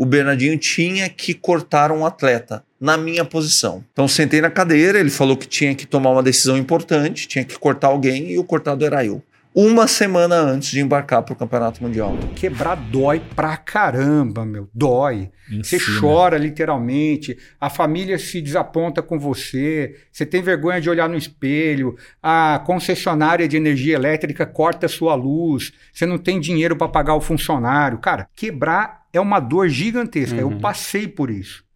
o 0.00 0.06
Bernardinho 0.06 0.56
tinha 0.56 1.10
que 1.10 1.34
cortar 1.34 1.92
um 1.92 2.06
atleta 2.06 2.64
na 2.80 2.96
minha 2.96 3.22
posição. 3.22 3.84
Então 3.92 4.08
sentei 4.08 4.40
na 4.40 4.50
cadeira, 4.50 4.98
ele 4.98 5.10
falou 5.10 5.36
que 5.36 5.46
tinha 5.46 5.74
que 5.74 5.86
tomar 5.86 6.08
uma 6.08 6.22
decisão 6.22 6.56
importante, 6.56 7.28
tinha 7.28 7.44
que 7.44 7.58
cortar 7.58 7.88
alguém 7.88 8.30
e 8.30 8.38
o 8.38 8.44
cortado 8.44 8.82
era 8.82 9.04
eu 9.04 9.22
uma 9.54 9.86
semana 9.88 10.36
antes 10.36 10.70
de 10.70 10.80
embarcar 10.80 11.22
para 11.22 11.32
o 11.32 11.36
Campeonato 11.36 11.82
Mundial. 11.82 12.16
Quebrar 12.36 12.76
dói 12.76 13.20
pra 13.34 13.56
caramba, 13.56 14.44
meu. 14.44 14.68
Dói. 14.72 15.30
você 15.62 15.78
chora 16.00 16.38
literalmente, 16.38 17.36
a 17.60 17.68
família 17.68 18.18
se 18.18 18.40
desaponta 18.40 19.02
com 19.02 19.18
você, 19.18 19.96
você 20.12 20.24
tem 20.24 20.42
vergonha 20.42 20.80
de 20.80 20.88
olhar 20.88 21.08
no 21.08 21.16
espelho, 21.16 21.96
a 22.22 22.62
concessionária 22.64 23.48
de 23.48 23.56
energia 23.56 23.96
elétrica 23.96 24.46
corta 24.46 24.86
sua 24.86 25.14
luz, 25.14 25.72
você 25.92 26.06
não 26.06 26.18
tem 26.18 26.38
dinheiro 26.38 26.76
para 26.76 26.88
pagar 26.88 27.14
o 27.14 27.20
funcionário. 27.20 27.98
Cara, 27.98 28.28
quebrar 28.34 29.06
é 29.12 29.20
uma 29.20 29.40
dor 29.40 29.68
gigantesca. 29.68 30.36
Uhum. 30.44 30.52
Eu 30.52 30.58
passei 30.60 31.08
por 31.08 31.30
isso 31.30 31.68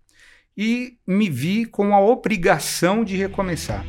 e 0.56 0.94
me 1.04 1.28
vi 1.28 1.64
com 1.64 1.94
a 1.94 2.00
obrigação 2.00 3.04
de 3.04 3.16
recomeçar. 3.16 3.84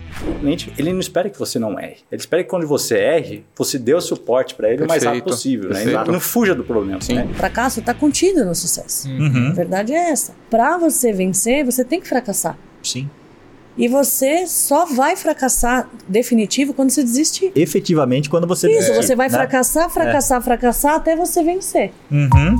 Ele 0.78 0.92
não 0.92 1.00
espera 1.00 1.30
que 1.30 1.38
você 1.38 1.60
não 1.60 1.80
erre. 1.80 1.98
Ele 2.12 2.20
espera 2.20 2.44
que 2.44 2.50
quando 2.50 2.66
você 2.66 2.98
erre, 2.98 3.46
você 3.56 3.78
dê 3.78 3.94
o 3.94 4.02
suporte 4.02 4.56
para 4.56 4.70
ele 4.70 4.80
Perfeito. 4.80 5.02
o 5.02 5.06
mais 5.06 5.16
rápido 5.16 5.32
possível. 5.32 5.70
Né? 5.70 5.86
Não 6.08 6.20
fuja 6.20 6.56
do 6.56 6.64
problema. 6.64 7.00
Sim. 7.02 7.16
Né? 7.16 7.28
O 7.30 7.36
fracasso 7.36 7.80
está 7.80 7.94
contido 7.94 8.44
no 8.44 8.56
sucesso. 8.56 9.08
Uhum. 9.08 9.50
A 9.52 9.54
verdade 9.54 9.94
é 9.94 10.09
essa. 10.09 10.34
Para 10.50 10.78
você 10.78 11.14
vencer, 11.14 11.64
você 11.64 11.86
tem 11.86 12.02
que 12.02 12.08
fracassar. 12.08 12.58
Sim. 12.82 13.08
E 13.78 13.88
você 13.88 14.48
só 14.48 14.86
vai 14.86 15.18
fracassar 15.18 15.90
definitivo 16.08 16.73
quando 16.73 16.90
você 16.90 17.04
desistir. 17.04 17.52
Efetivamente, 17.56 18.30
quando 18.30 18.48
você 18.48 18.70
Isso, 18.70 18.80
desistir, 18.80 19.04
você 19.04 19.16
vai 19.16 19.28
né? 19.28 19.38
fracassar, 19.38 19.90
fracassar, 19.90 20.40
é. 20.40 20.42
fracassar 20.42 20.95
até 20.95 21.16
você 21.16 21.44
vencer. 21.44 21.92
Uhum 22.09 22.56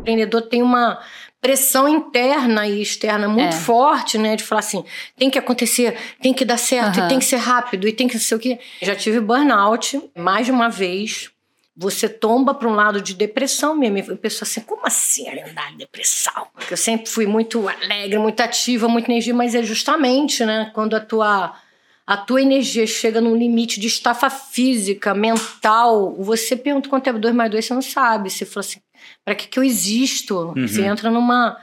empreendedor 0.00 0.42
tem 0.42 0.62
uma 0.62 0.98
pressão 1.40 1.88
interna 1.88 2.66
e 2.66 2.82
externa 2.82 3.26
muito 3.28 3.54
é. 3.54 3.60
forte, 3.60 4.18
né? 4.18 4.36
De 4.36 4.44
falar 4.44 4.60
assim, 4.60 4.84
tem 5.16 5.30
que 5.30 5.38
acontecer, 5.38 5.96
tem 6.20 6.34
que 6.34 6.44
dar 6.44 6.58
certo, 6.58 7.00
uhum. 7.00 7.08
tem 7.08 7.18
que 7.18 7.24
ser 7.24 7.36
rápido, 7.36 7.88
e 7.88 7.92
tem 7.92 8.06
que 8.06 8.18
ser 8.18 8.34
o 8.34 8.38
que. 8.38 8.58
Já 8.82 8.94
tive 8.94 9.20
burnout 9.20 10.00
mais 10.16 10.46
de 10.46 10.52
uma 10.52 10.68
vez. 10.68 11.30
Você 11.76 12.10
tomba 12.10 12.52
para 12.52 12.68
um 12.68 12.74
lado 12.74 13.00
de 13.00 13.14
depressão 13.14 13.74
mesmo. 13.74 14.12
A 14.12 14.16
pessoa 14.16 14.46
assim, 14.46 14.60
como 14.60 14.82
assim 14.84 15.26
andar 15.30 15.70
de 15.70 15.78
depressão? 15.78 16.46
Porque 16.52 16.74
eu 16.74 16.76
sempre 16.76 17.08
fui 17.08 17.26
muito 17.26 17.66
alegre, 17.68 18.18
muito 18.18 18.40
ativa, 18.40 18.86
muita 18.86 19.10
energia, 19.10 19.32
mas 19.32 19.54
é 19.54 19.62
justamente, 19.62 20.44
né? 20.44 20.70
Quando 20.74 20.94
a 20.94 21.00
tua 21.00 21.54
a 22.06 22.16
tua 22.16 22.42
energia 22.42 22.84
chega 22.88 23.20
num 23.20 23.36
limite 23.36 23.78
de 23.78 23.86
estafa 23.86 24.28
física, 24.28 25.14
mental, 25.14 26.12
você 26.18 26.56
pergunta 26.56 26.88
quanto 26.88 27.08
é 27.08 27.12
2 27.12 27.32
mais 27.32 27.50
2, 27.52 27.64
você 27.64 27.72
não 27.72 27.80
sabe. 27.80 28.28
Você 28.28 28.44
fala 28.44 28.66
assim, 28.66 28.80
para 29.24 29.34
que, 29.34 29.48
que 29.48 29.58
eu 29.58 29.64
existo? 29.64 30.52
Uhum. 30.56 30.66
Você 30.66 30.82
entra 30.82 31.10
numa 31.10 31.56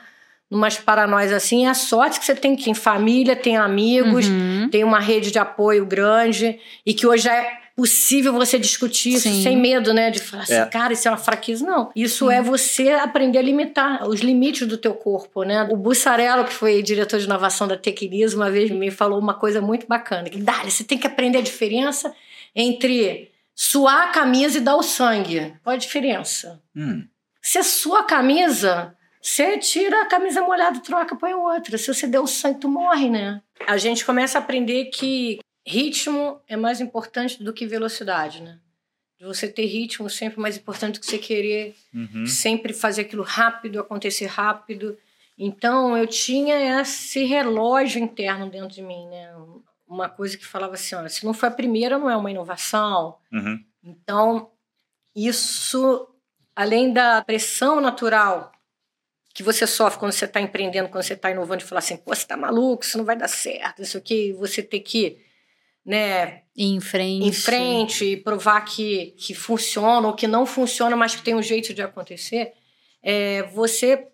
numas 0.50 0.78
paranoias 0.78 1.34
assim, 1.34 1.66
é 1.66 1.70
a 1.70 1.74
sorte 1.74 2.20
que 2.20 2.26
você 2.26 2.34
tem 2.34 2.56
que 2.56 2.70
em 2.70 2.74
família, 2.74 3.36
tem 3.36 3.58
amigos, 3.58 4.28
uhum. 4.28 4.70
tem 4.72 4.82
uma 4.84 5.00
rede 5.00 5.30
de 5.30 5.38
apoio 5.38 5.86
grande 5.86 6.58
e 6.86 6.94
que 6.94 7.06
hoje 7.06 7.28
é 7.28 7.68
possível 7.78 8.34
você 8.34 8.58
discutir 8.58 9.14
isso 9.14 9.30
sem 9.44 9.56
medo, 9.56 9.94
né, 9.94 10.10
de 10.10 10.20
falar 10.20 10.44
assim, 10.44 10.54
é. 10.56 10.66
cara, 10.66 10.94
isso 10.94 11.08
é 11.08 11.12
uma 11.12 11.18
fraqueza, 11.18 11.64
não. 11.64 11.92
Isso 11.96 12.28
Sim. 12.28 12.34
é 12.34 12.42
você 12.42 12.90
aprender 12.90 13.38
a 13.38 13.42
limitar 13.42 14.10
os 14.10 14.22
limites 14.22 14.68
do 14.68 14.80
teu 14.80 14.96
corpo, 14.96 15.44
né? 15.44 15.62
O 15.70 15.78
Bussarello, 15.78 16.44
que 16.44 16.54
foi 16.54 16.82
diretor 16.82 17.20
de 17.20 17.26
inovação 17.26 17.68
da 17.68 17.78
Tequilis, 17.78 18.34
uma 18.34 18.50
vez 18.50 18.72
me 18.72 18.90
falou 18.90 19.20
uma 19.20 19.36
coisa 19.36 19.62
muito 19.62 19.86
bacana, 19.86 20.28
que 20.28 20.40
Dali, 20.40 20.72
você 20.72 20.84
tem 20.84 20.98
que 20.98 21.06
aprender 21.06 21.38
a 21.38 21.42
diferença 21.42 22.12
entre 22.56 23.30
suar 23.54 24.08
a 24.08 24.12
camisa 24.12 24.58
e 24.58 24.62
dar 24.62 24.76
o 24.76 24.82
sangue. 24.82 25.54
Qual 25.64 25.76
a 25.76 25.78
diferença? 25.78 26.60
Hum. 26.76 27.04
Se 27.48 27.60
é 27.60 27.64
sua 27.64 28.04
camisa, 28.04 28.94
você 29.22 29.58
tira 29.58 30.02
a 30.02 30.06
camisa 30.06 30.42
molhada, 30.42 30.82
troca, 30.82 31.16
põe 31.16 31.34
outra. 31.34 31.78
Se 31.78 31.88
você 31.88 32.06
deu 32.06 32.28
sangue, 32.28 32.60
tu 32.60 32.68
morre, 32.68 33.10
né? 33.10 33.42
A 33.66 33.78
gente 33.78 34.06
começa 34.06 34.38
a 34.38 34.42
aprender 34.42 34.88
que 34.88 35.40
ritmo 35.66 36.42
é 36.46 36.58
mais 36.58 36.82
importante 36.82 37.42
do 37.42 37.54
que 37.54 37.66
velocidade, 37.66 38.44
né? 38.44 38.60
Você 39.22 39.48
ter 39.48 39.66
ritmo 39.66 40.10
sempre 40.10 40.42
mais 40.42 40.58
importante 40.58 40.96
do 40.96 41.00
que 41.00 41.06
você 41.06 41.18
querer 41.18 41.74
uhum. 41.94 42.26
sempre 42.26 42.74
fazer 42.74 43.04
aquilo 43.04 43.24
rápido, 43.24 43.80
acontecer 43.80 44.26
rápido. 44.26 44.98
Então 45.38 45.98
eu 45.98 46.06
tinha 46.06 46.82
esse 46.82 47.24
relógio 47.24 48.04
interno 48.04 48.50
dentro 48.50 48.76
de 48.76 48.82
mim, 48.82 49.08
né? 49.08 49.34
Uma 49.88 50.10
coisa 50.10 50.38
que 50.38 50.46
falava 50.46 50.74
assim, 50.74 50.96
olha, 50.96 51.08
se 51.08 51.26
não 51.26 51.34
foi 51.34 51.48
a 51.48 51.54
primeira, 51.54 51.98
não 51.98 52.10
é 52.10 52.18
uma 52.18 52.30
inovação. 52.30 53.16
Uhum. 53.32 53.64
Então 53.82 54.52
isso 55.16 56.14
além 56.58 56.92
da 56.92 57.22
pressão 57.22 57.80
natural 57.80 58.52
que 59.32 59.44
você 59.44 59.68
sofre 59.68 60.00
quando 60.00 60.12
você 60.12 60.26
está 60.26 60.42
empreendendo, 60.42 60.90
quando 60.90 61.04
você 61.04 61.14
está 61.14 61.30
inovando, 61.30 61.62
e 61.62 61.66
falar 61.66 61.78
assim, 61.78 61.98
pô, 61.98 62.16
você 62.16 62.24
está 62.24 62.36
maluco, 62.36 62.84
isso 62.84 62.98
não 62.98 63.06
vai 63.06 63.16
dar 63.16 63.28
certo, 63.28 63.84
isso 63.84 63.96
aqui, 63.96 64.34
você 64.34 64.64
ter 64.64 64.80
que, 64.80 65.20
né, 65.86 66.42
em 66.58 66.80
frente, 66.80 67.28
em 67.28 67.32
frente 67.32 68.06
e 68.06 68.18
provar 68.18 68.62
que, 68.62 69.12
que 69.12 69.36
funciona 69.36 70.08
ou 70.08 70.16
que 70.16 70.26
não 70.26 70.48
funciona, 70.48 70.96
mas 70.96 71.16
que 71.16 71.22
tem 71.22 71.36
um 71.36 71.44
jeito 71.44 71.76
de 71.76 71.84
acontecer, 71.84 72.54
é, 73.04 73.44
você 73.44 74.08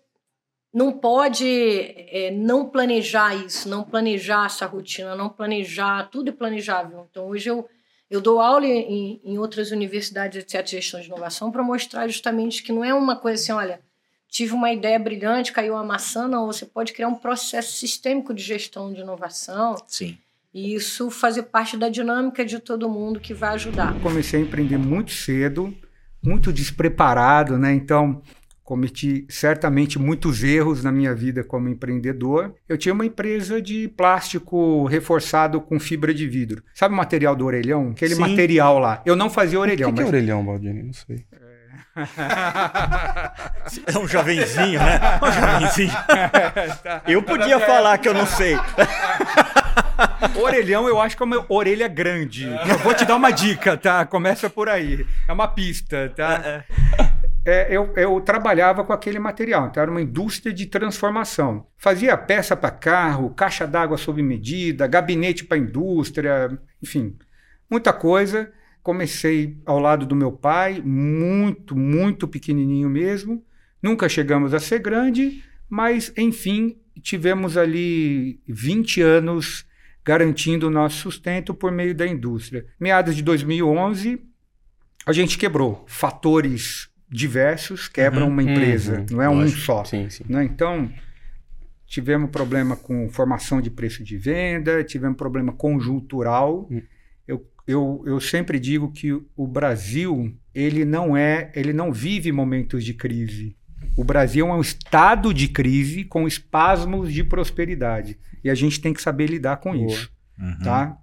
não 0.70 0.92
pode 0.92 1.48
é, 1.48 2.30
não 2.30 2.68
planejar 2.68 3.34
isso, 3.34 3.70
não 3.70 3.82
planejar 3.82 4.44
essa 4.44 4.66
rotina, 4.66 5.16
não 5.16 5.30
planejar, 5.30 6.10
tudo 6.10 6.28
é 6.28 6.32
planejável. 6.32 7.08
Então, 7.10 7.26
hoje 7.28 7.48
eu 7.48 7.66
eu 8.14 8.20
dou 8.20 8.40
aula 8.40 8.66
em, 8.66 9.20
em 9.24 9.38
outras 9.38 9.70
universidades, 9.70 10.38
etc., 10.38 10.64
de 10.64 10.70
gestão 10.72 11.00
de 11.00 11.06
inovação, 11.06 11.50
para 11.50 11.62
mostrar 11.62 12.06
justamente 12.06 12.62
que 12.62 12.72
não 12.72 12.84
é 12.84 12.94
uma 12.94 13.16
coisa 13.16 13.42
assim, 13.42 13.52
olha, 13.52 13.80
tive 14.28 14.52
uma 14.52 14.72
ideia 14.72 14.98
brilhante, 14.98 15.52
caiu 15.52 15.74
uma 15.74 15.84
maçã, 15.84 16.28
não. 16.28 16.46
Você 16.46 16.64
pode 16.64 16.92
criar 16.92 17.08
um 17.08 17.14
processo 17.14 17.72
sistêmico 17.72 18.32
de 18.32 18.42
gestão 18.42 18.92
de 18.92 19.00
inovação. 19.00 19.76
Sim. 19.86 20.16
E 20.52 20.74
isso 20.74 21.10
fazer 21.10 21.44
parte 21.44 21.76
da 21.76 21.88
dinâmica 21.88 22.44
de 22.44 22.60
todo 22.60 22.88
mundo 22.88 23.18
que 23.18 23.34
vai 23.34 23.54
ajudar. 23.54 23.98
Comecei 24.00 24.40
a 24.40 24.42
empreender 24.42 24.78
muito 24.78 25.10
cedo, 25.10 25.74
muito 26.22 26.52
despreparado, 26.52 27.58
né? 27.58 27.72
Então, 27.72 28.22
cometi 28.64 29.26
certamente 29.28 29.98
muitos 29.98 30.42
erros 30.42 30.82
na 30.82 30.90
minha 30.90 31.14
vida 31.14 31.44
como 31.44 31.68
empreendedor. 31.68 32.54
Eu 32.66 32.78
tinha 32.78 32.94
uma 32.94 33.04
empresa 33.04 33.60
de 33.60 33.88
plástico 33.88 34.86
reforçado 34.86 35.60
com 35.60 35.78
fibra 35.78 36.14
de 36.14 36.26
vidro. 36.26 36.64
Sabe 36.74 36.94
o 36.94 36.96
material 36.96 37.36
do 37.36 37.44
orelhão? 37.44 37.90
Aquele 37.90 38.14
Sim. 38.14 38.22
material 38.22 38.78
lá. 38.78 39.02
Eu 39.04 39.14
não 39.14 39.28
fazia 39.28 39.60
orelhão. 39.60 39.90
O 39.90 39.92
que, 39.92 40.00
mas... 40.00 40.10
que 40.10 40.16
é 40.16 40.18
orelhão, 40.18 40.44
Baldini? 40.44 40.82
Não 40.82 40.92
sei. 40.94 41.26
É 43.86 43.98
um 43.98 44.08
jovenzinho, 44.08 44.80
né? 44.80 45.00
Um 45.22 45.30
jovenzinho. 45.30 45.92
Eu 47.06 47.22
podia 47.22 47.60
falar 47.60 47.98
que 47.98 48.08
eu 48.08 48.14
não 48.14 48.26
sei. 48.26 48.58
Orelhão, 50.34 50.88
eu 50.88 51.00
acho 51.00 51.16
que 51.16 51.22
é 51.22 51.26
uma 51.26 51.44
orelha 51.48 51.86
grande. 51.86 52.46
Eu 52.68 52.78
vou 52.78 52.94
te 52.94 53.04
dar 53.04 53.14
uma 53.14 53.30
dica, 53.30 53.76
tá? 53.76 54.04
Começa 54.04 54.50
por 54.50 54.68
aí. 54.68 55.06
É 55.28 55.32
uma 55.32 55.46
pista, 55.46 56.12
tá? 56.16 56.64
É, 57.46 57.76
eu, 57.76 57.92
eu, 57.94 58.20
trabalhava 58.22 58.82
com 58.84 58.92
aquele 58.92 59.18
material, 59.18 59.66
então 59.66 59.82
era 59.82 59.90
uma 59.90 60.00
indústria 60.00 60.52
de 60.52 60.64
transformação. 60.64 61.66
Fazia 61.76 62.16
peça 62.16 62.56
para 62.56 62.70
carro, 62.70 63.34
caixa 63.34 63.66
d'água 63.66 63.98
sob 63.98 64.22
medida, 64.22 64.86
gabinete 64.86 65.44
para 65.44 65.58
indústria, 65.58 66.58
enfim, 66.82 67.18
muita 67.70 67.92
coisa. 67.92 68.50
Comecei 68.82 69.58
ao 69.66 69.78
lado 69.78 70.06
do 70.06 70.16
meu 70.16 70.32
pai, 70.32 70.80
muito, 70.82 71.76
muito 71.76 72.26
pequenininho 72.26 72.88
mesmo. 72.88 73.44
Nunca 73.82 74.08
chegamos 74.08 74.54
a 74.54 74.58
ser 74.58 74.78
grande, 74.78 75.44
mas 75.68 76.12
enfim, 76.16 76.78
tivemos 77.02 77.58
ali 77.58 78.40
20 78.48 79.02
anos 79.02 79.66
garantindo 80.02 80.68
o 80.68 80.70
nosso 80.70 80.96
sustento 80.96 81.54
por 81.54 81.72
meio 81.72 81.94
da 81.94 82.06
indústria. 82.06 82.66
Meados 82.80 83.16
de 83.16 83.22
2011, 83.22 84.22
a 85.04 85.12
gente 85.12 85.36
quebrou 85.36 85.84
fatores 85.86 86.90
diversos 87.14 87.86
quebram 87.86 88.26
uhum, 88.26 88.32
uma 88.32 88.42
empresa, 88.42 88.98
uhum, 88.98 89.06
não 89.12 89.22
é 89.22 89.28
lógico, 89.28 89.56
um 89.56 89.62
só. 89.62 89.84
Sim, 89.84 90.10
sim. 90.10 90.24
Né? 90.28 90.42
Então, 90.42 90.90
tivemos 91.86 92.28
problema 92.28 92.74
com 92.74 93.08
formação 93.08 93.60
de 93.62 93.70
preço 93.70 94.02
de 94.02 94.18
venda, 94.18 94.82
tivemos 94.82 95.16
problema 95.16 95.52
conjuntural. 95.52 96.66
Uhum. 96.68 96.82
Eu, 97.28 97.48
eu, 97.68 98.02
eu 98.04 98.20
sempre 98.20 98.58
digo 98.58 98.90
que 98.90 99.12
o 99.12 99.46
Brasil 99.46 100.36
ele 100.52 100.84
não 100.84 101.16
é, 101.16 101.52
ele 101.54 101.72
não 101.72 101.92
vive 101.92 102.32
momentos 102.32 102.84
de 102.84 102.92
crise. 102.92 103.56
O 103.96 104.02
Brasil 104.02 104.48
é 104.48 104.52
um 104.52 104.60
estado 104.60 105.32
de 105.32 105.46
crise 105.46 106.02
com 106.02 106.26
espasmos 106.26 107.12
de 107.12 107.22
prosperidade 107.22 108.18
e 108.42 108.50
a 108.50 108.56
gente 108.56 108.80
tem 108.80 108.92
que 108.92 109.00
saber 109.00 109.30
lidar 109.30 109.58
com 109.58 109.72
Boa. 109.72 109.86
isso, 109.86 110.10
uhum. 110.36 110.58
tá? 110.64 110.98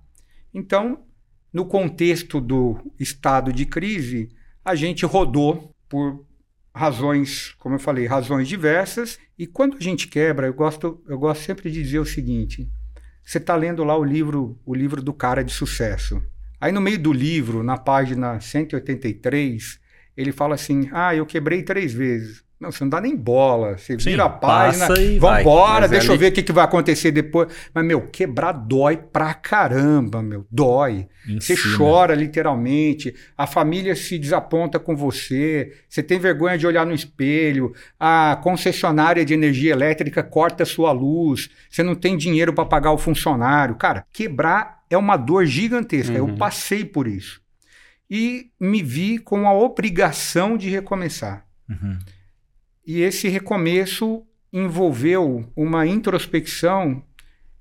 Então, 0.53 1.05
no 1.53 1.65
contexto 1.65 2.41
do 2.41 2.91
estado 2.99 3.53
de 3.53 3.65
crise, 3.65 4.27
a 4.65 4.75
gente 4.75 5.05
rodou 5.05 5.73
por 5.91 6.25
razões, 6.73 7.53
como 7.59 7.75
eu 7.75 7.79
falei, 7.79 8.05
razões 8.05 8.47
diversas. 8.47 9.19
E 9.37 9.45
quando 9.45 9.75
a 9.75 9.81
gente 9.81 10.07
quebra, 10.07 10.47
eu 10.47 10.53
gosto, 10.53 11.03
eu 11.05 11.19
gosto 11.19 11.43
sempre 11.43 11.69
de 11.69 11.83
dizer 11.83 11.99
o 11.99 12.05
seguinte: 12.05 12.71
você 13.21 13.37
está 13.37 13.53
lendo 13.57 13.83
lá 13.83 13.97
o 13.97 14.03
livro, 14.05 14.57
o 14.65 14.73
livro 14.73 15.01
do 15.01 15.13
cara 15.13 15.43
de 15.43 15.51
sucesso. 15.51 16.23
Aí 16.61 16.71
no 16.71 16.79
meio 16.79 16.97
do 16.97 17.11
livro, 17.11 17.61
na 17.61 17.77
página 17.77 18.39
183, 18.39 19.81
ele 20.15 20.31
fala 20.31 20.55
assim: 20.55 20.89
ah, 20.93 21.13
eu 21.13 21.25
quebrei 21.25 21.61
três 21.61 21.93
vezes. 21.93 22.41
Não, 22.61 22.71
você 22.71 22.83
não 22.83 22.89
dá 22.89 23.01
nem 23.01 23.15
bola. 23.15 23.75
Você 23.75 23.99
Sim, 23.99 24.11
vira 24.11 24.25
a 24.25 24.29
página. 24.29 24.87
Vambora, 25.19 25.87
deixa 25.87 26.11
eu 26.11 26.17
ver 26.17 26.27
o 26.27 26.31
que, 26.31 26.43
que 26.43 26.51
vai 26.51 26.63
acontecer 26.63 27.11
depois. 27.11 27.51
Mas, 27.73 27.83
meu, 27.83 28.01
quebrar 28.01 28.51
dói 28.51 28.97
pra 28.97 29.33
caramba, 29.33 30.21
meu. 30.21 30.45
Dói. 30.51 31.07
você 31.39 31.55
chora 31.75 32.13
literalmente. 32.13 33.15
A 33.35 33.47
família 33.47 33.95
se 33.95 34.19
desaponta 34.19 34.79
com 34.79 34.95
você. 34.95 35.73
Você 35.89 36.03
tem 36.03 36.19
vergonha 36.19 36.55
de 36.55 36.67
olhar 36.67 36.85
no 36.85 36.93
espelho. 36.93 37.73
A 37.99 38.39
concessionária 38.43 39.25
de 39.25 39.33
energia 39.33 39.71
elétrica 39.71 40.21
corta 40.21 40.61
a 40.61 40.65
sua 40.65 40.91
luz. 40.91 41.49
Você 41.67 41.81
não 41.81 41.95
tem 41.95 42.15
dinheiro 42.15 42.53
para 42.53 42.65
pagar 42.65 42.91
o 42.91 42.97
funcionário. 42.99 43.73
Cara, 43.73 44.05
quebrar 44.13 44.83
é 44.87 44.95
uma 44.95 45.17
dor 45.17 45.47
gigantesca. 45.47 46.21
Uhum. 46.21 46.29
Eu 46.29 46.37
passei 46.37 46.85
por 46.85 47.07
isso. 47.07 47.41
E 48.07 48.51
me 48.59 48.83
vi 48.83 49.17
com 49.17 49.47
a 49.47 49.53
obrigação 49.53 50.55
de 50.55 50.69
recomeçar. 50.69 51.43
Uhum. 51.67 51.97
E 52.85 53.01
esse 53.01 53.27
recomeço 53.27 54.23
envolveu 54.51 55.45
uma 55.55 55.85
introspecção 55.87 57.03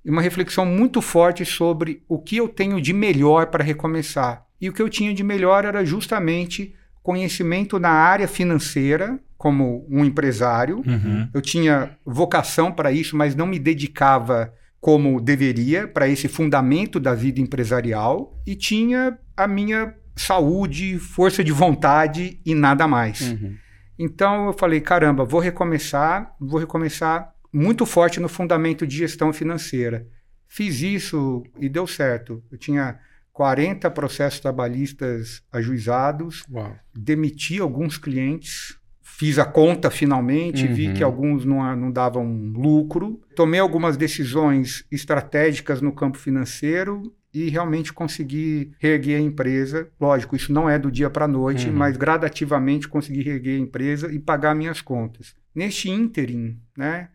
e 0.04 0.10
uma 0.10 0.22
reflexão 0.22 0.64
muito 0.64 1.00
forte 1.00 1.44
sobre 1.44 2.02
o 2.08 2.18
que 2.18 2.36
eu 2.36 2.48
tenho 2.48 2.80
de 2.80 2.92
melhor 2.92 3.46
para 3.46 3.64
recomeçar. 3.64 4.46
E 4.60 4.68
o 4.68 4.72
que 4.72 4.82
eu 4.82 4.88
tinha 4.88 5.14
de 5.14 5.22
melhor 5.22 5.64
era 5.64 5.84
justamente 5.84 6.74
conhecimento 7.02 7.78
na 7.78 7.90
área 7.90 8.28
financeira, 8.28 9.18
como 9.36 9.86
um 9.90 10.04
empresário. 10.04 10.82
Uhum. 10.86 11.28
Eu 11.32 11.40
tinha 11.40 11.96
vocação 12.04 12.70
para 12.70 12.92
isso, 12.92 13.16
mas 13.16 13.34
não 13.34 13.46
me 13.46 13.58
dedicava 13.58 14.52
como 14.80 15.20
deveria 15.20 15.86
para 15.86 16.08
esse 16.08 16.28
fundamento 16.28 17.00
da 17.00 17.14
vida 17.14 17.40
empresarial. 17.40 18.38
E 18.46 18.54
tinha 18.54 19.18
a 19.36 19.46
minha 19.46 19.94
saúde, 20.14 20.98
força 20.98 21.42
de 21.42 21.52
vontade 21.52 22.38
e 22.44 22.54
nada 22.54 22.86
mais. 22.86 23.32
Uhum. 23.32 23.54
Então 24.02 24.46
eu 24.46 24.54
falei, 24.54 24.80
caramba, 24.80 25.26
vou 25.26 25.40
recomeçar, 25.40 26.34
vou 26.40 26.58
recomeçar 26.58 27.34
muito 27.52 27.84
forte 27.84 28.18
no 28.18 28.30
fundamento 28.30 28.86
de 28.86 28.96
gestão 28.96 29.30
financeira. 29.30 30.06
Fiz 30.48 30.80
isso 30.80 31.42
e 31.58 31.68
deu 31.68 31.86
certo. 31.86 32.42
Eu 32.50 32.56
tinha 32.56 32.98
40 33.30 33.90
processos 33.90 34.40
trabalhistas 34.40 35.42
ajuizados, 35.52 36.44
Uau. 36.50 36.74
demiti 36.94 37.60
alguns 37.60 37.98
clientes, 37.98 38.74
fiz 39.02 39.38
a 39.38 39.44
conta 39.44 39.90
finalmente, 39.90 40.66
uhum. 40.66 40.74
vi 40.74 40.94
que 40.94 41.04
alguns 41.04 41.44
não, 41.44 41.76
não 41.76 41.92
davam 41.92 42.26
lucro, 42.54 43.20
tomei 43.36 43.60
algumas 43.60 43.98
decisões 43.98 44.82
estratégicas 44.90 45.82
no 45.82 45.92
campo 45.92 46.16
financeiro 46.16 47.02
e 47.32 47.48
realmente 47.48 47.92
conseguir 47.92 48.72
reerguer 48.78 49.18
a 49.18 49.22
empresa. 49.22 49.88
Lógico, 50.00 50.34
isso 50.34 50.52
não 50.52 50.68
é 50.68 50.78
do 50.78 50.90
dia 50.90 51.08
para 51.08 51.26
a 51.26 51.28
noite, 51.28 51.68
uhum. 51.68 51.74
mas 51.74 51.96
gradativamente 51.96 52.88
conseguir 52.88 53.22
reerguer 53.22 53.56
a 53.56 53.62
empresa 53.62 54.12
e 54.12 54.18
pagar 54.18 54.54
minhas 54.54 54.80
contas. 54.80 55.34
Neste 55.54 55.88
ínterim, 55.88 56.60
né, 56.76 57.08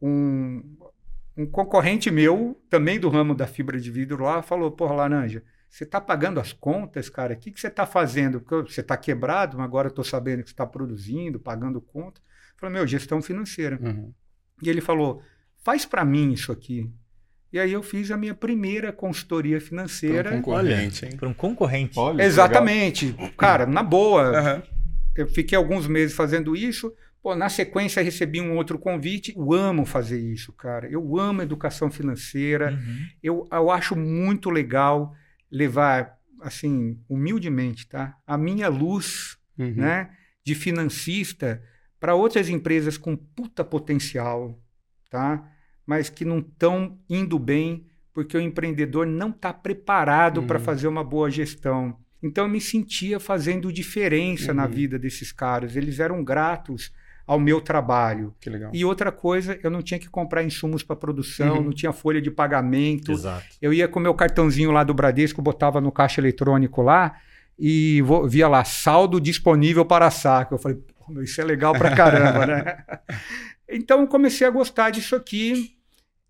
um, 0.00 0.62
um 1.36 1.46
concorrente 1.46 2.10
meu, 2.10 2.60
também 2.68 3.00
do 3.00 3.08
ramo 3.08 3.34
da 3.34 3.46
fibra 3.46 3.80
de 3.80 3.90
vidro 3.90 4.24
lá, 4.24 4.42
falou, 4.42 4.70
porra, 4.70 4.94
Laranja, 4.94 5.42
você 5.72 5.84
está 5.84 5.98
pagando 6.00 6.38
as 6.38 6.52
contas, 6.52 7.08
cara? 7.08 7.32
O 7.32 7.36
que, 7.36 7.50
que 7.50 7.58
você 7.58 7.68
está 7.68 7.86
fazendo? 7.86 8.42
Porque 8.42 8.70
você 8.70 8.82
está 8.82 8.94
quebrado, 8.94 9.56
mas 9.56 9.64
agora 9.64 9.88
eu 9.88 9.90
estou 9.90 10.04
sabendo 10.04 10.42
que 10.42 10.50
você 10.50 10.54
está 10.54 10.66
produzindo, 10.66 11.40
pagando 11.40 11.80
conta. 11.80 12.20
Eu 12.20 12.58
falei, 12.58 12.74
meu, 12.74 12.86
gestão 12.86 13.22
financeira. 13.22 13.78
Uhum. 13.80 14.12
E 14.62 14.68
ele 14.68 14.82
falou, 14.82 15.22
faz 15.56 15.86
para 15.86 16.04
mim 16.04 16.30
isso 16.30 16.52
aqui. 16.52 16.92
E 17.52 17.58
aí 17.58 17.72
eu 17.72 17.82
fiz 17.82 18.10
a 18.10 18.16
minha 18.16 18.34
primeira 18.34 18.92
consultoria 18.92 19.60
financeira. 19.60 20.30
Para 20.30 20.38
um 20.38 20.42
concorrente, 20.42 21.04
hein? 21.04 21.16
Para 21.16 21.28
um 21.28 21.34
concorrente. 21.34 21.98
Olha, 21.98 22.22
Exatamente. 22.22 23.06
Legal. 23.12 23.30
Cara, 23.36 23.66
na 23.66 23.82
boa. 23.82 24.30
Uhum. 24.30 24.62
Eu 25.14 25.28
fiquei 25.28 25.56
alguns 25.56 25.86
meses 25.86 26.16
fazendo 26.16 26.56
isso. 26.56 26.94
Pô, 27.22 27.36
na 27.36 27.50
sequência 27.50 28.02
recebi 28.02 28.40
um 28.40 28.56
outro 28.56 28.78
convite. 28.78 29.34
Eu 29.36 29.52
amo 29.52 29.84
fazer 29.84 30.18
isso, 30.18 30.52
cara. 30.54 30.88
Eu 30.88 31.18
amo 31.18 31.42
educação 31.42 31.90
financeira. 31.90 32.72
Uhum. 32.72 33.06
Eu, 33.22 33.48
eu 33.52 33.70
acho 33.70 33.94
muito 33.94 34.48
legal 34.48 35.14
levar, 35.50 36.16
assim, 36.40 36.98
humildemente, 37.06 37.86
tá? 37.86 38.16
A 38.26 38.38
minha 38.38 38.68
luz, 38.68 39.36
uhum. 39.58 39.74
né, 39.76 40.10
de 40.42 40.54
financista 40.54 41.62
para 42.00 42.14
outras 42.14 42.48
empresas 42.48 42.96
com 42.96 43.14
puta 43.14 43.62
potencial, 43.62 44.58
tá? 45.08 45.48
Mas 45.92 46.08
que 46.08 46.24
não 46.24 46.38
estão 46.38 46.96
indo 47.06 47.38
bem 47.38 47.84
porque 48.14 48.34
o 48.34 48.40
empreendedor 48.40 49.06
não 49.06 49.28
está 49.28 49.52
preparado 49.52 50.40
uhum. 50.40 50.46
para 50.46 50.58
fazer 50.58 50.88
uma 50.88 51.04
boa 51.04 51.30
gestão. 51.30 51.94
Então 52.22 52.44
eu 52.44 52.50
me 52.50 52.62
sentia 52.62 53.20
fazendo 53.20 53.70
diferença 53.70 54.52
uhum. 54.52 54.56
na 54.56 54.66
vida 54.66 54.98
desses 54.98 55.32
caras. 55.32 55.76
Eles 55.76 56.00
eram 56.00 56.24
gratos 56.24 56.90
ao 57.26 57.38
meu 57.38 57.60
trabalho. 57.60 58.34
Que 58.40 58.48
legal. 58.48 58.70
E 58.72 58.86
outra 58.86 59.12
coisa, 59.12 59.58
eu 59.62 59.70
não 59.70 59.82
tinha 59.82 60.00
que 60.00 60.08
comprar 60.08 60.42
insumos 60.42 60.82
para 60.82 60.96
produção, 60.96 61.56
uhum. 61.56 61.64
não 61.64 61.72
tinha 61.74 61.92
folha 61.92 62.22
de 62.22 62.30
pagamento. 62.30 63.12
Exato. 63.12 63.44
Eu 63.60 63.70
ia 63.70 63.86
com 63.86 64.00
meu 64.00 64.14
cartãozinho 64.14 64.70
lá 64.70 64.82
do 64.82 64.94
Bradesco, 64.94 65.42
botava 65.42 65.78
no 65.78 65.92
caixa 65.92 66.22
eletrônico 66.22 66.80
lá 66.80 67.18
e 67.58 68.02
via 68.30 68.48
lá 68.48 68.64
saldo 68.64 69.20
disponível 69.20 69.84
para 69.84 70.10
saque. 70.10 70.54
Eu 70.54 70.58
falei, 70.58 70.78
isso 71.22 71.38
é 71.38 71.44
legal 71.44 71.74
para 71.74 71.94
caramba, 71.94 72.46
né? 72.46 72.78
Então 73.74 74.06
comecei 74.06 74.46
a 74.46 74.50
gostar 74.50 74.90
disso 74.90 75.16
aqui 75.16 75.78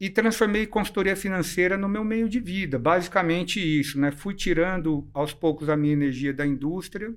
e 0.02 0.10
transformei 0.10 0.66
consultoria 0.66 1.14
financeira 1.14 1.76
no 1.78 1.88
meu 1.88 2.02
meio 2.02 2.28
de 2.28 2.40
vida. 2.40 2.76
Basicamente 2.76 3.60
isso, 3.60 4.00
né? 4.00 4.10
Fui 4.10 4.34
tirando 4.34 5.08
aos 5.14 5.32
poucos 5.32 5.68
a 5.68 5.76
minha 5.76 5.92
energia 5.92 6.34
da 6.34 6.44
indústria. 6.44 7.14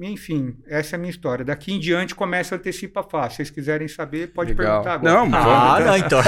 Enfim, 0.00 0.56
essa 0.66 0.94
é 0.94 0.96
a 0.96 0.98
minha 0.98 1.10
história. 1.10 1.44
Daqui 1.44 1.74
em 1.74 1.78
diante 1.78 2.14
começa 2.14 2.54
a 2.54 2.58
antecipa 2.58 3.02
fácil. 3.02 3.32
Se 3.32 3.36
vocês 3.36 3.50
quiserem 3.50 3.86
saber, 3.86 4.28
pode 4.28 4.54
Legal. 4.54 4.82
perguntar 4.82 4.94
agora. 4.94 5.12
Não, 5.12 5.38
ah, 5.38 5.78
não, 5.78 5.96
então. 5.98 6.20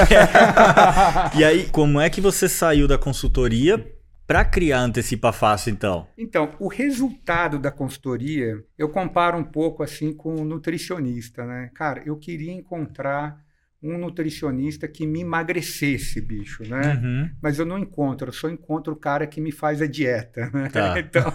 e 1.40 1.42
aí, 1.42 1.66
como 1.70 1.98
é 1.98 2.10
que 2.10 2.20
você 2.20 2.50
saiu 2.50 2.86
da 2.86 2.98
consultoria 2.98 3.82
para 4.26 4.44
criar 4.44 4.80
Antecipa 4.80 5.32
Fácil, 5.32 5.72
então? 5.72 6.06
Então, 6.18 6.50
o 6.60 6.68
resultado 6.68 7.58
da 7.58 7.70
consultoria, 7.70 8.62
eu 8.76 8.90
comparo 8.90 9.38
um 9.38 9.44
pouco 9.44 9.82
assim 9.82 10.12
com 10.12 10.34
o 10.34 10.44
nutricionista, 10.44 11.46
né? 11.46 11.70
Cara, 11.74 12.02
eu 12.04 12.18
queria 12.18 12.52
encontrar 12.52 13.42
um 13.82 13.98
nutricionista 13.98 14.86
que 14.86 15.04
me 15.06 15.22
emagrecesse, 15.22 16.20
bicho, 16.20 16.62
né? 16.62 17.00
Uhum. 17.02 17.30
Mas 17.42 17.58
eu 17.58 17.66
não 17.66 17.78
encontro, 17.78 18.28
eu 18.28 18.32
só 18.32 18.48
encontro 18.48 18.92
o 18.92 18.96
cara 18.96 19.26
que 19.26 19.40
me 19.40 19.50
faz 19.50 19.82
a 19.82 19.86
dieta. 19.86 20.48
Né? 20.52 20.68
Tá. 20.68 20.98
então, 21.00 21.32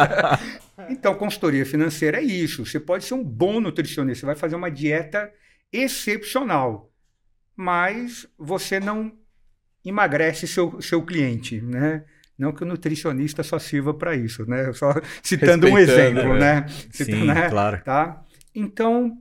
então, 0.90 1.14
consultoria 1.14 1.64
financeira 1.64 2.18
é 2.18 2.22
isso. 2.22 2.66
Você 2.66 2.80
pode 2.80 3.04
ser 3.04 3.14
um 3.14 3.22
bom 3.22 3.60
nutricionista, 3.60 4.20
você 4.20 4.26
vai 4.26 4.34
fazer 4.34 4.56
uma 4.56 4.70
dieta 4.70 5.30
excepcional, 5.72 6.90
mas 7.56 8.26
você 8.36 8.80
não 8.80 9.12
emagrece 9.84 10.48
seu, 10.48 10.80
seu 10.82 11.02
cliente, 11.02 11.60
né? 11.60 12.04
Não 12.36 12.52
que 12.52 12.62
o 12.62 12.66
nutricionista 12.66 13.42
só 13.42 13.58
sirva 13.58 13.94
para 13.94 14.14
isso, 14.14 14.48
né? 14.48 14.72
Só 14.72 14.94
citando 15.22 15.68
um 15.68 15.78
exemplo, 15.78 16.34
né? 16.34 16.60
né? 16.60 16.66
Sim, 16.90 17.26
né? 17.26 17.48
claro. 17.48 17.82
Tá? 17.84 18.24
Então, 18.54 19.18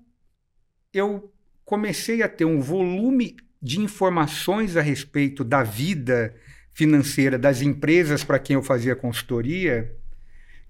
eu 0.94 1.32
comecei 1.68 2.24
a 2.24 2.30
ter 2.30 2.46
um 2.46 2.62
volume 2.62 3.36
de 3.62 3.82
informações 3.82 4.78
a 4.78 4.82
respeito 4.82 5.44
da 5.44 5.64
vida 5.64 6.34
financeira 6.72 7.38
das 7.38 7.62
empresas 7.62 8.24
para 8.24 8.40
quem 8.40 8.54
eu 8.54 8.64
fazia 8.64 8.96
consultoria, 8.96 9.94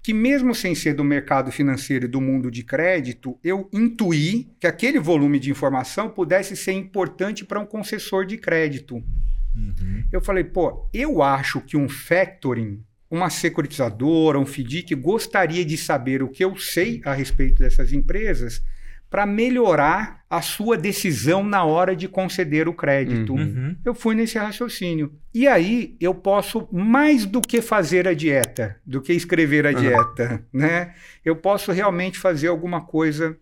que 0.02 0.12
mesmo 0.12 0.52
sem 0.56 0.74
ser 0.74 0.94
do 0.94 1.04
mercado 1.04 1.52
financeiro 1.52 2.06
e 2.06 2.08
do 2.08 2.20
mundo 2.20 2.50
de 2.50 2.64
crédito, 2.64 3.38
eu 3.44 3.68
intuí 3.72 4.50
que 4.58 4.66
aquele 4.66 4.98
volume 4.98 5.38
de 5.38 5.52
informação 5.52 6.10
pudesse 6.10 6.56
ser 6.56 6.72
importante 6.72 7.44
para 7.44 7.60
um 7.60 7.66
concessor 7.66 8.26
de 8.26 8.36
crédito. 8.36 8.96
Uhum. 8.96 10.02
Eu 10.10 10.20
falei, 10.20 10.42
pô, 10.42 10.88
eu 10.92 11.22
acho 11.22 11.60
que 11.60 11.76
um 11.76 11.88
factoring, 11.88 12.82
uma 13.08 13.30
securitizadora, 13.30 14.36
um 14.36 14.44
FDIC 14.44 14.96
gostaria 14.96 15.64
de 15.64 15.76
saber 15.76 16.24
o 16.24 16.28
que 16.28 16.44
eu 16.44 16.56
sei 16.56 17.00
a 17.04 17.14
respeito 17.14 17.60
dessas 17.60 17.92
empresas 17.92 18.60
para 19.10 19.24
melhorar 19.24 20.18
a 20.28 20.42
sua 20.42 20.76
decisão 20.76 21.42
na 21.42 21.64
hora 21.64 21.96
de 21.96 22.06
conceder 22.06 22.68
o 22.68 22.74
crédito. 22.74 23.32
Uhum. 23.32 23.40
uhum. 23.40 23.76
Eu 23.84 23.94
fui 23.94 24.14
nesse 24.14 24.38
raciocínio. 24.38 25.12
E 25.34 25.48
aí 25.48 25.96
eu 26.00 26.14
posso 26.14 26.68
mais 26.70 27.24
do 27.24 27.40
que 27.40 27.62
fazer 27.62 28.06
a 28.06 28.12
dieta, 28.12 28.76
do 28.84 29.00
que 29.00 29.12
escrever 29.12 29.66
a 29.66 29.70
uhum. 29.70 29.80
dieta, 29.80 30.44
né? 30.52 30.94
Eu 31.24 31.36
posso 31.36 31.72
realmente 31.72 32.18
fazer 32.18 32.48
alguma 32.48 32.82
coisa 32.82 33.36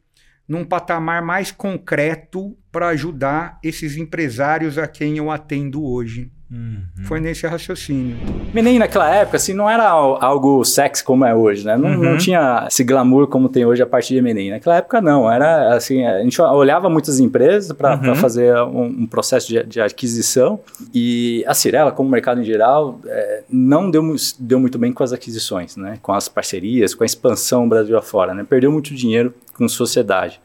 num 0.49 0.65
patamar 0.65 1.23
mais 1.23 1.51
concreto 1.51 2.57
para 2.71 2.89
ajudar 2.89 3.59
esses 3.65 3.97
empresários 3.97 4.79
a 4.79 4.87
quem 4.87 5.19
eu 5.19 5.31
atendo 5.31 5.85
hoje. 5.85 6.31
Uhum. 6.49 7.05
Foi 7.05 7.19
nesse 7.19 7.45
raciocínio. 7.45 8.17
Menem 8.55 8.79
naquela 8.79 9.13
época, 9.13 9.37
assim, 9.37 9.53
não 9.53 9.69
era 9.69 9.89
algo 9.89 10.65
sexy 10.65 11.03
como 11.03 11.25
é 11.25 11.35
hoje, 11.35 11.67
né? 11.67 11.77
Não, 11.77 11.91
uhum. 11.91 12.03
não 12.03 12.19
tinha 12.19 12.67
esse 12.69 12.85
glamour 12.85 13.27
como 13.27 13.49
tem 13.49 13.67
hoje 13.67 13.83
a 13.83 13.87
partir 13.87 14.15
de 14.15 14.23
Menem. 14.23 14.51
Naquela 14.51 14.77
época, 14.77 15.01
não. 15.01 15.31
Era 15.31 15.75
assim, 15.75 16.05
a 16.05 16.23
gente 16.23 16.41
olhava 16.41 16.89
muitas 16.89 17.19
empresas 17.19 17.73
para 17.73 17.97
uhum. 17.97 18.15
fazer 18.15 18.57
um, 18.59 18.85
um 18.85 19.07
processo 19.07 19.49
de, 19.49 19.63
de, 19.65 19.81
aquisição 19.81 20.61
e 20.95 21.45
a 21.49 21.55
Cirela, 21.55 21.91
como 21.91 22.09
mercado 22.09 22.41
em 22.41 22.45
geral, 22.45 23.01
é, 23.07 23.43
não 23.51 23.91
deu, 23.91 24.15
deu 24.39 24.61
muito 24.61 24.79
bem 24.79 24.93
com 24.93 25.03
as 25.03 25.13
aquisições, 25.13 25.77
né? 25.77 25.99
Com 26.01 26.13
as 26.13 26.29
parcerias, 26.29 26.95
com 26.95 27.03
a 27.03 27.07
expansão 27.07 27.69
Brasil 27.69 27.99
afora, 27.99 28.33
né? 28.33 28.47
Perdeu 28.49 28.71
muito 28.71 28.95
dinheiro 28.95 29.35
com 29.55 29.69
sociedade. 29.69 30.41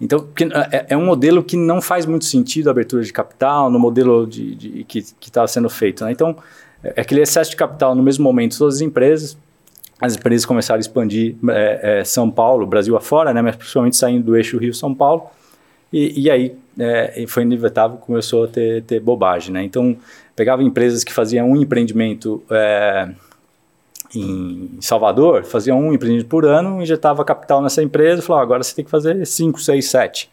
Então, 0.00 0.28
é, 0.72 0.86
é, 0.90 0.96
um 0.96 1.04
modelo 1.04 1.42
que 1.42 1.56
não 1.56 1.80
faz 1.82 2.06
muito 2.06 2.24
sentido 2.24 2.68
a 2.68 2.70
abertura 2.70 3.02
de 3.02 3.12
capital 3.12 3.68
no 3.70 3.78
modelo 3.78 4.26
de, 4.26 4.54
de 4.54 4.84
que 4.84 4.98
estava 5.20 5.48
sendo 5.48 5.68
feito. 5.68 6.04
Né? 6.04 6.12
Então, 6.12 6.36
é 6.82 7.00
aquele 7.00 7.20
excesso 7.20 7.50
de 7.50 7.56
capital 7.56 7.94
no 7.94 8.02
mesmo 8.02 8.22
momento, 8.22 8.56
todas 8.56 8.76
as 8.76 8.80
empresas, 8.80 9.36
as 10.00 10.14
empresas 10.14 10.46
começaram 10.46 10.78
a 10.78 10.80
expandir 10.80 11.34
é, 11.50 12.00
é, 12.00 12.04
São 12.04 12.30
Paulo, 12.30 12.64
Brasil 12.66 12.96
afora, 12.96 13.34
né? 13.34 13.42
mas 13.42 13.56
principalmente 13.56 13.96
saindo 13.96 14.24
do 14.24 14.36
eixo 14.36 14.56
Rio-São 14.56 14.94
Paulo, 14.94 15.24
e, 15.92 16.22
e 16.22 16.30
aí 16.30 16.54
é, 16.78 17.24
foi 17.26 17.42
inevitável, 17.42 17.96
começou 17.96 18.44
a 18.44 18.48
ter, 18.48 18.84
ter 18.84 19.00
bobagem. 19.00 19.52
Né? 19.52 19.64
Então, 19.64 19.96
pegava 20.36 20.62
empresas 20.62 21.02
que 21.02 21.12
faziam 21.12 21.50
um 21.50 21.56
empreendimento 21.56 22.40
é, 22.50 23.08
em 24.14 24.78
Salvador, 24.80 25.44
fazia 25.44 25.74
um 25.74 25.92
empreendimento 25.92 26.28
por 26.28 26.44
ano, 26.44 26.82
injetava 26.82 27.24
capital 27.24 27.62
nessa 27.62 27.82
empresa 27.82 28.22
e 28.22 28.24
falava, 28.24 28.42
agora 28.42 28.62
você 28.62 28.74
tem 28.74 28.84
que 28.84 28.90
fazer 28.90 29.26
5, 29.26 29.60
6, 29.60 29.90
7. 29.90 30.30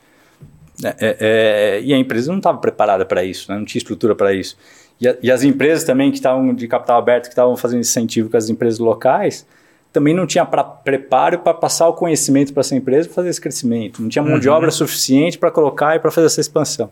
e 1.84 1.94
a 1.94 1.98
empresa 1.98 2.32
não 2.32 2.38
estava 2.38 2.58
preparada 2.58 3.06
para 3.06 3.24
isso, 3.24 3.52
né? 3.52 3.58
não 3.58 3.66
tinha 3.66 3.80
estrutura 3.80 4.16
para 4.16 4.34
isso. 4.34 4.58
E, 5.00 5.08
a, 5.08 5.18
e, 5.22 5.32
as 5.32 5.44
empresas 5.44 5.84
também 5.84 6.10
que 6.10 6.18
estavam 6.18 6.54
de 6.54 6.68
capital 6.68 6.98
aberto, 6.98 7.24
que 7.24 7.30
estavam 7.30 7.58
fazendo 7.58 7.82
incentivo 7.82 8.30
com 8.30 8.38
as 8.38 8.50
empresas 8.50 8.80
locais, 8.80 9.46
também 9.92 10.14
não 10.14 10.26
tinha 10.26 10.46
pra, 10.46 10.64
preparo 10.64 11.40
para 11.40 11.54
passar 11.54 11.88
o 11.88 11.94
conhecimento 11.94 12.54
para 12.54 12.62
essa 12.62 12.76
empresa 12.76 13.08
para 13.08 13.16
fazer 13.16 13.30
esse 13.30 13.42
crescimento. 13.42 14.02
Não 14.02 14.10
tinha 14.10 14.24
mão 14.24 14.34
uhum. 14.34 14.40
de 14.40 14.50
obra 14.50 14.72
suficiente 14.72 15.38
para 15.38 15.52
colocar 15.52 15.96
e 15.96 16.00
para 16.00 16.12
fazer 16.12 16.28
essa 16.28 16.42
expansão. 16.42 16.90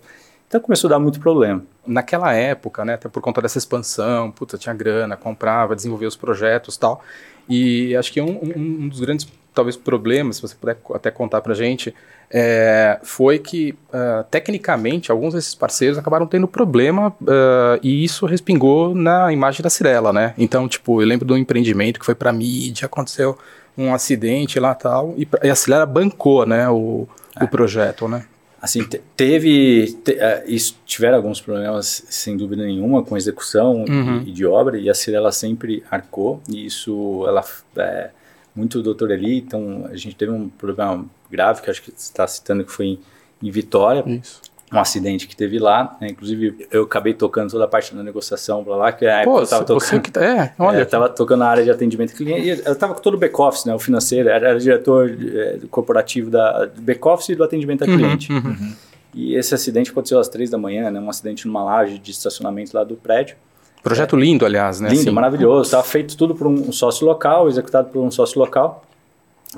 Então 0.54 0.62
começou 0.62 0.88
a 0.88 0.92
dar 0.92 1.00
muito 1.00 1.20
problema. 1.20 1.64
Naquela 1.84 2.32
época, 2.32 2.86
né, 2.86 2.94
até 2.94 3.10
por 3.10 3.24
conta 3.24 3.42
dessa 3.42 3.58
expansão, 3.58 4.30
puta, 4.30 4.56
tinha 4.56 4.76
grana, 4.76 5.18
comprava, 5.18 5.76
desenvolvia 5.76 6.08
os 6.08 6.16
projetos 6.16 6.78
tal. 6.78 7.04
E 7.50 7.96
acho 7.96 8.14
que 8.14 8.22
um, 8.22 8.30
um, 8.30 8.84
um 8.84 8.88
dos 8.88 9.00
grandes, 9.00 9.28
talvez, 9.52 9.76
problemas, 9.76 10.36
se 10.36 10.44
você 10.44 10.54
puder 10.54 10.78
até 10.94 11.10
contar 11.10 11.42
pra 11.42 11.56
gente, 11.56 11.92
é, 12.30 13.00
foi 13.02 13.40
que, 13.40 13.74
uh, 13.90 14.24
tecnicamente, 14.30 15.12
alguns 15.12 15.34
desses 15.34 15.56
parceiros 15.56 15.98
acabaram 15.98 16.28
tendo 16.28 16.48
problema 16.48 17.08
uh, 17.10 17.80
e 17.82 18.04
isso 18.04 18.28
respingou 18.28 18.94
na 18.94 19.34
imagem 19.34 19.64
da 19.64 19.72
Cirela, 19.72 20.14
né? 20.14 20.36
Então, 20.38 20.68
tipo, 20.68 21.02
eu 21.02 21.08
lembro 21.08 21.26
de 21.26 21.34
um 21.34 21.38
empreendimento 21.38 22.00
que 22.00 22.06
foi 22.06 22.14
pra 22.14 22.32
mídia, 22.32 22.86
aconteceu 22.86 23.36
um 23.76 23.92
acidente 23.92 24.60
lá 24.60 24.76
tal, 24.76 25.16
e, 25.18 25.28
e 25.42 25.50
a 25.50 25.56
Cirela 25.56 25.88
bancou, 25.88 26.46
né, 26.46 26.70
o, 26.70 27.08
é. 27.42 27.44
o 27.44 27.48
projeto, 27.48 28.08
né? 28.08 28.26
Assim, 28.64 28.82
teve, 29.18 29.92
te, 30.06 30.14
uh, 30.14 30.44
isso, 30.48 30.80
tiveram 30.86 31.18
alguns 31.18 31.42
problemas, 31.42 32.06
sem 32.08 32.38
dúvida 32.38 32.64
nenhuma, 32.64 33.04
com 33.04 33.18
execução 33.18 33.84
uhum. 33.84 34.22
e, 34.22 34.30
e, 34.30 34.32
de 34.32 34.46
obra, 34.46 34.78
e 34.78 34.90
a 34.90 34.94
Cirela 34.94 35.34
sempre 35.34 35.84
arcou, 35.92 36.42
e 36.50 36.66
isso, 36.66 37.26
ela, 37.28 37.44
é, 37.76 38.12
muito 38.56 38.78
do 38.78 38.84
doutor 38.86 39.12
Eli, 39.12 39.40
então 39.40 39.86
a 39.92 39.98
gente 39.98 40.16
teve 40.16 40.32
um 40.32 40.48
problema 40.48 41.06
grave, 41.30 41.62
que 41.62 41.70
acho 41.70 41.82
que 41.82 41.92
você 41.92 41.98
está 41.98 42.26
citando, 42.26 42.64
que 42.64 42.72
foi 42.72 42.86
em, 42.86 43.00
em 43.44 43.52
Vitória, 43.52 44.02
isso 44.08 44.53
um 44.74 44.80
acidente 44.80 45.28
que 45.28 45.36
teve 45.36 45.60
lá, 45.60 45.96
né? 46.02 46.08
inclusive 46.10 46.68
eu 46.72 46.84
acabei 46.84 47.14
tocando 47.14 47.52
toda 47.52 47.66
a 47.66 47.68
parte 47.68 47.94
da 47.94 48.02
negociação 48.02 48.64
para 48.64 48.76
lá, 48.76 48.92
que 48.92 49.06
a 49.06 49.24
Pô, 49.24 49.40
eu 49.40 49.48
tava 49.48 49.64
tocando, 49.64 50.02
que, 50.02 50.12
tá, 50.12 50.24
é, 50.24 50.54
olha, 50.58 50.78
é, 50.78 50.82
eu 50.82 50.86
tava 50.86 51.10
tocando 51.10 51.40
na 51.40 51.48
área 51.48 51.64
de 51.64 51.70
atendimento 51.70 52.16
cliente, 52.16 52.64
eu 52.66 52.74
estava 52.74 52.94
com 52.94 53.02
todo 53.02 53.14
o 53.14 53.18
back 53.18 53.40
office, 53.40 53.66
né, 53.66 53.76
o 53.76 53.80
financeiro, 53.80 54.30
era, 54.30 54.50
era 54.50 54.60
diretor 54.60 55.10
é, 55.10 55.60
corporativo 55.70 56.30
da 56.32 56.66
do 56.66 56.82
back 56.82 57.08
office 57.08 57.30
e 57.30 57.36
do 57.36 57.44
atendimento 57.44 57.84
a 57.84 57.88
uhum, 57.88 57.98
cliente. 57.98 58.32
Uhum, 58.32 58.40
uhum. 58.40 58.74
E 59.14 59.36
esse 59.36 59.54
acidente 59.54 59.92
aconteceu 59.92 60.20
às 60.20 60.28
três 60.28 60.50
da 60.50 60.58
manhã, 60.58 60.90
né, 60.90 61.00
um 61.00 61.10
acidente 61.10 61.46
numa 61.46 61.64
laje 61.64 62.00
de 62.00 62.12
estacionamento 62.12 62.76
lá 62.76 62.84
do 62.84 62.96
prédio. 62.96 63.36
Projeto 63.84 64.16
lindo, 64.16 64.46
aliás, 64.46 64.80
né? 64.80 64.88
Lindo, 64.88 65.02
assim. 65.02 65.12
maravilhoso. 65.12 65.64
Estava 65.64 65.84
feito 65.84 66.16
tudo 66.16 66.34
por 66.34 66.48
um 66.48 66.72
sócio 66.72 67.06
local, 67.06 67.50
executado 67.50 67.90
por 67.90 68.02
um 68.02 68.10
sócio 68.10 68.40
local. 68.40 68.82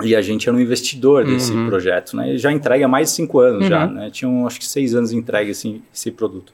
E 0.02 0.14
a 0.14 0.20
gente 0.20 0.48
era 0.48 0.56
um 0.56 0.60
investidor 0.60 1.24
desse 1.24 1.52
uhum. 1.52 1.68
projeto, 1.68 2.16
né? 2.16 2.28
Ele 2.28 2.38
já 2.38 2.52
entrega 2.52 2.84
há 2.84 2.88
mais 2.88 3.08
de 3.08 3.14
cinco 3.14 3.40
anos 3.40 3.62
uhum. 3.62 3.68
já, 3.68 3.86
né? 3.86 4.10
Tinham 4.10 4.46
acho 4.46 4.58
que 4.58 4.66
seis 4.66 4.94
anos 4.94 5.10
de 5.10 5.16
entrega 5.16 5.50
esse, 5.50 5.82
esse 5.94 6.10
produto. 6.10 6.52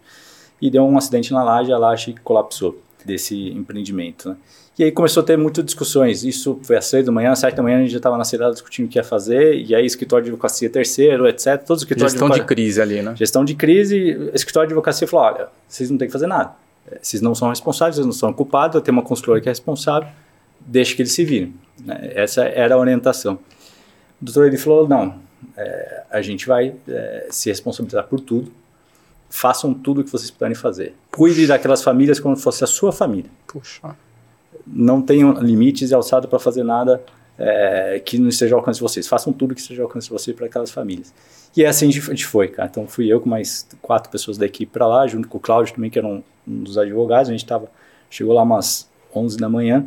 E 0.61 0.71
deu 0.71 0.85
um 0.85 0.97
acidente 0.97 1.33
na 1.33 1.43
laje, 1.43 1.73
a 1.73 1.79
laje 1.79 2.15
colapsou 2.23 2.81
desse 3.05 3.51
empreendimento, 3.51 4.29
né? 4.29 4.37
E 4.79 4.85
aí 4.85 4.91
começou 4.91 5.23
a 5.23 5.27
ter 5.27 5.37
muitas 5.37 5.65
discussões. 5.65 6.25
Isso 6.25 6.59
foi 6.63 6.77
às 6.77 6.87
seis 6.87 7.05
da 7.05 7.13
manhã, 7.13 7.33
às 7.33 7.41
sete 7.41 7.55
da 7.55 7.63
manhã 7.63 7.79
a 7.79 7.81
gente 7.81 7.91
já 7.91 7.99
estava 7.99 8.17
na 8.17 8.25
cidade 8.25 8.53
discutindo 8.53 8.87
o 8.87 8.89
que 8.89 8.99
ia 8.99 9.05
fazer. 9.05 9.55
E 9.55 9.75
aí 9.75 9.85
escritório 9.85 10.25
de 10.25 10.31
advocacia 10.31 10.71
terceiro, 10.71 11.29
etc. 11.29 11.59
Todos 11.59 11.83
os 11.83 11.83
escritórios 11.83 12.13
Gestão 12.13 12.31
de, 12.31 12.41
de 12.41 12.47
crise 12.47 12.81
ali, 12.81 13.03
né? 13.03 13.15
Gestão 13.15 13.45
de 13.45 13.55
crise. 13.55 14.31
Escritório 14.33 14.69
de 14.69 14.73
advocacia 14.73 15.07
falou, 15.07 15.27
olha, 15.27 15.49
vocês 15.69 15.91
não 15.91 15.99
têm 15.99 16.09
que 16.09 16.13
fazer 16.13 16.27
nada. 16.27 16.53
Vocês 17.01 17.21
não 17.21 17.35
são 17.35 17.51
responsáveis, 17.51 17.97
vocês 17.97 18.07
não 18.07 18.15
são 18.15 18.33
culpados. 18.33 18.81
Tem 18.81 18.93
uma 18.93 19.03
consultora 19.03 19.41
que 19.41 19.49
é 19.49 19.53
responsável. 19.53 20.09
Deixa 20.67 20.95
que 20.95 21.03
eles 21.03 21.13
se 21.13 21.25
virem. 21.25 21.55
Né? 21.85 22.13
Essa 22.15 22.45
era 22.45 22.75
a 22.75 22.79
orientação. 22.79 23.35
O 24.21 24.25
doutor 24.25 24.47
ele 24.47 24.57
falou: 24.57 24.89
não, 24.89 25.19
é, 25.57 26.03
a 26.11 26.23
gente 26.23 26.47
vai 26.47 26.75
é, 26.89 27.29
se 27.31 27.49
responsabilizar 27.49 28.07
por 28.07 28.21
tudo. 28.21 28.53
Façam 29.29 29.73
tudo 29.73 30.03
o 30.03 30.05
que 30.05 30.11
vocês 30.11 30.31
puderem 30.31 30.55
fazer. 30.55 30.95
Cuide 31.11 31.47
daquelas 31.47 31.83
famílias 31.83 32.21
como 32.21 32.37
se 32.37 32.43
fosse 32.43 32.63
a 32.63 32.67
sua 32.67 32.93
família. 32.93 33.31
Puxa. 33.47 33.97
Não 34.67 35.01
tenham 35.01 35.33
limites 35.41 35.91
e 35.91 35.95
alçado 35.95 36.29
para 36.29 36.39
fazer 36.39 36.63
nada 36.63 37.03
é, 37.39 38.01
que 38.05 38.19
não 38.19 38.29
esteja 38.29 38.55
ao 38.55 38.61
alcance 38.61 38.79
de 38.79 38.83
vocês. 38.83 39.09
Façam 39.09 39.33
tudo 39.33 39.55
que 39.55 39.61
esteja 39.61 39.83
ao 39.83 39.89
alcance 39.89 40.07
de 40.07 40.13
vocês 40.13 40.37
para 40.37 40.47
aquelas 40.47 40.71
famílias. 40.71 41.13
E 41.57 41.65
é 41.65 41.69
assim 41.69 41.89
a 41.89 41.91
gente 41.91 42.27
foi, 42.27 42.49
cara. 42.49 42.69
Então 42.71 42.87
fui 42.87 43.13
eu 43.13 43.21
com 43.21 43.29
mais 43.29 43.67
quatro 43.81 44.11
pessoas 44.11 44.37
da 44.39 44.47
equipe 44.47 44.71
para 44.71 44.87
lá, 44.87 45.07
junto 45.07 45.29
com 45.29 45.39
o 45.39 45.41
Cláudio 45.41 45.75
também, 45.75 45.91
que 45.91 45.99
era 45.99 46.07
um, 46.07 46.23
um 46.47 46.63
dos 46.63 46.77
advogados. 46.79 47.29
A 47.29 47.33
gente 47.33 47.47
tava, 47.47 47.71
chegou 48.11 48.35
lá 48.35 48.43
umas 48.43 48.89
11 49.15 49.37
da 49.39 49.49
manhã. 49.49 49.87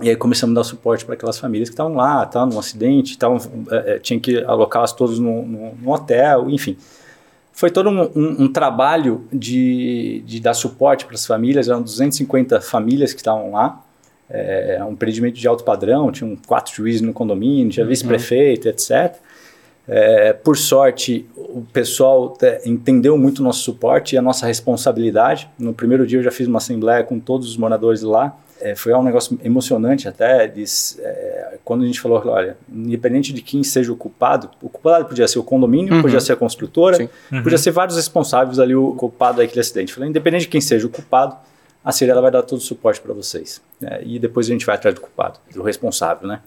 E 0.00 0.08
aí 0.08 0.16
começamos 0.16 0.56
a 0.56 0.60
dar 0.60 0.64
suporte 0.64 1.04
para 1.04 1.14
aquelas 1.14 1.38
famílias 1.38 1.68
que 1.68 1.74
estavam 1.74 1.94
lá, 1.94 2.24
estavam 2.24 2.48
num 2.48 2.58
acidente, 2.58 3.18
tavam, 3.18 3.38
é, 3.70 3.94
é, 3.94 3.98
tinha 3.98 4.18
que 4.18 4.42
alocá-las 4.44 4.92
todos 4.92 5.18
no, 5.18 5.74
hotel, 5.86 6.48
enfim. 6.48 6.76
Foi 7.52 7.70
todo 7.70 7.90
um, 7.90 8.02
um, 8.16 8.44
um 8.44 8.52
trabalho 8.52 9.26
de, 9.30 10.22
de 10.24 10.40
dar 10.40 10.54
suporte 10.54 11.04
para 11.04 11.14
as 11.14 11.26
famílias, 11.26 11.68
eram 11.68 11.82
250 11.82 12.62
famílias 12.62 13.12
que 13.12 13.20
estavam 13.20 13.52
lá, 13.52 13.84
é, 14.30 14.82
um 14.82 14.92
empreendimento 14.92 15.38
de 15.38 15.46
alto 15.46 15.62
padrão, 15.62 16.10
tinham 16.10 16.34
quatro 16.46 16.74
juízes 16.74 17.02
no 17.02 17.12
condomínio, 17.12 17.70
tinha 17.70 17.84
uhum. 17.84 17.90
vice-prefeito, 17.90 18.68
etc. 18.68 19.16
É, 19.86 20.32
por 20.32 20.56
sorte, 20.56 21.26
o 21.36 21.60
pessoal 21.70 22.34
é, 22.40 22.62
entendeu 22.64 23.18
muito 23.18 23.40
o 23.40 23.42
nosso 23.42 23.60
suporte 23.60 24.14
e 24.14 24.18
a 24.18 24.22
nossa 24.22 24.46
responsabilidade. 24.46 25.50
No 25.58 25.74
primeiro 25.74 26.06
dia 26.06 26.18
eu 26.18 26.22
já 26.22 26.30
fiz 26.30 26.46
uma 26.46 26.58
assembleia 26.58 27.04
com 27.04 27.20
todos 27.20 27.46
os 27.48 27.56
moradores 27.58 28.00
lá, 28.00 28.34
é, 28.62 28.76
foi 28.76 28.94
um 28.94 29.02
negócio 29.02 29.38
emocionante 29.42 30.06
até. 30.06 30.44
Eles, 30.44 30.98
é, 31.00 31.58
quando 31.64 31.82
a 31.82 31.86
gente 31.86 32.00
falou, 32.00 32.22
olha, 32.26 32.56
independente 32.72 33.32
de 33.32 33.42
quem 33.42 33.64
seja 33.64 33.92
o 33.92 33.96
culpado, 33.96 34.48
o 34.62 34.68
culpado 34.68 35.06
podia 35.06 35.26
ser 35.26 35.40
o 35.40 35.42
condomínio, 35.42 35.94
uhum. 35.94 36.02
podia 36.02 36.20
ser 36.20 36.34
a 36.34 36.36
construtora, 36.36 37.08
uhum. 37.30 37.42
podia 37.42 37.58
ser 37.58 37.72
vários 37.72 37.96
responsáveis 37.96 38.60
ali, 38.60 38.74
o 38.74 38.92
culpado 38.92 39.38
daquele 39.38 39.60
acidente. 39.60 39.92
Falei, 39.92 40.08
independente 40.08 40.42
de 40.42 40.48
quem 40.48 40.60
seja 40.60 40.86
o 40.86 40.90
culpado, 40.90 41.36
a 41.84 41.90
Cirela 41.90 42.20
vai 42.20 42.30
dar 42.30 42.42
todo 42.42 42.60
o 42.60 42.62
suporte 42.62 43.00
para 43.00 43.12
vocês. 43.12 43.60
Né? 43.80 44.00
E 44.04 44.18
depois 44.20 44.46
a 44.46 44.50
gente 44.50 44.64
vai 44.64 44.76
atrás 44.76 44.94
do 44.94 45.00
culpado, 45.00 45.40
do 45.52 45.62
responsável, 45.62 46.28
né? 46.28 46.40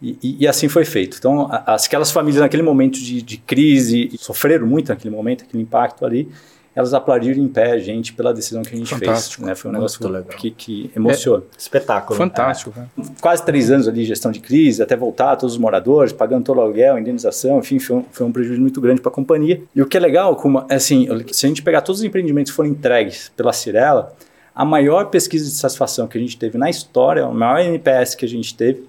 E, 0.00 0.18
e, 0.22 0.36
e, 0.40 0.48
assim 0.48 0.68
foi 0.68 0.84
feito. 0.84 1.16
Então, 1.18 1.48
as, 1.50 1.86
aquelas 1.86 2.10
famílias 2.10 2.42
naquele 2.42 2.62
momento 2.62 2.98
de, 2.98 3.22
de 3.22 3.38
crise, 3.38 4.10
sofreram 4.18 4.66
muito 4.66 4.90
naquele 4.90 5.14
momento, 5.14 5.42
aquele 5.42 5.62
impacto 5.62 6.04
ali, 6.04 6.28
elas 6.76 6.92
aplaudiram 6.92 7.42
em 7.42 7.48
pé 7.48 7.72
a 7.72 7.78
gente 7.78 8.12
pela 8.12 8.34
decisão 8.34 8.60
que 8.62 8.74
a 8.74 8.78
gente 8.78 8.94
Fantástico. 8.94 9.36
fez. 9.36 9.48
Né? 9.48 9.54
Foi 9.54 9.70
um 9.70 9.74
negócio 9.74 9.98
que, 10.36 10.50
que 10.50 10.90
emociona. 10.94 11.42
É, 11.42 11.56
espetáculo. 11.58 12.18
Fantástico. 12.18 12.74
É, 12.78 13.02
quase 13.18 13.42
três 13.46 13.70
anos 13.70 13.88
ali 13.88 14.02
de 14.02 14.08
gestão 14.08 14.30
de 14.30 14.40
crise, 14.40 14.82
até 14.82 14.94
voltar, 14.94 15.36
todos 15.36 15.54
os 15.54 15.58
moradores, 15.58 16.12
pagando 16.12 16.44
todo 16.44 16.58
o 16.58 16.60
aluguel, 16.60 16.98
indenização, 16.98 17.60
enfim, 17.60 17.78
foi 17.78 17.96
um, 17.96 18.04
foi 18.12 18.26
um 18.26 18.30
prejuízo 18.30 18.60
muito 18.60 18.78
grande 18.78 19.00
para 19.00 19.10
a 19.10 19.14
companhia. 19.14 19.62
E 19.74 19.80
o 19.80 19.86
que 19.86 19.96
é 19.96 20.00
legal, 20.00 20.36
como, 20.36 20.66
assim, 20.68 21.08
se 21.32 21.46
a 21.46 21.48
gente 21.48 21.62
pegar 21.62 21.80
todos 21.80 22.00
os 22.00 22.04
empreendimentos 22.04 22.52
que 22.52 22.56
foram 22.56 22.68
entregues 22.68 23.32
pela 23.34 23.54
Cirela, 23.54 24.14
a 24.54 24.62
maior 24.62 25.06
pesquisa 25.06 25.46
de 25.46 25.52
satisfação 25.52 26.06
que 26.06 26.18
a 26.18 26.20
gente 26.20 26.36
teve 26.36 26.58
na 26.58 26.68
história, 26.68 27.26
o 27.26 27.34
maior 27.34 27.60
NPS 27.60 28.14
que 28.14 28.26
a 28.26 28.28
gente 28.28 28.54
teve, 28.54 28.84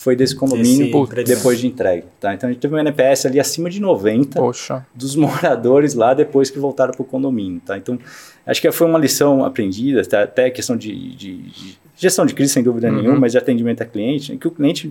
foi 0.00 0.16
desse 0.16 0.34
condomínio 0.34 1.06
depois 1.26 1.60
de 1.60 1.66
entregue. 1.66 2.06
Tá? 2.18 2.32
Então 2.32 2.48
a 2.48 2.52
gente 2.52 2.62
teve 2.62 2.74
um 2.74 2.78
NPS 2.78 3.26
ali 3.26 3.38
acima 3.38 3.68
de 3.68 3.82
90 3.82 4.40
Poxa. 4.40 4.86
dos 4.94 5.14
moradores 5.14 5.92
lá 5.92 6.14
depois 6.14 6.50
que 6.50 6.58
voltaram 6.58 6.94
para 6.94 7.02
o 7.02 7.04
condomínio. 7.04 7.60
Tá? 7.60 7.76
Então 7.76 7.98
acho 8.46 8.62
que 8.62 8.72
foi 8.72 8.86
uma 8.86 8.98
lição 8.98 9.44
aprendida, 9.44 10.02
tá? 10.06 10.22
até 10.22 10.48
questão 10.48 10.74
de, 10.74 11.14
de, 11.14 11.36
de, 11.42 11.78
gestão 11.94 12.24
de 12.24 12.32
crise, 12.32 12.50
sem 12.50 12.62
dúvida 12.62 12.88
uhum. 12.88 12.96
nenhuma, 12.96 13.20
mas 13.20 13.32
de 13.32 13.38
atendimento 13.38 13.82
a 13.82 13.84
cliente, 13.84 14.32
né? 14.32 14.38
que 14.40 14.48
o 14.48 14.50
cliente 14.50 14.90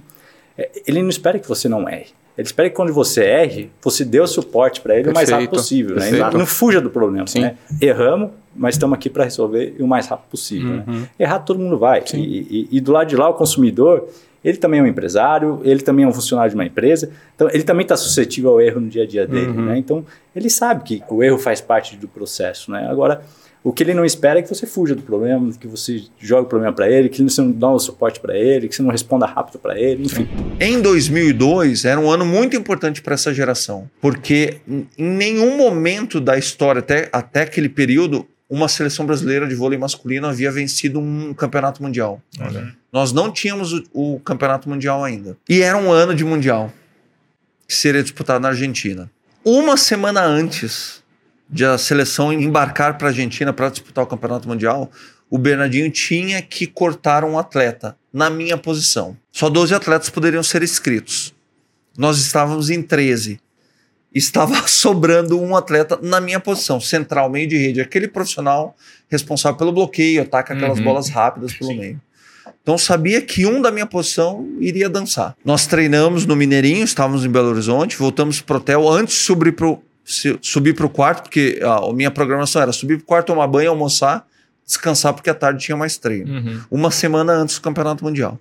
é, 0.55 0.69
ele 0.85 1.01
não 1.01 1.09
espera 1.09 1.39
que 1.39 1.47
você 1.47 1.67
não 1.67 1.89
erre. 1.89 2.11
Ele 2.37 2.45
espera 2.45 2.69
que 2.69 2.75
quando 2.75 2.93
você 2.93 3.23
erre, 3.23 3.71
você 3.81 4.05
dê 4.05 4.19
o 4.19 4.27
suporte 4.27 4.79
para 4.79 4.93
ele 4.93 5.05
perfeito, 5.05 5.27
o 5.27 5.31
mais 5.31 5.41
rápido 5.41 5.49
possível. 5.49 5.95
Né? 5.95 6.11
Não 6.37 6.45
fuja 6.45 6.79
do 6.79 6.91
problema. 6.91 7.25
Né? 7.35 7.57
Erramos, 7.81 8.29
mas 8.55 8.75
estamos 8.75 8.95
aqui 8.95 9.09
para 9.09 9.23
resolver 9.23 9.75
o 9.79 9.87
mais 9.87 10.05
rápido 10.05 10.29
possível. 10.29 10.69
Né? 10.69 10.83
Uhum. 10.87 10.99
Né? 10.99 11.09
Errar 11.19 11.39
todo 11.39 11.59
mundo 11.59 11.79
vai. 11.79 12.03
E, 12.13 12.17
e, 12.17 12.67
e, 12.71 12.79
do 12.79 12.91
lado 12.91 13.07
de 13.07 13.15
lá, 13.15 13.27
o 13.27 13.33
consumidor, 13.33 14.07
ele 14.43 14.57
também 14.57 14.79
é 14.79 14.83
um 14.83 14.87
empresário, 14.87 15.61
ele 15.63 15.81
também 15.81 16.05
é 16.05 16.07
um 16.07 16.13
funcionário 16.13 16.49
de 16.49 16.55
uma 16.55 16.65
empresa, 16.65 17.11
então 17.35 17.49
ele 17.51 17.63
também 17.63 17.83
está 17.83 17.97
suscetível 17.97 18.51
ao 18.51 18.61
erro 18.61 18.79
no 18.79 18.87
dia 18.87 19.03
a 19.03 19.07
dia 19.07 19.27
dele. 19.27 19.49
Uhum. 19.49 19.65
Né? 19.65 19.77
Então 19.77 20.05
ele 20.35 20.49
sabe 20.49 20.83
que 20.83 21.03
o 21.09 21.23
erro 21.23 21.37
faz 21.37 21.61
parte 21.61 21.95
do 21.97 22.07
processo. 22.07 22.71
Né? 22.71 22.87
Agora, 22.89 23.21
o 23.61 23.73
que 23.73 23.83
ele 23.83 23.93
não 23.93 24.05
espera 24.05 24.39
é 24.39 24.41
que 24.41 24.47
você 24.47 24.65
fuja 24.65 24.95
do 24.95 25.01
problema, 25.01 25.51
que 25.59 25.67
você 25.67 26.03
jogue 26.17 26.43
o 26.43 26.49
problema 26.49 26.73
para 26.73 26.89
ele, 26.89 27.09
que 27.09 27.21
você 27.21 27.41
não 27.41 27.51
dá 27.51 27.67
o 27.67 27.75
um 27.75 27.79
suporte 27.79 28.19
para 28.19 28.37
ele, 28.37 28.69
que 28.69 28.75
você 28.75 28.81
não 28.81 28.89
responda 28.89 29.25
rápido 29.25 29.59
para 29.59 29.77
ele, 29.77 30.05
enfim. 30.05 30.27
Em 30.59 30.81
2002 30.81 31.83
era 31.83 31.99
um 31.99 32.09
ano 32.09 32.25
muito 32.25 32.55
importante 32.55 33.01
para 33.01 33.15
essa 33.15 33.33
geração, 33.33 33.89
porque 33.99 34.61
em 34.67 34.87
nenhum 34.97 35.57
momento 35.57 36.21
da 36.21 36.37
história 36.37 36.79
até, 36.79 37.09
até 37.11 37.41
aquele 37.41 37.67
período 37.67 38.25
uma 38.49 38.67
seleção 38.67 39.05
brasileira 39.05 39.47
de 39.47 39.53
vôlei 39.53 39.77
masculino 39.77 40.27
havia 40.27 40.51
vencido 40.51 40.99
um 40.99 41.33
campeonato 41.33 41.83
mundial. 41.83 42.21
Uhum. 42.39 42.71
Nós 42.91 43.13
não 43.13 43.31
tínhamos 43.31 43.71
o, 43.73 43.83
o, 43.93 44.19
campeonato 44.19 44.67
mundial 44.67 45.03
ainda. 45.03 45.37
E 45.47 45.61
era 45.61 45.77
um 45.77 45.91
ano 45.91 46.15
de 46.15 46.25
mundial 46.25 46.73
que 47.67 47.75
seria 47.75 48.01
disputado 48.01 48.39
na 48.39 48.49
Argentina. 48.49 49.09
Uma 49.45 49.77
semana 49.77 50.21
antes 50.21 51.03
de 51.47 51.63
a 51.63 51.77
seleção 51.77 52.33
embarcar 52.33 52.97
para 52.97 53.07
a 53.07 53.11
Argentina 53.11 53.53
para 53.53 53.69
disputar 53.69 54.03
o 54.03 54.07
campeonato 54.07 54.47
mundial, 54.47 54.91
o 55.29 55.37
Bernardinho 55.37 55.91
tinha 55.91 56.41
que 56.41 56.65
cortar 56.65 57.23
um 57.23 57.37
atleta 57.37 57.95
na 58.11 58.29
minha 58.29 58.57
posição. 58.57 59.15
Só 59.31 59.49
12 59.49 59.75
atletas 59.75 60.09
poderiam 60.09 60.41
ser 60.41 60.63
inscritos. 60.63 61.35
Nós 61.95 62.17
estávamos 62.17 62.71
em 62.71 62.81
13 62.81 63.39
estava 64.13 64.55
sobrando 64.67 65.39
um 65.39 65.55
atleta 65.55 65.99
na 66.01 66.19
minha 66.19 66.39
posição, 66.39 66.79
central, 66.79 67.29
meio 67.29 67.47
de 67.47 67.57
rede, 67.57 67.81
aquele 67.81 68.07
profissional 68.07 68.75
responsável 69.09 69.57
pelo 69.57 69.71
bloqueio, 69.71 70.21
ataca 70.21 70.53
aquelas 70.53 70.77
uhum. 70.79 70.83
bolas 70.83 71.09
rápidas 71.09 71.53
pelo 71.53 71.71
Sim. 71.71 71.77
meio. 71.77 72.01
Então 72.61 72.77
sabia 72.77 73.21
que 73.21 73.45
um 73.45 73.61
da 73.61 73.71
minha 73.71 73.85
posição 73.85 74.47
iria 74.59 74.89
dançar. 74.89 75.35
Nós 75.43 75.65
treinamos 75.65 76.25
no 76.25 76.35
Mineirinho, 76.35 76.83
estávamos 76.83 77.25
em 77.25 77.29
Belo 77.29 77.49
Horizonte, 77.49 77.97
voltamos 77.97 78.41
pro 78.41 78.57
hotel 78.57 78.87
antes 78.87 79.15
de 79.15 79.21
subir 79.21 79.53
pro, 79.53 79.81
subir 80.41 80.75
pro 80.75 80.89
quarto, 80.89 81.23
porque 81.23 81.59
a 81.63 81.91
minha 81.93 82.11
programação 82.11 82.61
era 82.61 82.71
subir 82.71 82.97
pro 82.97 83.05
quarto, 83.05 83.27
tomar 83.27 83.47
banho, 83.47 83.69
almoçar, 83.69 84.25
descansar, 84.65 85.13
porque 85.13 85.29
à 85.29 85.33
tarde 85.33 85.63
tinha 85.63 85.75
mais 85.75 85.97
treino. 85.97 86.31
Uhum. 86.31 86.61
Uma 86.69 86.91
semana 86.91 87.33
antes 87.33 87.55
do 87.55 87.61
Campeonato 87.61 88.03
Mundial. 88.03 88.39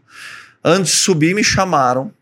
Antes 0.62 0.92
de 0.92 0.98
subir, 0.98 1.34
me 1.34 1.44
chamaram 1.44 2.12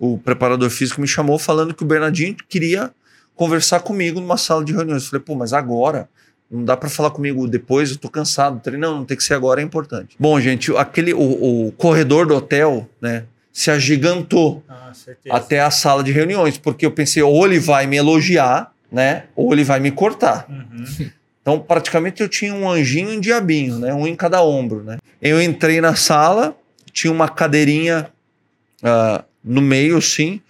o 0.00 0.16
preparador 0.16 0.70
físico 0.70 0.98
me 0.98 1.06
chamou 1.06 1.38
falando 1.38 1.74
que 1.74 1.82
o 1.82 1.86
Bernardinho 1.86 2.34
queria 2.48 2.90
conversar 3.36 3.80
comigo 3.80 4.18
numa 4.18 4.38
sala 4.38 4.64
de 4.64 4.72
reuniões. 4.72 5.02
Eu 5.02 5.10
falei, 5.10 5.24
pô, 5.24 5.34
mas 5.34 5.52
agora? 5.52 6.08
Não 6.50 6.64
dá 6.64 6.74
para 6.74 6.88
falar 6.88 7.10
comigo 7.10 7.46
depois, 7.46 7.90
eu 7.90 7.98
tô 7.98 8.08
cansado. 8.08 8.60
Falei, 8.64 8.80
não, 8.80 8.96
não 8.96 9.04
tem 9.04 9.14
que 9.14 9.22
ser 9.22 9.34
agora, 9.34 9.60
é 9.60 9.64
importante. 9.64 10.16
Bom, 10.18 10.40
gente, 10.40 10.74
aquele, 10.74 11.12
o, 11.12 11.66
o 11.66 11.72
corredor 11.72 12.26
do 12.26 12.34
hotel, 12.34 12.88
né, 13.00 13.24
se 13.52 13.70
agigantou 13.70 14.64
ah, 14.66 14.90
até 15.30 15.60
a 15.60 15.70
sala 15.70 16.02
de 16.02 16.10
reuniões, 16.12 16.56
porque 16.56 16.86
eu 16.86 16.90
pensei, 16.90 17.22
ou 17.22 17.46
ele 17.46 17.58
vai 17.58 17.86
me 17.86 17.96
elogiar, 17.96 18.72
né, 18.90 19.24
ou 19.36 19.52
ele 19.52 19.64
vai 19.64 19.78
me 19.80 19.90
cortar. 19.90 20.46
Uhum. 20.48 21.10
Então, 21.42 21.58
praticamente 21.58 22.20
eu 22.20 22.28
tinha 22.28 22.52
um 22.52 22.68
anjinho 22.68 23.14
e 23.14 23.16
um 23.16 23.20
diabinho, 23.20 23.78
né, 23.78 23.94
um 23.94 24.06
em 24.06 24.14
cada 24.14 24.42
ombro, 24.42 24.84
né. 24.84 24.98
Eu 25.22 25.40
entrei 25.40 25.80
na 25.80 25.94
sala, 25.94 26.54
tinha 26.92 27.10
uma 27.10 27.30
cadeirinha 27.30 28.10
uh, 28.82 29.24
no 29.42 29.60
meio, 29.60 30.00
sim, 30.00 30.40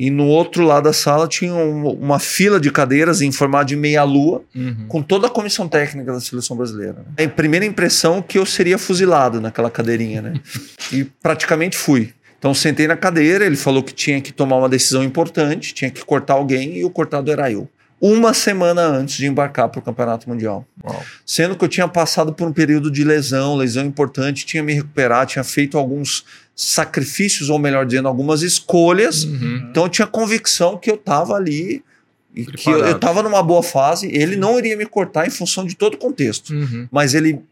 e 0.00 0.10
no 0.10 0.26
outro 0.26 0.64
lado 0.64 0.84
da 0.84 0.94
sala 0.94 1.28
tinha 1.28 1.52
uma, 1.54 2.18
fila 2.18 2.58
de 2.58 2.70
cadeiras 2.70 3.20
em 3.20 3.30
formato 3.30 3.66
de 3.66 3.76
meia-lua, 3.76 4.42
uhum. 4.54 4.86
com 4.88 5.02
toda 5.02 5.26
a 5.26 5.30
comissão 5.30 5.68
técnica 5.68 6.10
da 6.10 6.20
seleção 6.20 6.56
brasileira. 6.56 6.94
Né? 6.94 7.04
É 7.18 7.24
a 7.24 7.28
primeira 7.28 7.66
impressão 7.66 8.22
que 8.22 8.38
eu 8.38 8.46
seria 8.46 8.78
fuzilado 8.78 9.42
naquela 9.42 9.70
cadeirinha, 9.70 10.22
né? 10.22 10.34
e 10.90 11.04
praticamente 11.04 11.76
fui. 11.76 12.14
Então 12.38 12.54
sentei 12.54 12.86
na 12.86 12.96
cadeira, 12.96 13.44
ele 13.44 13.56
falou 13.56 13.82
que 13.82 13.92
tinha 13.92 14.18
que 14.22 14.32
tomar 14.32 14.56
uma 14.56 14.70
decisão 14.70 15.04
importante, 15.04 15.74
tinha 15.74 15.90
que 15.90 16.02
cortar 16.02 16.32
alguém 16.32 16.78
e 16.78 16.84
o 16.84 16.88
cortado 16.88 17.30
era 17.30 17.52
eu. 17.52 17.68
Uma 18.00 18.32
semana 18.32 18.80
antes 18.80 19.18
de 19.18 19.26
embarcar 19.26 19.68
para 19.68 19.80
o 19.80 19.82
Campeonato 19.82 20.26
Mundial. 20.26 20.66
Uau. 20.82 21.04
Sendo 21.26 21.54
que 21.54 21.62
eu 21.62 21.68
tinha 21.68 21.86
passado 21.86 22.32
por 22.32 22.48
um 22.48 22.52
período 22.52 22.90
de 22.90 23.04
lesão, 23.04 23.54
lesão 23.54 23.84
importante, 23.84 24.46
tinha 24.46 24.62
me 24.62 24.72
recuperado, 24.72 25.32
tinha 25.32 25.44
feito 25.44 25.76
alguns 25.76 26.24
sacrifícios, 26.60 27.48
ou 27.48 27.58
melhor 27.58 27.86
dizendo, 27.86 28.06
algumas 28.06 28.42
escolhas. 28.42 29.24
Uhum. 29.24 29.68
Então 29.70 29.84
eu 29.84 29.88
tinha 29.88 30.06
convicção 30.06 30.76
que 30.76 30.90
eu 30.90 30.96
estava 30.96 31.34
ali 31.34 31.82
e 32.34 32.44
que 32.44 32.68
eu 32.68 32.94
estava 32.94 33.22
numa 33.22 33.42
boa 33.42 33.62
fase. 33.62 34.08
Ele 34.12 34.36
não 34.36 34.58
iria 34.58 34.76
me 34.76 34.84
cortar 34.84 35.26
em 35.26 35.30
função 35.30 35.64
de 35.64 35.74
todo 35.74 35.94
o 35.94 35.96
contexto, 35.96 36.52
uhum. 36.52 36.86
mas 36.90 37.14
ele 37.14 37.42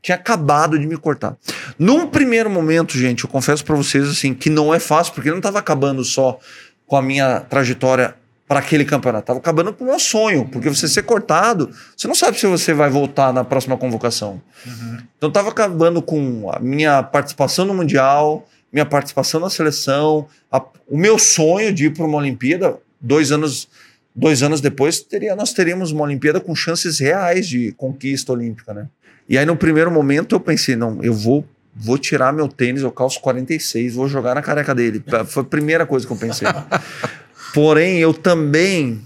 tinha 0.00 0.14
acabado 0.14 0.78
de 0.78 0.86
me 0.86 0.96
cortar. 0.96 1.36
Num 1.76 2.06
primeiro 2.06 2.48
momento, 2.48 2.96
gente, 2.96 3.24
eu 3.24 3.30
confesso 3.30 3.64
para 3.64 3.74
vocês 3.74 4.08
assim 4.08 4.32
que 4.32 4.48
não 4.48 4.72
é 4.72 4.78
fácil, 4.78 5.12
porque 5.12 5.30
não 5.30 5.38
estava 5.38 5.58
acabando 5.58 6.04
só 6.04 6.38
com 6.86 6.96
a 6.96 7.02
minha 7.02 7.40
trajetória 7.40 8.14
para 8.46 8.60
aquele 8.60 8.84
campeonato. 8.84 9.24
Estava 9.24 9.38
acabando 9.38 9.72
com 9.72 9.82
o 9.82 9.86
meu 9.86 9.98
sonho, 9.98 10.46
porque 10.46 10.68
você 10.68 10.86
ser 10.86 11.02
cortado, 11.02 11.70
você 11.96 12.06
não 12.06 12.14
sabe 12.14 12.38
se 12.38 12.46
você 12.46 12.72
vai 12.72 12.90
voltar 12.90 13.32
na 13.32 13.42
próxima 13.42 13.76
convocação. 13.76 14.40
Uhum. 14.66 14.98
Então 15.16 15.28
estava 15.28 15.48
acabando 15.48 16.02
com 16.02 16.50
a 16.52 16.58
minha 16.60 17.02
participação 17.02 17.64
no 17.64 17.74
Mundial, 17.74 18.46
minha 18.72 18.86
participação 18.86 19.40
na 19.40 19.50
seleção, 19.50 20.26
a, 20.50 20.64
o 20.88 20.96
meu 20.96 21.18
sonho 21.18 21.72
de 21.72 21.86
ir 21.86 21.90
para 21.94 22.06
uma 22.06 22.18
Olimpíada. 22.18 22.78
Dois 23.00 23.30
anos, 23.32 23.68
dois 24.14 24.42
anos 24.42 24.60
depois, 24.60 25.00
teria, 25.00 25.36
nós 25.36 25.52
teríamos 25.52 25.90
uma 25.90 26.04
Olimpíada 26.04 26.40
com 26.40 26.54
chances 26.54 26.98
reais 26.98 27.46
de 27.46 27.72
conquista 27.72 28.32
olímpica. 28.32 28.72
Né? 28.72 28.88
E 29.28 29.36
aí, 29.36 29.44
no 29.44 29.56
primeiro 29.56 29.90
momento, 29.90 30.34
eu 30.34 30.40
pensei: 30.40 30.76
não, 30.76 31.02
eu 31.02 31.12
vou 31.12 31.46
vou 31.74 31.96
tirar 31.96 32.32
meu 32.32 32.48
tênis, 32.48 32.82
eu 32.82 32.92
calço 32.92 33.20
46, 33.20 33.94
vou 33.94 34.06
jogar 34.06 34.34
na 34.34 34.42
careca 34.42 34.74
dele. 34.74 35.02
Foi 35.26 35.42
a 35.42 35.46
primeira 35.46 35.86
coisa 35.86 36.06
que 36.06 36.12
eu 36.12 36.16
pensei. 36.16 36.46
Porém, 37.54 37.98
eu 37.98 38.12
também 38.12 39.00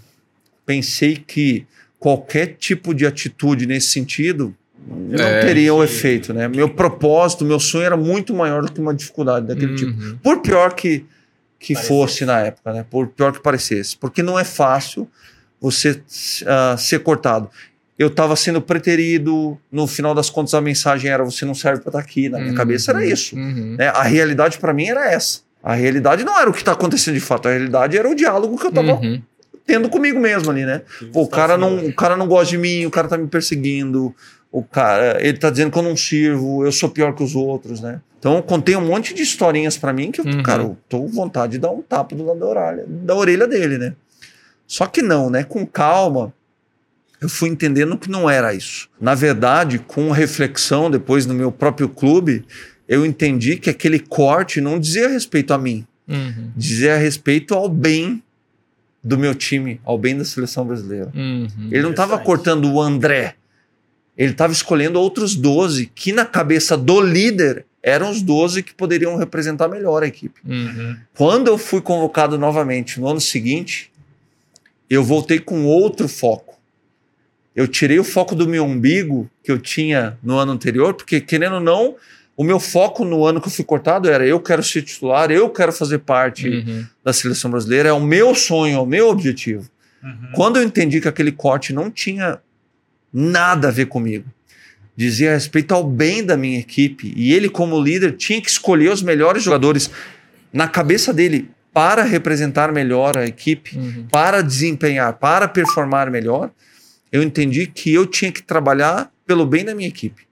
pensei 0.65 1.17
que 1.17 1.65
qualquer 1.99 2.57
tipo 2.59 2.93
de 2.93 3.07
atitude 3.07 3.67
nesse 3.67 3.89
sentido 3.89 4.55
não 4.87 5.25
é, 5.25 5.41
teria 5.41 5.75
o 5.75 5.83
efeito, 5.83 6.33
né? 6.33 6.47
Meu 6.47 6.69
propósito, 6.69 7.45
meu 7.45 7.59
sonho 7.59 7.85
era 7.85 7.97
muito 7.97 8.33
maior 8.33 8.63
do 8.63 8.71
que 8.71 8.81
uma 8.81 8.95
dificuldade 8.95 9.47
daquele 9.47 9.75
tipo. 9.75 9.91
uhum. 9.91 10.09
tipo. 10.11 10.19
Por 10.23 10.41
pior 10.41 10.75
que, 10.75 11.05
que 11.59 11.75
fosse 11.75 12.25
na 12.25 12.41
época, 12.41 12.73
né? 12.73 12.87
Por 12.89 13.09
pior 13.09 13.33
que 13.33 13.41
parecesse. 13.41 13.97
Porque 13.97 14.23
não 14.23 14.39
é 14.39 14.45
fácil 14.45 15.09
você 15.61 15.91
uh, 15.91 16.79
ser 16.79 17.01
cortado. 17.01 17.51
Eu 17.99 18.09
estava 18.09 18.37
sendo 18.37 18.61
preterido, 18.61 19.59
no 19.73 19.87
final 19.87 20.15
das 20.15 20.29
contas 20.29 20.55
a 20.55 20.61
mensagem 20.61 21.11
era 21.11 21.25
você 21.25 21.45
não 21.45 21.55
serve 21.55 21.81
para 21.81 21.91
estar 21.91 21.99
tá 21.99 22.05
aqui. 22.05 22.29
Na 22.29 22.39
minha 22.39 22.51
uhum. 22.51 22.57
cabeça 22.57 22.93
era 22.93 23.05
isso. 23.05 23.35
Uhum. 23.35 23.75
Né? 23.79 23.89
A 23.89 24.03
realidade 24.03 24.59
para 24.59 24.73
mim 24.73 24.87
era 24.87 25.11
essa. 25.11 25.41
A 25.63 25.75
realidade 25.75 26.23
não 26.23 26.39
era 26.39 26.49
o 26.49 26.53
que 26.53 26.61
está 26.61 26.73
acontecendo 26.73 27.15
de 27.15 27.21
fato, 27.21 27.49
a 27.49 27.51
realidade 27.51 27.99
era 27.99 28.09
o 28.09 28.15
diálogo 28.15 28.57
que 28.57 28.67
eu 28.67 28.69
estava 28.69 28.93
uhum. 28.93 29.21
tendo 29.67 29.89
comigo 29.89 30.21
mesmo 30.21 30.49
ali, 30.49 30.65
né? 30.65 30.83
Pô, 31.13 31.23
o 31.23 31.29
cara, 31.29 31.59
não, 31.59 31.87
o 31.87 31.93
cara 31.93 32.17
não 32.17 32.29
gosta 32.29 32.51
de 32.51 32.59
mim, 32.59 32.87
o 32.87 32.91
cara 32.91 33.09
tá 33.09 33.19
me 33.19 33.27
perseguindo, 33.27 34.15
o 34.57 34.63
cara, 34.63 35.19
ele 35.21 35.37
tá 35.37 35.51
dizendo 35.51 35.71
que 35.71 35.79
eu 35.79 35.83
não 35.83 35.95
sirvo, 35.95 36.65
eu 36.65 36.73
sou 36.73 36.89
pior 36.89 37.15
que 37.15 37.23
os 37.23 37.37
outros, 37.37 37.79
né? 37.83 38.01
Então 38.19 38.37
eu 38.37 38.43
contei 38.43 38.75
um 38.75 38.87
monte 38.87 39.13
de 39.13 39.23
historinhas 39.23 39.77
para 39.77 39.93
mim 39.93 40.11
que, 40.11 40.23
uhum. 40.23 40.43
cara, 40.43 40.63
eu 40.63 40.79
tô 40.89 41.01
com 41.01 41.09
vontade 41.09 41.53
de 41.53 41.59
dar 41.59 41.71
um 41.71 41.83
tapa 41.83 42.17
do 42.17 42.25
lado 42.25 42.41
da 42.41 42.47
orelha, 42.47 42.85
da 42.89 43.15
orelha 43.15 43.47
dele, 43.47 43.77
né? 43.77 43.95
Só 44.67 44.87
que 44.87 45.03
não, 45.03 45.29
né? 45.29 45.45
Com 45.45 45.67
calma, 45.67 46.33
eu 47.21 47.29
fui 47.29 47.51
entendendo 47.51 47.99
que 47.99 48.11
não 48.11 48.31
era 48.31 48.55
isso. 48.55 48.89
Na 48.99 49.15
verdade, 49.15 49.79
com 49.79 50.11
reflexão 50.11 50.91
depois 50.91 51.27
no 51.27 51.35
meu 51.35 51.53
próprio 51.53 51.91
clube, 51.91 52.43
eu 52.89 53.05
entendi 53.05 53.57
que 53.57 53.69
aquele 53.69 53.99
corte 53.99 54.59
não 54.59 54.81
dizia 54.81 55.07
respeito 55.07 55.53
a 55.53 55.59
mim, 55.59 55.87
uhum. 56.09 56.51
dizia 56.57 56.97
respeito 56.97 57.53
ao 57.53 57.69
bem 57.69 58.23
do 59.05 59.19
meu 59.19 59.35
time, 59.35 59.83
ao 59.85 59.99
bem 59.99 60.17
da 60.17 60.25
seleção 60.25 60.65
brasileira. 60.65 61.13
Uhum, 61.15 61.47
ele 61.71 61.83
não 61.83 61.91
estava 61.91 62.19
cortando 62.19 62.73
o 62.73 62.81
André, 62.81 63.37
ele 64.17 64.33
estava 64.33 64.53
escolhendo 64.53 65.01
outros 65.01 65.35
12 65.35 65.91
que 65.95 66.13
na 66.13 66.25
cabeça 66.25 66.77
do 66.77 67.01
líder 67.01 67.67
eram 67.83 68.11
os 68.11 68.23
12 68.23 68.63
que 68.63 68.75
poderiam 68.75 69.17
representar 69.17 69.69
melhor 69.69 70.03
a 70.03 70.07
equipe. 70.07 70.41
Uhum. 70.45 70.97
Quando 71.15 71.49
eu 71.49 71.57
fui 71.57 71.81
convocado 71.81 72.37
novamente 72.37 72.99
no 72.99 73.07
ano 73.07 73.21
seguinte, 73.21 73.93
eu 74.91 75.05
voltei 75.05 75.39
com 75.39 75.65
outro 75.65 76.09
foco. 76.09 76.59
Eu 77.55 77.69
tirei 77.69 77.99
o 77.99 78.05
foco 78.05 78.35
do 78.35 78.49
meu 78.49 78.65
umbigo 78.65 79.31
que 79.43 79.53
eu 79.53 79.59
tinha 79.59 80.19
no 80.23 80.37
ano 80.37 80.53
anterior, 80.53 80.95
porque 80.95 81.21
querendo 81.21 81.55
ou 81.55 81.61
não, 81.61 81.95
o 82.37 82.45
meu 82.45 82.59
foco 82.59 83.05
no 83.05 83.25
ano 83.25 83.41
que 83.41 83.47
eu 83.47 83.53
fui 83.53 83.65
cortado 83.65 84.11
era 84.11 84.27
eu 84.27 84.41
quero 84.41 84.63
ser 84.63 84.83
titular, 84.83 85.31
eu 85.31 85.49
quero 85.49 85.73
fazer 85.73 85.99
parte 85.99 86.49
uhum. 86.49 86.85
da 87.05 87.13
seleção 87.13 87.51
brasileira, 87.51 87.89
é 87.89 87.93
o 87.93 88.01
meu 88.01 88.35
sonho, 88.35 88.77
é 88.77 88.81
o 88.81 88.85
meu 88.85 89.09
objetivo. 89.09 89.71
Uhum. 90.03 90.29
Quando 90.35 90.57
eu 90.57 90.63
entendi 90.63 91.01
que 91.01 91.09
aquele 91.09 91.33
corte 91.33 91.73
não 91.73 91.91
tinha 91.91 92.39
nada 93.13 93.69
a 93.69 93.71
ver 93.71 93.87
comigo, 93.87 94.25
dizia 94.97 95.33
respeito 95.33 95.75
ao 95.75 95.85
bem 95.85 96.25
da 96.25 96.37
minha 96.37 96.59
equipe, 96.59 97.13
e 97.17 97.33
ele, 97.33 97.49
como 97.49 97.81
líder, 97.81 98.17
tinha 98.17 98.41
que 98.41 98.49
escolher 98.49 98.91
os 98.91 99.03
melhores 99.03 99.43
jogadores. 99.43 99.91
Na 100.53 100.67
cabeça 100.67 101.13
dele, 101.13 101.51
para 101.73 102.03
representar 102.03 102.73
melhor 102.73 103.19
a 103.19 103.27
equipe, 103.27 103.77
uhum. 103.77 104.07
para 104.11 104.43
desempenhar, 104.43 105.13
para 105.15 105.47
performar 105.47 106.11
melhor, 106.11 106.51
eu 107.13 107.23
entendi 107.23 107.67
que 107.67 107.93
eu 107.93 108.07
tinha 108.07 108.33
que 108.33 108.43
trabalhar 108.43 109.13
pelo 109.27 109.45
bem 109.45 109.65
da 109.65 109.75
minha 109.75 109.89
equipe. 109.89 110.23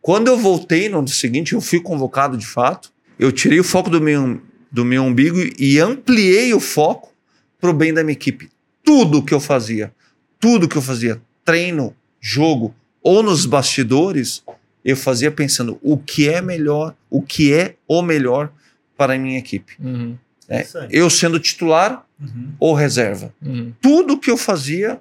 Quando 0.00 0.28
eu 0.28 0.36
voltei 0.36 0.88
no 0.88 0.98
ano 0.98 1.08
seguinte, 1.08 1.52
eu 1.52 1.60
fui 1.60 1.80
convocado 1.80 2.36
de 2.36 2.46
fato, 2.46 2.92
eu 3.18 3.30
tirei 3.30 3.60
o 3.60 3.64
foco 3.64 3.90
do 3.90 4.00
meu, 4.00 4.40
do 4.70 4.84
meu 4.84 5.02
umbigo 5.02 5.38
e 5.58 5.78
ampliei 5.78 6.52
o 6.52 6.60
foco 6.60 7.12
para 7.60 7.70
o 7.70 7.72
bem 7.72 7.92
da 7.92 8.02
minha 8.02 8.12
equipe. 8.12 8.48
Tudo 8.84 9.22
que 9.22 9.32
eu 9.32 9.40
fazia, 9.40 9.92
tudo 10.40 10.68
que 10.68 10.76
eu 10.76 10.82
fazia, 10.82 11.20
treino, 11.44 11.94
jogo 12.22 12.72
ou 13.02 13.22
nos 13.22 13.44
bastidores, 13.44 14.44
eu 14.84 14.96
fazia 14.96 15.30
pensando 15.30 15.78
o 15.82 15.98
que 15.98 16.28
é 16.28 16.40
melhor, 16.40 16.94
o 17.10 17.20
que 17.20 17.52
é 17.52 17.74
o 17.86 18.00
melhor 18.00 18.50
para 18.96 19.14
a 19.14 19.18
minha 19.18 19.38
equipe. 19.38 19.74
Uhum. 19.80 20.16
É, 20.48 20.66
eu 20.90 21.10
sendo 21.10 21.40
titular 21.40 22.06
uhum. 22.20 22.52
ou 22.60 22.74
reserva. 22.74 23.34
Uhum. 23.44 23.72
Tudo 23.80 24.18
que 24.18 24.30
eu 24.30 24.36
fazia 24.36 25.00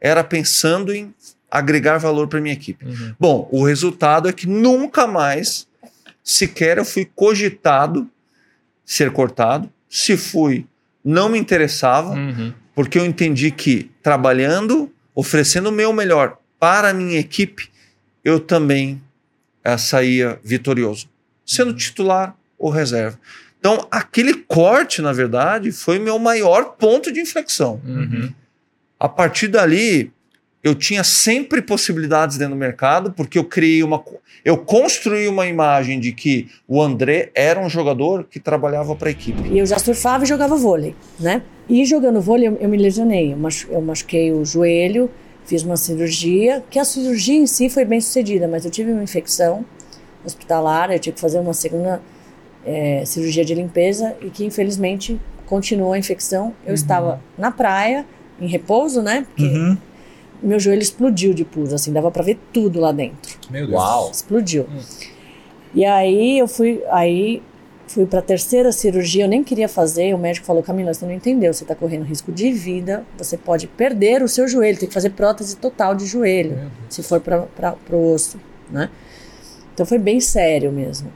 era 0.00 0.24
pensando 0.24 0.94
em 0.94 1.14
agregar 1.50 1.98
valor 1.98 2.28
para 2.28 2.40
minha 2.40 2.54
equipe. 2.54 2.84
Uhum. 2.84 3.14
Bom, 3.20 3.48
o 3.52 3.64
resultado 3.64 4.28
é 4.28 4.32
que 4.32 4.46
nunca 4.46 5.06
mais 5.06 5.66
sequer 6.24 6.78
eu 6.78 6.84
fui 6.84 7.04
cogitado 7.14 8.08
ser 8.84 9.12
cortado. 9.12 9.70
Se 9.88 10.16
fui, 10.16 10.66
não 11.04 11.28
me 11.28 11.38
interessava, 11.38 12.10
uhum. 12.14 12.52
porque 12.74 12.98
eu 12.98 13.04
entendi 13.04 13.50
que 13.50 13.90
trabalhando, 14.02 14.90
oferecendo 15.14 15.68
o 15.68 15.72
meu 15.72 15.92
melhor 15.92 16.38
para 16.62 16.90
a 16.90 16.94
minha 16.94 17.18
equipe, 17.18 17.68
eu 18.24 18.38
também 18.38 19.02
uh, 19.66 19.76
saía 19.76 20.38
vitorioso, 20.44 21.08
sendo 21.44 21.74
titular 21.74 22.36
ou 22.56 22.70
reserva. 22.70 23.18
Então, 23.58 23.84
aquele 23.90 24.32
corte, 24.32 25.02
na 25.02 25.12
verdade, 25.12 25.72
foi 25.72 25.98
meu 25.98 26.20
maior 26.20 26.76
ponto 26.78 27.10
de 27.10 27.18
inflexão. 27.18 27.80
Uhum. 27.84 28.32
A 28.96 29.08
partir 29.08 29.48
dali, 29.48 30.12
eu 30.62 30.72
tinha 30.76 31.02
sempre 31.02 31.60
possibilidades 31.60 32.38
dentro 32.38 32.54
do 32.54 32.58
mercado, 32.60 33.10
porque 33.10 33.40
eu 33.40 33.44
criei 33.44 33.82
uma. 33.82 34.00
Eu 34.44 34.56
construí 34.56 35.26
uma 35.26 35.48
imagem 35.48 35.98
de 35.98 36.12
que 36.12 36.48
o 36.68 36.80
André 36.80 37.32
era 37.34 37.58
um 37.58 37.68
jogador 37.68 38.22
que 38.22 38.38
trabalhava 38.38 38.94
para 38.94 39.08
a 39.08 39.10
equipe. 39.10 39.48
E 39.48 39.58
eu 39.58 39.66
já 39.66 39.80
surfava 39.80 40.22
e 40.22 40.28
jogava 40.28 40.54
vôlei, 40.54 40.94
né? 41.18 41.42
E 41.68 41.84
jogando 41.84 42.20
vôlei, 42.20 42.46
eu, 42.46 42.56
eu 42.60 42.68
me 42.68 42.76
lesionei. 42.76 43.36
Eu 43.68 43.80
machuquei 43.82 44.32
o 44.32 44.44
joelho, 44.44 45.10
fiz 45.52 45.64
uma 45.64 45.76
cirurgia, 45.76 46.64
que 46.70 46.78
a 46.78 46.84
cirurgia 46.84 47.36
em 47.36 47.46
si 47.46 47.68
foi 47.68 47.84
bem 47.84 48.00
sucedida, 48.00 48.48
mas 48.48 48.64
eu 48.64 48.70
tive 48.70 48.90
uma 48.90 49.02
infecção 49.02 49.62
hospitalar, 50.24 50.90
eu 50.90 50.98
tive 50.98 51.16
que 51.16 51.20
fazer 51.20 51.40
uma 51.40 51.52
segunda 51.52 52.00
é, 52.64 53.04
cirurgia 53.04 53.44
de 53.44 53.54
limpeza 53.54 54.16
e 54.22 54.30
que 54.30 54.46
infelizmente 54.46 55.20
continuou 55.44 55.92
a 55.92 55.98
infecção. 55.98 56.54
Eu 56.64 56.68
uhum. 56.68 56.74
estava 56.74 57.20
na 57.36 57.50
praia, 57.50 58.06
em 58.40 58.46
repouso, 58.46 59.02
né? 59.02 59.26
Porque 59.28 59.44
uhum. 59.44 59.76
meu 60.42 60.58
joelho 60.58 60.80
explodiu 60.80 61.34
de 61.34 61.44
pus, 61.44 61.70
assim, 61.74 61.92
dava 61.92 62.10
para 62.10 62.22
ver 62.22 62.38
tudo 62.50 62.80
lá 62.80 62.90
dentro. 62.90 63.36
Meu 63.50 63.66
Deus. 63.66 63.78
Uau. 63.78 64.10
Explodiu. 64.10 64.62
Uhum. 64.62 64.80
E 65.74 65.84
aí 65.84 66.38
eu 66.38 66.48
fui, 66.48 66.82
aí 66.88 67.42
fui 67.92 68.06
para 68.06 68.20
a 68.20 68.22
terceira 68.22 68.72
cirurgia, 68.72 69.24
eu 69.24 69.28
nem 69.28 69.44
queria 69.44 69.68
fazer, 69.68 70.14
o 70.14 70.18
médico 70.18 70.46
falou, 70.46 70.62
Camila, 70.62 70.94
você 70.94 71.04
não 71.04 71.12
entendeu, 71.12 71.52
você 71.52 71.62
está 71.62 71.74
correndo 71.74 72.04
risco 72.04 72.32
de 72.32 72.50
vida, 72.50 73.04
você 73.18 73.36
pode 73.36 73.66
perder 73.66 74.22
o 74.22 74.28
seu 74.28 74.48
joelho, 74.48 74.78
tem 74.78 74.88
que 74.88 74.94
fazer 74.94 75.10
prótese 75.10 75.56
total 75.56 75.94
de 75.94 76.06
joelho, 76.06 76.70
se 76.88 77.02
for 77.02 77.20
para 77.20 77.76
o 77.90 78.14
osso, 78.14 78.40
né? 78.70 78.88
Então 79.74 79.84
foi 79.84 79.98
bem 79.98 80.20
sério 80.20 80.72
mesmo. 80.72 81.12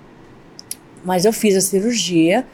Mas 1.02 1.24
eu 1.24 1.32
fiz 1.32 1.56
a 1.56 1.60
cirurgia 1.60 2.44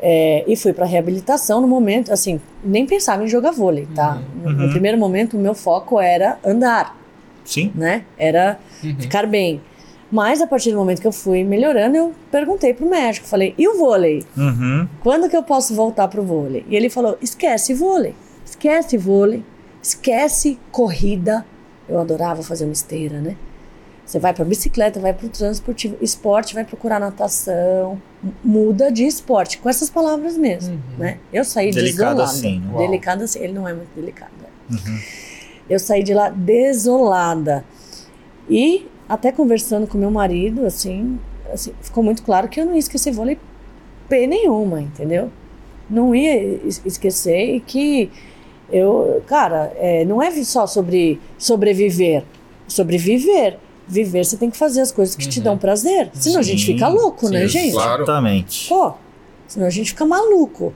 é, 0.00 0.44
e 0.48 0.56
fui 0.56 0.72
para 0.72 0.84
reabilitação 0.84 1.60
no 1.60 1.68
momento, 1.68 2.12
assim, 2.12 2.40
nem 2.64 2.86
pensava 2.86 3.22
em 3.22 3.28
jogar 3.28 3.52
vôlei, 3.52 3.86
tá? 3.94 4.20
Uhum. 4.44 4.52
No, 4.52 4.66
no, 4.66 4.70
primeiro 4.70 4.98
momento, 4.98 5.36
o 5.36 5.40
meu 5.40 5.54
foco 5.54 6.00
era 6.00 6.38
andar. 6.44 6.98
Sim. 7.44 7.70
Né? 7.74 8.04
Era 8.18 8.58
uhum. 8.82 8.96
ficar 8.98 9.26
bem. 9.26 9.60
Mas 10.10 10.40
a 10.42 10.46
partir 10.46 10.72
do 10.72 10.76
momento 10.76 11.00
que 11.00 11.06
eu 11.06 11.12
fui 11.12 11.44
melhorando, 11.44 11.96
eu 11.96 12.14
perguntei 12.30 12.74
pro 12.74 12.88
médico, 12.88 13.26
falei, 13.26 13.54
e 13.56 13.68
o 13.68 13.78
vôlei? 13.78 14.24
Uhum. 14.36 14.88
Quando 15.02 15.28
que 15.28 15.36
eu 15.36 15.42
posso 15.42 15.74
voltar 15.74 16.08
pro 16.08 16.22
vôlei? 16.22 16.64
E 16.68 16.74
ele 16.74 16.90
falou, 16.90 17.16
esquece 17.22 17.72
vôlei, 17.72 18.14
esquece 18.44 18.96
vôlei, 18.96 19.44
esquece 19.80 20.58
corrida. 20.72 21.46
Eu 21.88 22.00
adorava 22.00 22.42
fazer 22.42 22.64
uma 22.64 22.72
esteira, 22.72 23.20
né? 23.20 23.36
Você 24.04 24.18
vai 24.18 24.34
para 24.34 24.44
bicicleta, 24.44 24.98
vai 24.98 25.14
para 25.14 25.26
o 25.26 25.28
transporte, 25.28 25.96
esporte, 26.00 26.52
vai 26.52 26.64
procurar 26.64 26.98
natação, 26.98 28.02
muda 28.42 28.90
de 28.90 29.06
esporte, 29.06 29.58
com 29.58 29.68
essas 29.68 29.88
palavras 29.88 30.36
mesmo, 30.36 30.74
uhum. 30.74 30.98
né? 30.98 31.18
Eu 31.32 31.44
saí 31.44 31.70
delicado 31.70 32.16
desolada. 32.16 32.24
Assim, 32.24 32.58
né? 32.58 32.78
delicado 32.78 33.22
assim, 33.22 33.38
ele 33.38 33.52
não 33.52 33.68
é 33.68 33.72
muito 33.72 33.94
delicado. 33.94 34.32
Né? 34.68 34.78
Uhum. 34.84 34.98
Eu 35.68 35.78
saí 35.78 36.02
de 36.02 36.12
lá 36.12 36.28
desolada. 36.28 37.64
E 38.48 38.89
até 39.10 39.32
conversando 39.32 39.88
com 39.88 39.98
meu 39.98 40.10
marido, 40.10 40.64
assim, 40.64 41.18
assim, 41.52 41.72
ficou 41.82 42.02
muito 42.02 42.22
claro 42.22 42.48
que 42.48 42.60
eu 42.60 42.64
não 42.64 42.74
ia 42.74 42.78
esquecer 42.78 43.12
vôlei 43.12 43.36
P 44.08 44.26
nenhuma, 44.28 44.80
entendeu? 44.80 45.32
Não 45.90 46.14
ia 46.14 46.60
esquecer 46.86 47.56
e 47.56 47.60
que 47.60 48.08
eu, 48.70 49.20
cara, 49.26 49.72
é, 49.76 50.04
não 50.04 50.22
é 50.22 50.30
só 50.44 50.64
sobre 50.64 51.20
sobreviver, 51.36 52.22
sobreviver 52.68 53.58
viver, 53.88 54.24
você 54.24 54.36
tem 54.36 54.48
que 54.48 54.56
fazer 54.56 54.80
as 54.82 54.92
coisas 54.92 55.16
que 55.16 55.24
uhum. 55.24 55.30
te 55.30 55.40
dão 55.40 55.58
prazer. 55.58 56.10
Senão 56.14 56.34
sim, 56.34 56.38
a 56.38 56.42
gente 56.42 56.64
fica 56.64 56.86
louco, 56.86 57.28
né, 57.28 57.38
sim, 57.38 57.42
né, 57.42 57.48
gente? 57.48 57.76
Exatamente. 57.76 58.68
Pô, 58.68 58.92
senão 59.48 59.66
a 59.66 59.70
gente 59.70 59.90
fica 59.90 60.06
maluco. 60.06 60.72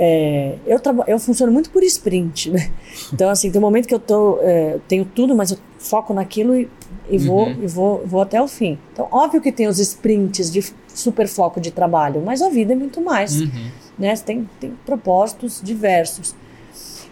É, 0.00 0.54
eu, 0.64 0.80
eu 1.08 1.18
funciono 1.18 1.50
muito 1.50 1.70
por 1.70 1.82
sprint, 1.82 2.50
né? 2.50 2.70
Então, 3.12 3.28
assim, 3.28 3.50
tem 3.50 3.58
um 3.58 3.64
momento 3.64 3.88
que 3.88 3.94
eu 3.94 3.98
tô, 3.98 4.38
é, 4.42 4.78
tenho 4.86 5.04
tudo, 5.04 5.34
mas 5.34 5.50
eu 5.50 5.58
foco 5.76 6.14
naquilo 6.14 6.54
e, 6.54 6.68
e 7.10 7.18
vou, 7.18 7.46
uhum. 7.46 7.62
e 7.64 7.66
vou, 7.66 8.06
vou 8.06 8.20
até 8.22 8.40
o 8.40 8.46
fim. 8.46 8.78
Então, 8.92 9.08
óbvio 9.10 9.40
que 9.40 9.50
tem 9.50 9.66
os 9.66 9.80
sprints 9.80 10.52
de 10.52 10.64
super 10.94 11.26
foco 11.26 11.60
de 11.60 11.72
trabalho, 11.72 12.22
mas 12.24 12.40
a 12.40 12.48
vida 12.48 12.74
é 12.74 12.76
muito 12.76 13.00
mais. 13.00 13.40
Uhum. 13.40 13.70
Né? 13.98 14.14
Tem, 14.18 14.48
tem 14.60 14.72
propósitos 14.86 15.60
diversos. 15.60 16.32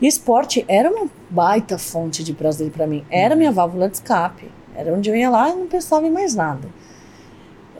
E 0.01 0.07
esporte 0.07 0.64
era 0.68 0.88
uma 0.88 1.11
baita 1.29 1.79
fonte 1.79 2.22
de 2.22 2.33
prazer 2.33 2.70
para 2.70 2.87
mim. 2.87 3.05
Era 3.11 3.35
minha 3.35 3.51
válvula 3.51 3.88
de 3.88 3.96
escape. 3.96 4.49
Era 4.77 4.94
onde 4.94 5.11
eu 5.11 5.16
ia 5.16 5.29
lá 5.29 5.49
e 5.49 5.57
não 5.57 5.66
pensava 5.66 6.07
em 6.07 6.11
mais 6.11 6.37
nada. 6.37 6.68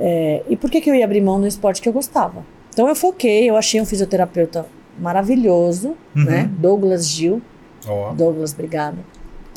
É, 0.01 0.43
e 0.49 0.57
por 0.57 0.69
que, 0.69 0.81
que 0.81 0.91
eu 0.91 0.95
ia 0.95 1.05
abrir 1.05 1.21
mão 1.21 1.39
no 1.39 1.47
esporte 1.47 1.81
que 1.81 1.89
eu 1.89 1.93
gostava? 1.93 2.45
Então 2.73 2.89
eu 2.89 2.97
foquei, 2.97 3.49
eu 3.49 3.57
achei 3.57 3.81
um 3.81 3.87
fisioterapeuta 3.87 4.67
maravilhoso, 4.99 5.97
uhum. 6.15 6.25
né? 6.25 6.51
Douglas 6.59 7.07
Gil. 7.09 7.43
Oh. 7.89 8.13
Douglas, 8.15 8.53
obrigada. 8.53 8.99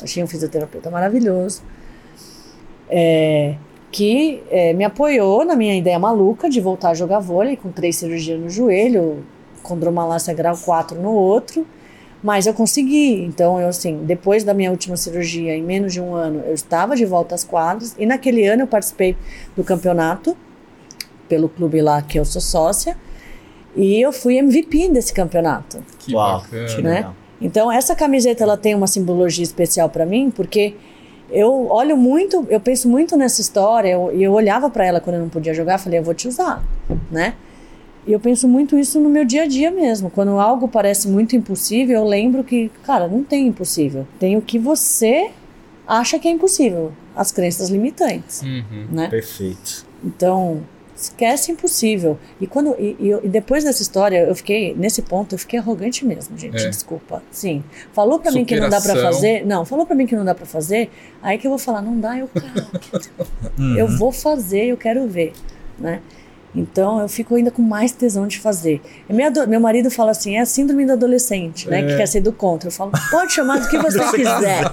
Achei 0.02 0.22
um 0.22 0.26
fisioterapeuta 0.26 0.90
maravilhoso. 0.90 1.62
É, 2.88 3.54
que 3.92 4.42
é, 4.50 4.72
me 4.72 4.84
apoiou 4.84 5.44
na 5.44 5.54
minha 5.54 5.76
ideia 5.76 5.98
maluca 5.98 6.48
de 6.48 6.60
voltar 6.60 6.90
a 6.90 6.94
jogar 6.94 7.20
vôlei 7.20 7.56
com 7.56 7.70
três 7.70 7.96
cirurgias 7.96 8.40
no 8.40 8.48
joelho, 8.48 9.24
condromalácia 9.62 10.32
grau 10.34 10.56
4 10.56 11.00
no 11.00 11.10
outro. 11.10 11.66
Mas 12.22 12.46
eu 12.46 12.52
consegui. 12.52 13.24
Então, 13.24 13.58
eu 13.58 13.68
assim, 13.68 14.04
depois 14.04 14.44
da 14.44 14.52
minha 14.52 14.70
última 14.70 14.96
cirurgia, 14.96 15.56
em 15.56 15.62
menos 15.62 15.92
de 15.92 16.00
um 16.00 16.14
ano, 16.14 16.42
eu 16.46 16.52
estava 16.52 16.94
de 16.94 17.06
volta 17.06 17.34
às 17.34 17.44
quadras. 17.44 17.94
E 17.98 18.04
naquele 18.04 18.46
ano 18.46 18.62
eu 18.62 18.66
participei 18.66 19.16
do 19.56 19.64
campeonato 19.64 20.36
pelo 21.28 21.48
clube 21.48 21.80
lá 21.80 22.02
que 22.02 22.18
eu 22.18 22.24
sou 22.24 22.42
sócia. 22.42 22.96
E 23.76 24.00
eu 24.00 24.12
fui 24.12 24.36
MVP 24.36 24.88
desse 24.88 25.12
campeonato. 25.12 25.82
Que 25.98 26.14
Uau, 26.14 26.40
bacana. 26.40 26.80
Né? 26.82 27.06
Então, 27.40 27.70
essa 27.70 27.94
camiseta 27.94 28.42
ela 28.42 28.56
tem 28.56 28.74
uma 28.74 28.86
simbologia 28.86 29.44
especial 29.44 29.88
para 29.88 30.04
mim, 30.04 30.30
porque 30.30 30.74
eu 31.30 31.68
olho 31.68 31.96
muito, 31.96 32.46
eu 32.50 32.60
penso 32.60 32.88
muito 32.88 33.16
nessa 33.16 33.40
história. 33.40 33.88
E 33.88 33.92
eu, 33.92 34.10
eu 34.12 34.32
olhava 34.32 34.68
para 34.68 34.84
ela 34.84 35.00
quando 35.00 35.16
eu 35.16 35.22
não 35.22 35.28
podia 35.28 35.54
jogar, 35.54 35.78
falei, 35.78 35.98
eu 35.98 36.02
vou 36.02 36.14
te 36.14 36.28
usar, 36.28 36.62
né? 37.10 37.34
E 38.06 38.12
eu 38.12 38.20
penso 38.20 38.48
muito 38.48 38.78
isso 38.78 38.98
no 38.98 39.08
meu 39.08 39.24
dia 39.24 39.42
a 39.42 39.46
dia 39.46 39.70
mesmo. 39.70 40.10
Quando 40.10 40.30
algo 40.32 40.66
parece 40.66 41.06
muito 41.08 41.36
impossível, 41.36 42.00
eu 42.00 42.04
lembro 42.04 42.42
que, 42.42 42.70
cara, 42.84 43.06
não 43.06 43.22
tem 43.22 43.46
impossível. 43.46 44.06
Tem 44.18 44.36
o 44.36 44.42
que 44.42 44.58
você 44.58 45.30
acha 45.86 46.18
que 46.18 46.26
é 46.26 46.30
impossível. 46.30 46.92
As 47.14 47.30
crenças 47.30 47.68
limitantes. 47.68 48.42
Uhum, 48.42 48.86
né? 48.90 49.08
Perfeito. 49.08 49.86
Então, 50.02 50.62
esquece 51.02 51.52
impossível. 51.52 52.18
E 52.40 52.46
quando 52.46 52.74
e, 52.78 52.96
e, 52.98 53.28
depois 53.28 53.64
dessa 53.64 53.82
história, 53.82 54.24
eu 54.26 54.34
fiquei 54.34 54.74
nesse 54.74 55.02
ponto, 55.02 55.34
eu 55.34 55.38
fiquei 55.38 55.58
arrogante 55.58 56.04
mesmo, 56.04 56.36
gente. 56.36 56.56
É. 56.56 56.68
Desculpa. 56.68 57.22
Sim. 57.30 57.62
Falou 57.92 58.18
para 58.18 58.32
mim 58.32 58.44
que 58.44 58.58
não 58.58 58.68
dá 58.68 58.80
para 58.80 58.96
fazer. 58.96 59.44
Não, 59.46 59.64
falou 59.64 59.86
para 59.86 59.96
mim 59.96 60.06
que 60.06 60.16
não 60.16 60.24
dá 60.24 60.34
para 60.34 60.46
fazer. 60.46 60.90
Aí 61.22 61.38
que 61.38 61.46
eu 61.46 61.50
vou 61.50 61.58
falar, 61.58 61.82
não 61.82 61.98
dá, 61.98 62.18
eu 62.18 62.28
quero. 62.32 63.06
uhum. 63.58 63.76
Eu 63.76 63.88
vou 63.88 64.12
fazer, 64.12 64.66
eu 64.66 64.76
quero 64.76 65.06
ver, 65.08 65.32
né? 65.78 66.00
Então 66.54 67.00
eu 67.00 67.08
fico 67.08 67.34
ainda 67.34 67.50
com 67.50 67.62
mais 67.62 67.92
tesão 67.92 68.26
de 68.26 68.38
fazer. 68.38 68.80
meu 69.48 69.60
marido 69.60 69.90
fala 69.90 70.10
assim: 70.10 70.36
é 70.36 70.40
a 70.40 70.46
síndrome 70.46 70.84
do 70.84 70.92
adolescente, 70.92 71.68
né? 71.68 71.80
É. 71.80 71.86
Que 71.86 71.96
quer 71.96 72.06
ser 72.06 72.20
do 72.20 72.32
contra. 72.32 72.68
Eu 72.68 72.72
falo: 72.72 72.90
pode 73.10 73.32
chamar 73.32 73.60
do 73.60 73.68
que 73.68 73.78
você 73.78 74.00
quiser. 74.10 74.64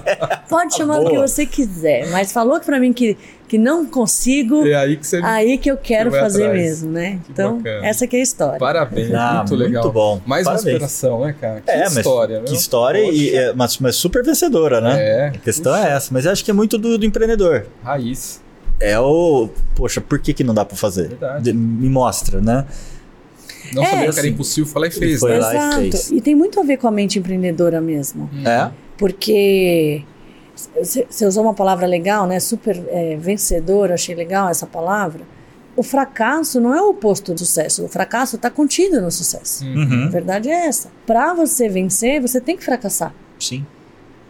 Pode 0.48 0.74
chamar 0.74 0.96
Boa. 0.96 1.04
do 1.04 1.10
que 1.10 1.18
você 1.18 1.46
quiser. 1.46 2.08
Mas 2.10 2.32
falou 2.32 2.58
para 2.58 2.80
mim 2.80 2.92
que, 2.92 3.16
que 3.46 3.56
não 3.56 3.86
consigo. 3.86 4.66
É 4.66 4.74
aí 4.74 4.96
que, 4.96 5.06
você 5.06 5.20
aí 5.22 5.56
que 5.56 5.70
eu 5.70 5.76
quero 5.76 6.10
fazer 6.10 6.46
atrás. 6.46 6.60
mesmo, 6.60 6.90
né? 6.90 7.20
Que 7.24 7.32
então, 7.32 7.58
bacana. 7.58 7.86
essa 7.86 8.06
que 8.06 8.16
é 8.16 8.20
a 8.20 8.22
história. 8.22 8.58
Parabéns, 8.58 9.14
ah, 9.14 9.34
muito 9.38 9.54
legal. 9.54 9.82
Muito 9.84 9.94
bom. 9.94 10.20
Mais 10.26 10.44
Parabéns. 10.44 10.64
uma 10.64 10.70
inspiração, 10.72 11.24
né, 11.24 11.34
cara? 11.40 11.60
Que 11.60 11.70
é, 11.70 11.84
história, 11.84 12.40
Que 12.42 12.54
história, 12.54 12.98
e, 12.98 13.36
é, 13.36 13.52
mas, 13.52 13.78
mas 13.78 13.94
super 13.94 14.24
vencedora, 14.24 14.80
né? 14.80 14.96
É. 14.98 15.26
A 15.28 15.38
questão 15.38 15.72
Puxa. 15.72 15.88
é 15.88 15.92
essa. 15.92 16.12
Mas 16.12 16.24
eu 16.24 16.32
acho 16.32 16.44
que 16.44 16.50
é 16.50 16.54
muito 16.54 16.76
do, 16.76 16.98
do 16.98 17.06
empreendedor. 17.06 17.66
Raiz 17.84 18.40
é 18.80 18.98
o. 18.98 19.48
Poxa, 19.74 20.00
por 20.00 20.18
que, 20.18 20.32
que 20.32 20.44
não 20.44 20.54
dá 20.54 20.64
para 20.64 20.76
fazer? 20.76 21.08
Verdade. 21.08 21.52
me 21.52 21.88
mostra, 21.88 22.40
né? 22.40 22.66
Não 23.72 23.82
é, 23.82 23.86
sabia 23.86 24.12
que 24.12 24.18
era 24.18 24.28
impossível, 24.28 24.70
foi 24.70 24.82
lá 24.82 24.88
e 24.88 24.90
fez. 24.90 25.20
Foi 25.20 25.32
né? 25.32 25.38
lá 25.38 25.54
Exato. 25.54 25.80
e 25.82 25.90
fez. 25.90 26.10
E 26.10 26.20
tem 26.20 26.34
muito 26.34 26.58
a 26.58 26.62
ver 26.62 26.78
com 26.78 26.88
a 26.88 26.90
mente 26.90 27.18
empreendedora 27.18 27.80
mesmo. 27.80 28.30
Hum. 28.32 28.48
É? 28.48 28.70
Porque 28.96 30.02
você 30.80 31.26
usou 31.26 31.44
uma 31.44 31.54
palavra 31.54 31.86
legal, 31.86 32.26
né? 32.26 32.40
Super 32.40 32.82
é, 32.88 33.16
vencedor, 33.16 33.92
achei 33.92 34.14
legal 34.14 34.48
essa 34.48 34.66
palavra. 34.66 35.22
O 35.76 35.82
fracasso 35.82 36.60
não 36.60 36.74
é 36.74 36.82
o 36.82 36.90
oposto 36.90 37.32
do 37.32 37.38
sucesso. 37.38 37.84
O 37.84 37.88
fracasso 37.88 38.34
está 38.36 38.50
contido 38.50 39.00
no 39.00 39.10
sucesso. 39.12 39.64
Uhum. 39.64 40.06
A 40.06 40.08
verdade 40.08 40.48
é 40.48 40.66
essa. 40.66 40.90
Para 41.06 41.34
você 41.34 41.68
vencer, 41.68 42.20
você 42.20 42.40
tem 42.40 42.56
que 42.56 42.64
fracassar. 42.64 43.14
Sim. 43.38 43.64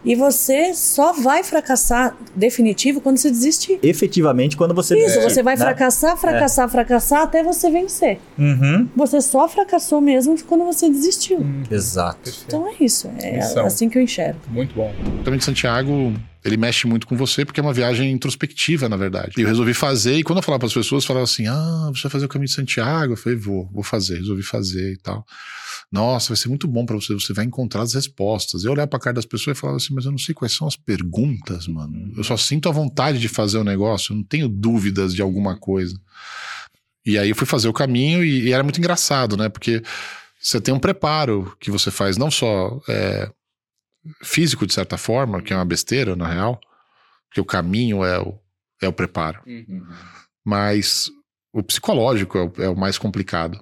E 0.03 0.15
você 0.15 0.73
só 0.73 1.13
vai 1.13 1.43
fracassar 1.43 2.15
definitivo 2.35 3.01
quando 3.01 3.17
você 3.17 3.29
desistir. 3.29 3.79
Efetivamente, 3.83 4.55
quando 4.55 4.73
você 4.73 4.95
Isso, 4.95 5.03
desistir. 5.03 5.25
Isso, 5.25 5.35
você 5.35 5.43
vai 5.43 5.55
né? 5.55 5.61
fracassar, 5.61 6.17
fracassar, 6.17 6.65
é. 6.65 6.69
fracassar 6.69 7.21
até 7.23 7.43
você 7.43 7.69
vencer. 7.69 8.19
Uhum. 8.37 8.87
Você 8.95 9.21
só 9.21 9.47
fracassou 9.47 9.99
mesmo 9.99 10.41
quando 10.43 10.63
você 10.63 10.89
desistiu. 10.89 11.39
Uhum. 11.39 11.63
Exato. 11.69 12.31
Então 12.45 12.67
é 12.67 12.75
isso. 12.79 13.09
É 13.21 13.37
Missão. 13.37 13.65
assim 13.65 13.89
que 13.89 13.97
eu 13.97 14.01
enxergo. 14.01 14.39
Muito 14.47 14.73
bom. 14.73 14.93
O 15.19 15.23
caminho 15.23 15.39
de 15.39 15.45
Santiago 15.45 16.13
ele 16.43 16.55
mexe 16.55 16.87
muito 16.87 17.05
com 17.05 17.17
você 17.17 17.43
porque 17.43 17.59
é 17.59 17.63
uma 17.63 17.73
viagem 17.73 18.11
introspectiva, 18.11 18.87
na 18.87 18.95
verdade. 18.95 19.33
E 19.37 19.41
eu 19.41 19.47
resolvi 19.47 19.73
fazer, 19.73 20.15
e 20.15 20.23
quando 20.23 20.37
eu 20.37 20.43
falava 20.43 20.59
para 20.59 20.67
as 20.67 20.73
pessoas, 20.73 21.05
falava 21.05 21.25
assim: 21.25 21.47
ah, 21.47 21.89
você 21.93 22.03
vai 22.03 22.11
fazer 22.11 22.25
o 22.25 22.29
caminho 22.29 22.47
de 22.47 22.53
Santiago? 22.53 23.13
Eu 23.13 23.17
falei, 23.17 23.37
vou, 23.37 23.69
vou 23.73 23.83
fazer, 23.83 24.17
resolvi 24.17 24.43
fazer 24.43 24.93
e 24.93 24.97
tal 24.97 25.25
nossa, 25.91 26.29
vai 26.29 26.37
ser 26.37 26.49
muito 26.49 26.67
bom 26.67 26.85
para 26.85 26.95
você, 26.95 27.13
você 27.13 27.33
vai 27.33 27.45
encontrar 27.45 27.81
as 27.81 27.93
respostas. 27.93 28.63
Eu 28.63 28.71
olhar 28.71 28.85
para 28.85 28.97
a 28.97 29.01
cara 29.01 29.15
das 29.15 29.25
pessoas 29.25 29.57
e 29.57 29.59
falar 29.59 29.75
assim, 29.75 29.93
mas 29.93 30.05
eu 30.05 30.11
não 30.11 30.19
sei 30.19 30.35
quais 30.35 30.53
são 30.53 30.67
as 30.67 30.75
perguntas, 30.75 31.67
mano. 31.67 32.13
Eu 32.15 32.23
só 32.23 32.37
sinto 32.37 32.69
a 32.69 32.71
vontade 32.71 33.19
de 33.19 33.27
fazer 33.27 33.57
o 33.57 33.63
negócio, 33.63 34.13
eu 34.13 34.17
não 34.17 34.23
tenho 34.23 34.47
dúvidas 34.47 35.15
de 35.15 35.21
alguma 35.21 35.57
coisa. 35.57 35.99
E 37.05 37.17
aí 37.17 37.29
eu 37.29 37.35
fui 37.35 37.47
fazer 37.47 37.67
o 37.67 37.73
caminho 37.73 38.23
e, 38.23 38.47
e 38.47 38.53
era 38.53 38.61
muito 38.63 38.77
engraçado, 38.77 39.35
né? 39.35 39.49
Porque 39.49 39.81
você 40.39 40.61
tem 40.61 40.73
um 40.73 40.79
preparo 40.79 41.55
que 41.59 41.71
você 41.71 41.89
faz 41.89 42.17
não 42.17 42.29
só 42.29 42.79
é, 42.87 43.31
físico, 44.23 44.67
de 44.67 44.73
certa 44.73 44.97
forma, 44.97 45.41
que 45.41 45.53
é 45.53 45.55
uma 45.55 45.65
besteira, 45.65 46.15
na 46.15 46.27
real, 46.27 46.59
porque 47.27 47.41
o 47.41 47.45
caminho 47.45 48.03
é 48.03 48.19
o, 48.19 48.37
é 48.81 48.87
o 48.87 48.93
preparo. 48.93 49.41
Uhum. 49.47 49.85
Mas 50.45 51.09
o 51.51 51.63
psicológico 51.63 52.37
é 52.37 52.43
o, 52.43 52.53
é 52.63 52.69
o 52.69 52.75
mais 52.75 52.97
complicado. 52.97 53.59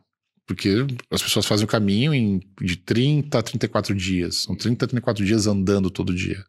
Porque 0.48 0.88
as 1.12 1.22
pessoas 1.22 1.46
fazem 1.46 1.66
o 1.66 1.68
caminho 1.68 2.14
em, 2.14 2.40
de 2.62 2.78
30 2.78 3.38
a 3.38 3.44
34 3.44 3.94
dias. 3.94 4.44
São 4.44 4.56
30 4.56 4.86
a 4.86 4.88
34 4.88 5.26
dias 5.26 5.46
andando 5.46 5.90
todo 5.90 6.16
dia. 6.16 6.42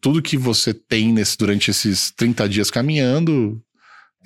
Tudo 0.00 0.22
que 0.22 0.38
você 0.38 0.72
tem 0.72 1.12
nesse, 1.12 1.36
durante 1.36 1.70
esses 1.70 2.10
30 2.16 2.48
dias 2.48 2.70
caminhando 2.70 3.62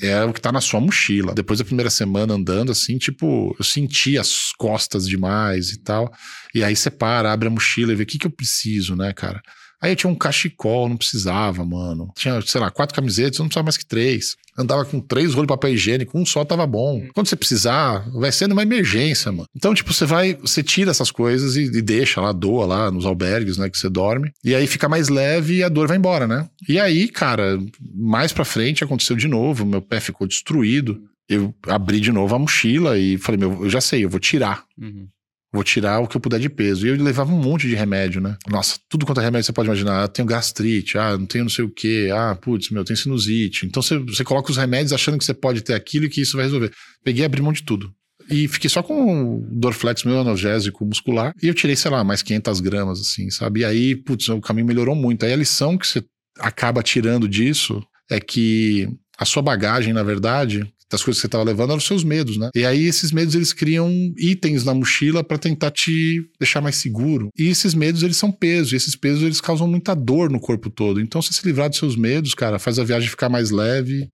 é 0.00 0.22
o 0.24 0.32
que 0.32 0.40
tá 0.40 0.52
na 0.52 0.60
sua 0.60 0.80
mochila. 0.80 1.34
Depois 1.34 1.58
da 1.58 1.64
primeira 1.64 1.90
semana 1.90 2.34
andando, 2.34 2.70
assim, 2.70 2.98
tipo, 2.98 3.54
eu 3.58 3.64
senti 3.64 4.16
as 4.16 4.52
costas 4.56 5.08
demais 5.08 5.70
e 5.70 5.82
tal. 5.82 6.12
E 6.54 6.62
aí 6.62 6.76
você 6.76 6.90
para, 6.90 7.32
abre 7.32 7.48
a 7.48 7.50
mochila 7.50 7.92
e 7.92 7.96
vê 7.96 8.04
o 8.04 8.06
que, 8.06 8.18
que 8.18 8.26
eu 8.26 8.30
preciso, 8.30 8.94
né, 8.94 9.12
cara? 9.12 9.42
Aí 9.80 9.92
eu 9.92 9.96
tinha 9.96 10.10
um 10.10 10.14
cachecol, 10.14 10.88
não 10.88 10.96
precisava, 10.96 11.64
mano. 11.64 12.10
Tinha, 12.16 12.40
sei 12.42 12.60
lá, 12.60 12.70
quatro 12.70 12.94
camisetas, 12.94 13.38
eu 13.38 13.42
não 13.42 13.48
precisava 13.48 13.64
mais 13.64 13.76
que 13.76 13.86
três. 13.86 14.36
Andava 14.58 14.84
com 14.86 15.00
três 15.00 15.34
rolos 15.34 15.42
de 15.42 15.48
papel 15.48 15.74
higiênico, 15.74 16.18
um 16.18 16.24
só 16.24 16.44
tava 16.44 16.66
bom. 16.66 17.06
Quando 17.12 17.28
você 17.28 17.36
precisar, 17.36 18.08
vai 18.10 18.32
ser 18.32 18.48
numa 18.48 18.62
emergência, 18.62 19.30
mano. 19.30 19.46
Então, 19.54 19.74
tipo, 19.74 19.92
você 19.92 20.06
vai, 20.06 20.34
você 20.34 20.62
tira 20.62 20.90
essas 20.90 21.10
coisas 21.10 21.56
e, 21.56 21.64
e 21.64 21.82
deixa 21.82 22.20
lá, 22.20 22.32
doa 22.32 22.64
lá 22.64 22.90
nos 22.90 23.04
albergues, 23.04 23.58
né, 23.58 23.68
que 23.68 23.76
você 23.78 23.90
dorme. 23.90 24.32
E 24.42 24.54
aí 24.54 24.66
fica 24.66 24.88
mais 24.88 25.08
leve 25.08 25.56
e 25.56 25.62
a 25.62 25.68
dor 25.68 25.88
vai 25.88 25.98
embora, 25.98 26.26
né? 26.26 26.48
E 26.66 26.80
aí, 26.80 27.08
cara, 27.08 27.58
mais 27.94 28.32
pra 28.32 28.44
frente 28.44 28.82
aconteceu 28.82 29.14
de 29.14 29.28
novo, 29.28 29.66
meu 29.66 29.82
pé 29.82 30.00
ficou 30.00 30.26
destruído. 30.26 31.02
Eu 31.28 31.52
abri 31.66 32.00
de 32.00 32.12
novo 32.12 32.34
a 32.34 32.38
mochila 32.38 32.98
e 32.98 33.18
falei, 33.18 33.38
meu, 33.38 33.64
eu 33.64 33.68
já 33.68 33.80
sei, 33.80 34.04
eu 34.04 34.08
vou 34.08 34.20
tirar. 34.20 34.64
Uhum. 34.80 35.08
Vou 35.52 35.62
tirar 35.62 36.00
o 36.00 36.09
que 36.09 36.16
eu 36.16 36.20
puder 36.20 36.40
de 36.40 36.48
peso. 36.48 36.87
E 36.87 36.90
eu 36.90 37.02
levava 37.02 37.32
um 37.32 37.40
monte 37.40 37.68
de 37.68 37.74
remédio, 37.74 38.20
né? 38.20 38.37
Nossa, 38.48 38.78
tudo 38.88 39.06
quanto 39.06 39.20
é 39.20 39.24
remédio 39.24 39.46
você 39.46 39.52
pode 39.52 39.68
imaginar. 39.68 40.04
Ah, 40.04 40.09
tenho 40.09 40.26
gastrite, 40.26 40.98
ah, 40.98 41.16
não 41.16 41.26
tenho 41.26 41.44
não 41.44 41.50
sei 41.50 41.64
o 41.64 41.70
quê, 41.70 42.11
ah, 42.12 42.35
putz, 42.35 42.70
meu, 42.70 42.85
tenho 42.85 42.96
sinusite. 42.96 43.64
Então 43.64 43.82
você, 43.82 43.98
você 43.98 44.24
coloca 44.24 44.50
os 44.50 44.56
remédios 44.56 44.92
achando 44.92 45.18
que 45.18 45.24
você 45.24 45.35
pode 45.35 45.62
ter 45.62 45.74
aquilo 45.74 46.06
e 46.06 46.09
que 46.09 46.20
isso 46.20 46.37
vai 46.37 46.44
resolver. 46.44 46.72
Peguei 47.04 47.22
e 47.22 47.24
abri 47.24 47.40
mão 47.40 47.52
de 47.52 47.62
tudo. 47.62 47.92
E 48.28 48.48
fiquei 48.48 48.68
só 48.68 48.82
com 48.82 49.46
Dorflex, 49.50 50.02
meu 50.04 50.20
analgésico 50.20 50.85
muscular. 50.85 51.32
E 51.40 51.46
eu 51.46 51.54
tirei, 51.54 51.76
sei 51.76 51.90
lá, 51.90 52.02
mais 52.02 52.22
500 52.22 52.61
gramas, 52.61 53.00
assim, 53.00 53.30
sabe? 53.30 53.61
E 53.61 53.64
aí, 53.64 53.94
putz, 53.94 54.28
o 54.28 54.40
caminho 54.40 54.66
melhorou 54.66 54.96
muito. 54.96 55.24
Aí 55.24 55.32
a 55.32 55.37
lição 55.37 55.78
que 55.78 55.87
você 55.87 56.04
acaba 56.38 56.82
tirando 56.82 57.28
disso 57.28 57.82
é 58.11 58.18
que 58.20 58.88
a 59.18 59.24
sua 59.24 59.42
bagagem, 59.42 59.92
na 59.92 60.02
verdade, 60.02 60.70
das 60.90 61.03
coisas 61.03 61.18
que 61.18 61.22
você 61.22 61.27
estava 61.27 61.44
levando 61.44 61.70
eram 61.70 61.79
os 61.79 61.87
seus 61.87 62.05
medos, 62.05 62.37
né? 62.37 62.51
E 62.55 62.64
aí 62.64 62.85
esses 62.85 63.12
medos 63.12 63.35
eles 63.35 63.53
criam 63.53 63.90
itens 64.16 64.64
na 64.64 64.75
mochila 64.75 65.25
para 65.25 65.38
tentar 65.38 65.70
te 65.70 66.22
deixar 66.38 66.61
mais 66.61 66.77
seguro. 66.77 67.29
E 67.37 67.49
esses 67.49 67.75
medos 67.75 68.03
eles 68.03 68.16
são 68.16 68.31
peso, 68.31 68.75
e 68.75 68.77
esses 68.77 68.94
pesos 68.94 69.22
eles 69.22 69.40
causam 69.40 69.66
muita 69.66 69.94
dor 69.94 70.31
no 70.31 70.40
corpo 70.40 70.70
todo. 70.70 71.01
Então 71.01 71.20
você 71.20 71.33
se 71.33 71.46
livrar 71.46 71.68
dos 71.68 71.79
seus 71.79 71.96
medos, 71.96 72.35
cara, 72.35 72.59
faz 72.59 72.79
a 72.79 72.85
viagem 72.85 73.09
ficar 73.09 73.29
mais 73.29 73.51
leve 73.51 74.09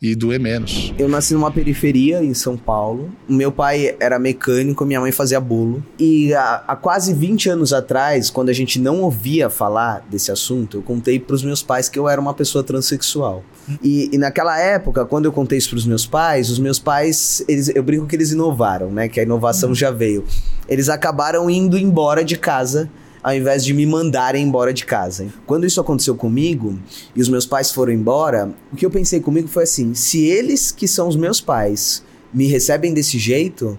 e 0.00 0.14
doer 0.14 0.38
menos. 0.38 0.92
Eu 0.98 1.08
nasci 1.08 1.32
numa 1.32 1.50
periferia 1.50 2.22
em 2.22 2.34
São 2.34 2.56
Paulo. 2.56 3.10
Meu 3.28 3.50
pai 3.50 3.96
era 3.98 4.18
mecânico, 4.18 4.84
minha 4.84 5.00
mãe 5.00 5.10
fazia 5.10 5.40
bolo. 5.40 5.82
E 5.98 6.34
há, 6.34 6.64
há 6.68 6.76
quase 6.76 7.14
20 7.14 7.48
anos 7.48 7.72
atrás, 7.72 8.28
quando 8.28 8.50
a 8.50 8.52
gente 8.52 8.78
não 8.78 9.00
ouvia 9.00 9.48
falar 9.48 10.04
desse 10.10 10.30
assunto, 10.30 10.78
eu 10.78 10.82
contei 10.82 11.18
para 11.18 11.34
os 11.34 11.42
meus 11.42 11.62
pais 11.62 11.88
que 11.88 11.98
eu 11.98 12.08
era 12.08 12.20
uma 12.20 12.34
pessoa 12.34 12.62
transexual. 12.62 13.42
E, 13.82 14.10
e, 14.12 14.18
naquela 14.18 14.58
época, 14.58 15.04
quando 15.04 15.24
eu 15.24 15.32
contei 15.32 15.58
isso 15.58 15.70
para 15.70 15.78
os 15.78 15.86
meus 15.86 16.06
pais, 16.06 16.50
os 16.50 16.58
meus 16.58 16.78
pais, 16.78 17.42
eles, 17.48 17.68
eu 17.74 17.82
brinco 17.82 18.06
que 18.06 18.14
eles 18.14 18.30
inovaram, 18.30 18.90
né? 18.90 19.08
Que 19.08 19.18
a 19.18 19.22
inovação 19.22 19.70
uhum. 19.70 19.74
já 19.74 19.90
veio. 19.90 20.24
Eles 20.68 20.88
acabaram 20.88 21.48
indo 21.48 21.78
embora 21.78 22.24
de 22.24 22.36
casa 22.36 22.90
ao 23.26 23.34
invés 23.34 23.64
de 23.64 23.74
me 23.74 23.84
mandarem 23.84 24.44
embora 24.44 24.72
de 24.72 24.84
casa. 24.84 25.26
Quando 25.44 25.66
isso 25.66 25.80
aconteceu 25.80 26.14
comigo 26.14 26.78
e 27.12 27.20
os 27.20 27.28
meus 27.28 27.44
pais 27.44 27.72
foram 27.72 27.92
embora, 27.92 28.54
o 28.72 28.76
que 28.76 28.86
eu 28.86 28.90
pensei 28.90 29.18
comigo 29.18 29.48
foi 29.48 29.64
assim: 29.64 29.94
se 29.94 30.24
eles 30.24 30.70
que 30.70 30.86
são 30.86 31.08
os 31.08 31.16
meus 31.16 31.40
pais 31.40 32.04
me 32.32 32.46
recebem 32.46 32.94
desse 32.94 33.18
jeito, 33.18 33.76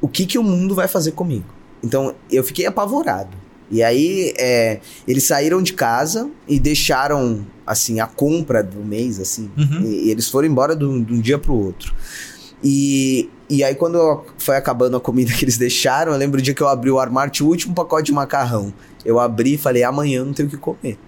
o 0.00 0.08
que 0.08 0.26
que 0.26 0.36
o 0.36 0.42
mundo 0.42 0.74
vai 0.74 0.88
fazer 0.88 1.12
comigo? 1.12 1.46
Então 1.80 2.12
eu 2.28 2.42
fiquei 2.42 2.66
apavorado. 2.66 3.36
E 3.70 3.84
aí 3.84 4.34
é, 4.36 4.80
eles 5.06 5.22
saíram 5.22 5.62
de 5.62 5.72
casa 5.72 6.28
e 6.48 6.58
deixaram 6.58 7.46
assim 7.64 8.00
a 8.00 8.06
compra 8.08 8.64
do 8.64 8.84
mês 8.84 9.20
assim. 9.20 9.48
Uhum. 9.56 9.82
E, 9.82 10.06
e, 10.06 10.10
eles 10.10 10.28
foram 10.28 10.48
embora 10.48 10.74
de 10.74 10.84
um 10.84 11.20
dia 11.20 11.38
para 11.38 11.52
o 11.52 11.66
outro. 11.66 11.94
E, 12.62 13.28
e 13.48 13.62
aí, 13.62 13.74
quando 13.74 14.24
foi 14.38 14.56
acabando 14.56 14.96
a 14.96 15.00
comida 15.00 15.32
que 15.34 15.44
eles 15.44 15.58
deixaram, 15.58 16.12
eu 16.12 16.18
lembro 16.18 16.38
o 16.38 16.42
dia 16.42 16.54
que 16.54 16.62
eu 16.62 16.68
abri 16.68 16.90
o 16.90 16.98
armário, 16.98 17.32
tinha 17.32 17.46
o 17.46 17.50
último 17.50 17.74
pacote 17.74 18.06
de 18.06 18.12
macarrão. 18.12 18.72
Eu 19.04 19.20
abri 19.20 19.54
e 19.54 19.58
falei, 19.58 19.82
amanhã 19.82 20.24
não 20.24 20.32
tenho 20.32 20.48
o 20.48 20.50
que 20.50 20.56
comer. 20.56 20.98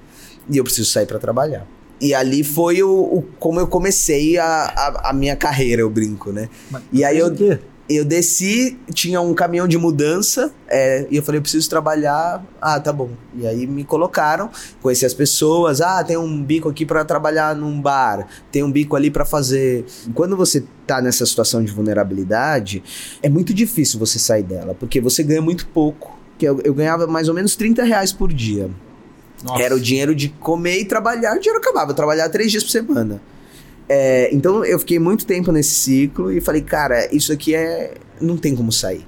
E 0.49 0.57
eu 0.57 0.65
preciso 0.65 0.91
sair 0.91 1.07
para 1.07 1.19
trabalhar. 1.19 1.67
E 2.01 2.15
ali 2.15 2.45
foi 2.45 2.83
o, 2.83 2.91
o, 2.91 3.25
como 3.41 3.59
eu 3.59 3.67
comecei 3.67 4.39
a, 4.39 4.45
a, 4.47 5.11
a, 5.11 5.13
minha 5.13 5.35
carreira, 5.35 5.83
eu 5.83 5.91
brinco, 5.91 6.31
né? 6.31 6.49
Mas, 6.71 6.83
e 6.93 7.05
aí 7.05 7.19
eu. 7.19 7.35
Quê? 7.35 7.59
Eu 7.89 8.05
desci, 8.05 8.79
tinha 8.93 9.21
um 9.21 9.33
caminhão 9.33 9.67
de 9.67 9.79
mudança, 9.79 10.53
é, 10.69 11.07
e 11.11 11.17
eu 11.17 11.23
falei, 11.23 11.39
eu 11.39 11.43
preciso 11.43 11.69
trabalhar. 11.71 12.45
Ah, 12.61 12.79
tá 12.79 12.93
bom. 12.93 13.11
E 13.35 13.47
aí 13.47 13.67
me 13.67 13.83
colocaram, 13.83 14.51
conheci 14.83 15.07
as 15.07 15.15
pessoas. 15.15 15.81
Ah, 15.81 16.05
tem 16.05 16.17
um 16.17 16.43
bico 16.43 16.69
aqui 16.69 16.85
para 16.85 17.05
trabalhar 17.05 17.57
num 17.57 17.81
bar, 17.81 18.29
tem 18.53 18.63
um 18.63 18.71
bico 18.71 18.95
ali 18.95 19.11
para 19.11 19.25
fazer. 19.25 19.87
Quando 20.15 20.37
você 20.37 20.65
tá 20.87 21.01
nessa 21.01 21.25
situação 21.25 21.65
de 21.65 21.73
vulnerabilidade, 21.73 22.83
é 23.23 23.29
muito 23.29 23.55
difícil 23.55 23.99
você 23.99 24.19
sair 24.19 24.43
dela, 24.43 24.75
porque 24.75 25.01
você 25.01 25.23
ganha 25.23 25.41
muito 25.41 25.67
pouco. 25.69 26.19
Que 26.37 26.47
eu, 26.47 26.61
eu 26.63 26.73
ganhava 26.73 27.07
mais 27.07 27.29
ou 27.29 27.35
menos 27.35 27.57
30 27.57 27.83
reais 27.83 28.13
por 28.13 28.33
dia. 28.33 28.71
Nossa. 29.43 29.63
Era 29.63 29.75
o 29.75 29.81
dinheiro 29.81 30.15
de 30.15 30.29
comer 30.29 30.79
e 30.81 30.85
trabalhar, 30.85 31.37
o 31.37 31.41
dinheiro 31.41 31.59
acabava. 31.59 31.93
Eu 31.93 31.97
trabalhava 31.97 32.29
três 32.29 32.51
dias 32.51 32.63
por 32.63 32.71
semana. 32.71 33.21
É, 33.89 34.29
então 34.35 34.65
eu 34.65 34.79
fiquei 34.79 34.99
muito 34.99 35.25
tempo 35.25 35.51
nesse 35.51 35.71
ciclo 35.71 36.31
e 36.31 36.41
falei, 36.41 36.63
cara, 36.63 37.13
isso 37.15 37.33
aqui 37.33 37.55
é. 37.55 37.95
não 38.21 38.37
tem 38.37 38.55
como 38.55 38.71
sair. 38.71 39.07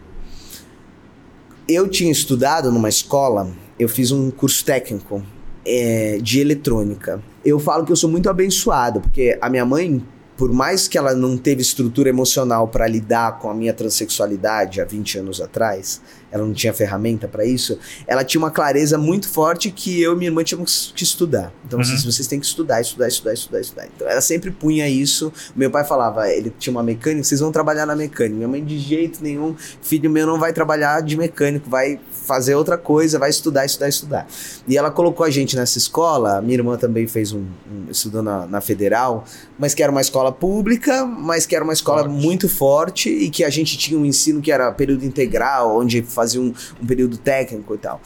Eu 1.69 1.89
tinha 1.89 2.11
estudado 2.11 2.73
numa 2.73 2.89
escola, 2.89 3.51
eu 3.79 3.89
fiz 3.89 4.11
um 4.11 4.31
curso 4.31 4.65
técnico 4.65 5.23
é, 5.65 6.19
de 6.21 6.41
eletrônica. 6.41 7.23
Eu 7.45 7.59
falo 7.59 7.85
que 7.85 7.93
eu 7.93 7.97
sou 7.97 8.11
muito 8.11 8.29
abençoado, 8.29 9.01
porque 9.01 9.39
a 9.41 9.49
minha 9.49 9.65
mãe 9.65 10.03
por 10.41 10.51
mais 10.51 10.89
que 10.89 10.97
ela 10.97 11.13
não 11.13 11.37
teve 11.37 11.61
estrutura 11.61 12.09
emocional 12.09 12.67
para 12.67 12.87
lidar 12.87 13.39
com 13.39 13.51
a 13.51 13.55
minha 13.55 13.75
transexualidade 13.75 14.81
há 14.81 14.87
20 14.87 15.19
anos 15.19 15.39
atrás, 15.39 16.01
ela 16.31 16.45
não 16.45 16.53
tinha 16.53 16.73
ferramenta 16.73 17.27
para 17.27 17.45
isso, 17.45 17.79
ela 18.07 18.25
tinha 18.25 18.41
uma 18.41 18.51
clareza 18.51 18.97
muito 18.97 19.29
forte 19.29 19.71
que 19.71 20.01
eu 20.01 20.15
e 20.15 20.17
minha 20.17 20.29
irmã 20.31 20.45
tínhamos 20.45 20.93
que 20.95 21.03
estudar. 21.03 21.53
Então, 21.67 21.81
assim, 21.81 21.95
uhum. 21.95 22.13
vocês 22.13 22.27
têm 22.27 22.41
que 22.41 22.47
estudar, 22.47 22.81
estudar, 22.81 23.09
estudar, 23.09 23.35
estudar, 23.35 23.61
estudar. 23.61 23.89
Então, 23.95 24.09
ela 24.09 24.21
sempre 24.21 24.51
punha 24.51 24.89
isso. 24.89 25.33
Meu 25.55 25.71
pai 25.71 25.85
falava, 25.85 26.29
ele 26.29 26.53
tinha 26.59 26.73
uma 26.73 26.83
mecânica, 26.83 27.25
vocês 27.25 27.41
vão 27.41 27.53
trabalhar 27.53 27.87
na 27.87 27.97
mecânica. 27.97 28.37
Minha 28.37 28.49
mãe, 28.49 28.65
de 28.65 28.79
jeito 28.79 29.23
nenhum, 29.23 29.55
filho 29.83 30.11
meu 30.11 30.27
não 30.27 30.39
vai 30.39 30.53
trabalhar 30.53 31.01
de 31.03 31.17
mecânico, 31.17 31.69
vai 31.69 31.99
fazer 32.11 32.55
outra 32.55 32.79
coisa, 32.79 33.19
vai 33.19 33.31
estudar, 33.31 33.65
estudar, 33.65 33.89
estudar. 33.89 34.27
E 34.69 34.77
ela 34.77 34.91
colocou 34.91 35.27
a 35.27 35.31
gente 35.31 35.57
nessa 35.57 35.79
escola, 35.79 36.41
minha 36.41 36.55
irmã 36.55 36.77
também 36.77 37.07
fez 37.07 37.33
um, 37.33 37.41
um 37.41 37.91
estudou 37.91 38.23
na, 38.23 38.47
na, 38.47 38.61
Federal, 38.61 39.25
mas 39.59 39.75
que 39.75 39.83
era 39.83 39.91
uma 39.91 40.01
escola 40.01 40.31
pública, 40.31 41.05
mas 41.05 41.47
que 41.47 41.57
era 41.57 41.65
uma 41.65 41.73
escola 41.73 42.05
forte. 42.05 42.23
muito 42.23 42.49
forte 42.49 43.11
e 43.11 43.31
que 43.31 43.43
a 43.43 43.51
gente 43.51 43.77
tinha 43.77 43.99
um 43.99 44.05
ensino 44.05 44.41
que 44.41 44.53
era 44.53 44.71
período 44.71 45.05
integral, 45.05 45.77
onde 45.77 46.03
fazia 46.21 46.41
um, 46.41 46.53
um 46.83 46.87
período 46.87 47.17
técnico 47.17 47.75
e 47.75 47.79
tal. 47.79 48.01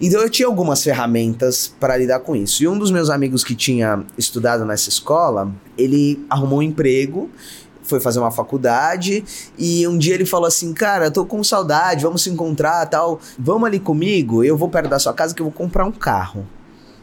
Então 0.00 0.20
eu 0.20 0.28
tinha 0.28 0.46
algumas 0.46 0.82
ferramentas 0.82 1.72
para 1.78 1.96
lidar 1.96 2.20
com 2.20 2.34
isso. 2.34 2.62
E 2.62 2.68
um 2.68 2.78
dos 2.78 2.90
meus 2.90 3.10
amigos 3.10 3.44
que 3.44 3.54
tinha 3.54 4.04
estudado 4.18 4.64
nessa 4.64 4.88
escola, 4.88 5.52
ele 5.78 6.24
arrumou 6.28 6.58
um 6.58 6.62
emprego 6.62 7.30
foi 7.82 7.98
fazer 7.98 8.20
uma 8.20 8.30
faculdade 8.30 9.24
e 9.58 9.84
um 9.88 9.98
dia 9.98 10.14
ele 10.14 10.24
falou 10.24 10.46
assim: 10.46 10.72
Cara, 10.72 11.10
tô 11.10 11.26
com 11.26 11.42
saudade, 11.42 12.04
vamos 12.04 12.22
se 12.22 12.30
encontrar 12.30 12.86
tal. 12.86 13.20
Vamos 13.36 13.66
ali 13.66 13.80
comigo, 13.80 14.44
eu 14.44 14.56
vou 14.56 14.68
perto 14.68 14.88
da 14.88 14.98
sua 15.00 15.12
casa 15.12 15.34
que 15.34 15.42
eu 15.42 15.46
vou 15.46 15.52
comprar 15.52 15.84
um 15.84 15.90
carro. 15.90 16.46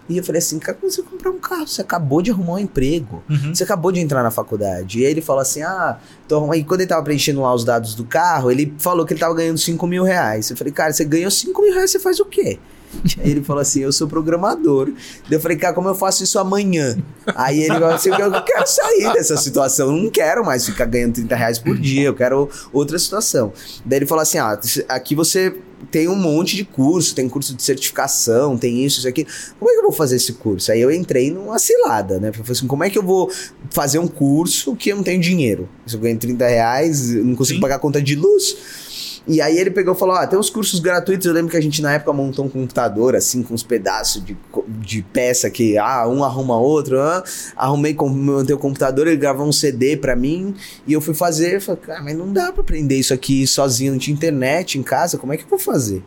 E 0.10 0.18
eu 0.18 0.24
falei 0.24 0.40
assim, 0.40 0.58
cara, 0.60 0.78
como 0.78 0.92
você 0.92 1.02
comprar 1.02 1.32
um 1.32 1.40
carro? 1.40 1.68
Você 1.68 1.82
acabou 1.82 2.22
de 2.22 2.32
arrumar 2.32 2.54
um 2.54 2.60
emprego. 2.60 3.24
Uhum. 3.30 3.54
Você 3.54 3.64
acabou 3.64 3.92
de 3.92 4.00
entrar 4.00 4.24
na 4.24 4.32
faculdade. 4.32 5.00
E 5.00 5.06
aí 5.06 5.12
ele 5.12 5.22
falou 5.22 5.42
assim, 5.42 5.62
ah, 5.62 5.98
então, 6.26 6.52
aí 6.52 6.64
quando 6.64 6.82
ele 6.82 6.90
tava 6.90 7.04
preenchendo 7.04 7.42
lá 7.42 7.54
os 7.54 7.64
dados 7.64 7.94
do 7.94 8.06
carro, 8.06 8.50
ele 8.50 8.74
falou 8.78 9.06
que 9.06 9.14
ele 9.14 9.20
tava 9.20 9.34
ganhando 9.34 9.58
5 9.58 9.86
mil 9.88 10.04
reais. 10.04 10.50
Eu 10.50 10.58
falei, 10.58 10.72
cara, 10.72 10.94
você 10.94 11.04
ganhou 11.04 11.30
5 11.30 11.62
mil 11.62 11.74
reais, 11.74 11.92
você 11.92 12.00
faz 12.00 12.20
o 12.20 12.26
quê? 12.26 12.60
Aí 13.20 13.32
ele 13.32 13.44
falou 13.44 13.62
assim: 13.62 13.82
Eu 13.82 13.92
sou 13.92 14.08
programador. 14.08 14.92
eu 15.30 15.40
falei, 15.40 15.58
cara, 15.58 15.74
como 15.74 15.90
eu 15.90 15.96
faço 15.96 16.24
isso 16.24 16.40
amanhã? 16.40 16.98
Aí 17.36 17.60
ele 17.60 17.74
falou 17.74 17.90
assim: 17.90 18.10
Eu 18.10 18.44
quero 18.44 18.68
sair 18.68 19.14
dessa 19.14 19.38
situação, 19.38 19.88
eu 19.88 20.04
não 20.04 20.10
quero 20.10 20.46
mais 20.46 20.66
ficar 20.66 20.86
ganhando 20.86 21.16
30 21.16 21.36
reais 21.36 21.60
por 21.60 21.78
dia, 21.78 22.08
eu 22.08 22.16
quero 22.16 22.50
outra 22.72 22.98
situação. 22.98 23.52
Daí 23.86 24.00
ele 24.00 24.06
falou 24.06 24.22
assim: 24.22 24.38
Ah, 24.38 24.60
aqui 24.88 25.16
você 25.16 25.56
tem 25.92 26.08
um 26.08 26.16
monte 26.16 26.56
de 26.56 26.64
curso, 26.66 27.14
tem 27.14 27.30
curso 27.30 27.56
de 27.56 27.64
certificação, 27.64 28.58
tem 28.58 28.84
isso, 28.84 29.00
isso 29.00 29.08
aqui. 29.08 29.26
Como 29.60 29.70
é 29.70 29.74
que 29.74 29.80
eu 29.80 29.84
vou 29.84 29.92
fazer 29.92 30.16
esse 30.16 30.34
curso? 30.34 30.72
Aí 30.72 30.82
eu 30.82 30.92
entrei 30.92 31.32
numa 31.32 31.60
cilada, 31.60 32.20
né? 32.20 32.30
Eu 32.30 32.34
falei 32.34 32.52
assim: 32.52 32.68
como 32.68 32.84
é 32.84 32.90
que 32.90 32.98
eu 32.98 33.04
vou 33.04 33.32
fazer 33.70 34.00
um 34.00 34.08
curso 34.08 34.76
que 34.76 34.90
eu 34.90 34.96
não 34.96 35.04
tenho 35.04 35.22
dinheiro? 35.22 35.70
Se 35.86 35.96
eu 35.96 36.00
ganho 36.00 36.18
30 36.18 36.48
reais, 36.48 37.10
não 37.12 37.36
consigo 37.36 37.58
Sim. 37.58 37.62
pagar 37.62 37.76
a 37.76 37.80
conta 37.80 38.02
de 38.02 38.16
luz 38.16 38.87
e 39.28 39.42
aí 39.42 39.58
ele 39.58 39.70
pegou 39.70 39.94
e 39.94 39.98
falou: 39.98 40.16
Ah, 40.16 40.26
tem 40.26 40.40
uns 40.40 40.50
cursos 40.50 40.80
gratuitos. 40.80 41.28
Eu 41.28 41.34
lembro 41.34 41.52
que 41.52 41.58
a 41.58 41.62
gente 41.62 41.82
na 41.82 41.94
época 41.94 42.14
montou 42.14 42.46
um 42.46 42.50
computador, 42.50 43.16
assim, 43.16 43.44
com 43.44 43.54
uns 43.54 43.64
pedaços 43.64 44.24
de, 44.24 44.38
de 44.80 45.02
peça 45.02 45.50
que, 45.50 45.78
ah, 45.78 46.08
um 46.08 46.24
arruma 46.24 46.58
outro. 46.58 47.00
Ah, 47.02 47.24
arrumei, 47.56 47.94
montei 47.94 48.56
o 48.56 48.60
computador, 48.60 49.06
ele 49.06 49.18
gravou 49.18 49.46
um 49.46 49.52
CD 49.52 49.98
pra 49.98 50.16
mim. 50.16 50.56
E 50.88 50.94
eu 50.94 51.02
fui 51.02 51.14
fazer. 51.14 51.60
Falei, 51.60 51.82
cara, 51.82 52.02
mas 52.02 52.18
não 52.18 52.32
dá 52.32 52.54
pra 52.54 52.62
aprender 52.62 52.96
isso 52.96 53.14
aqui 53.14 53.46
sozinho, 53.46 53.92
não 53.92 54.00
tinha 54.00 54.16
internet 54.16 54.80
em 54.80 54.84
casa, 54.84 55.18
como 55.18 55.34
é 55.34 55.38
que 55.38 55.44
eu 55.44 55.50
vou 55.50 55.60
fazer? 55.60 56.02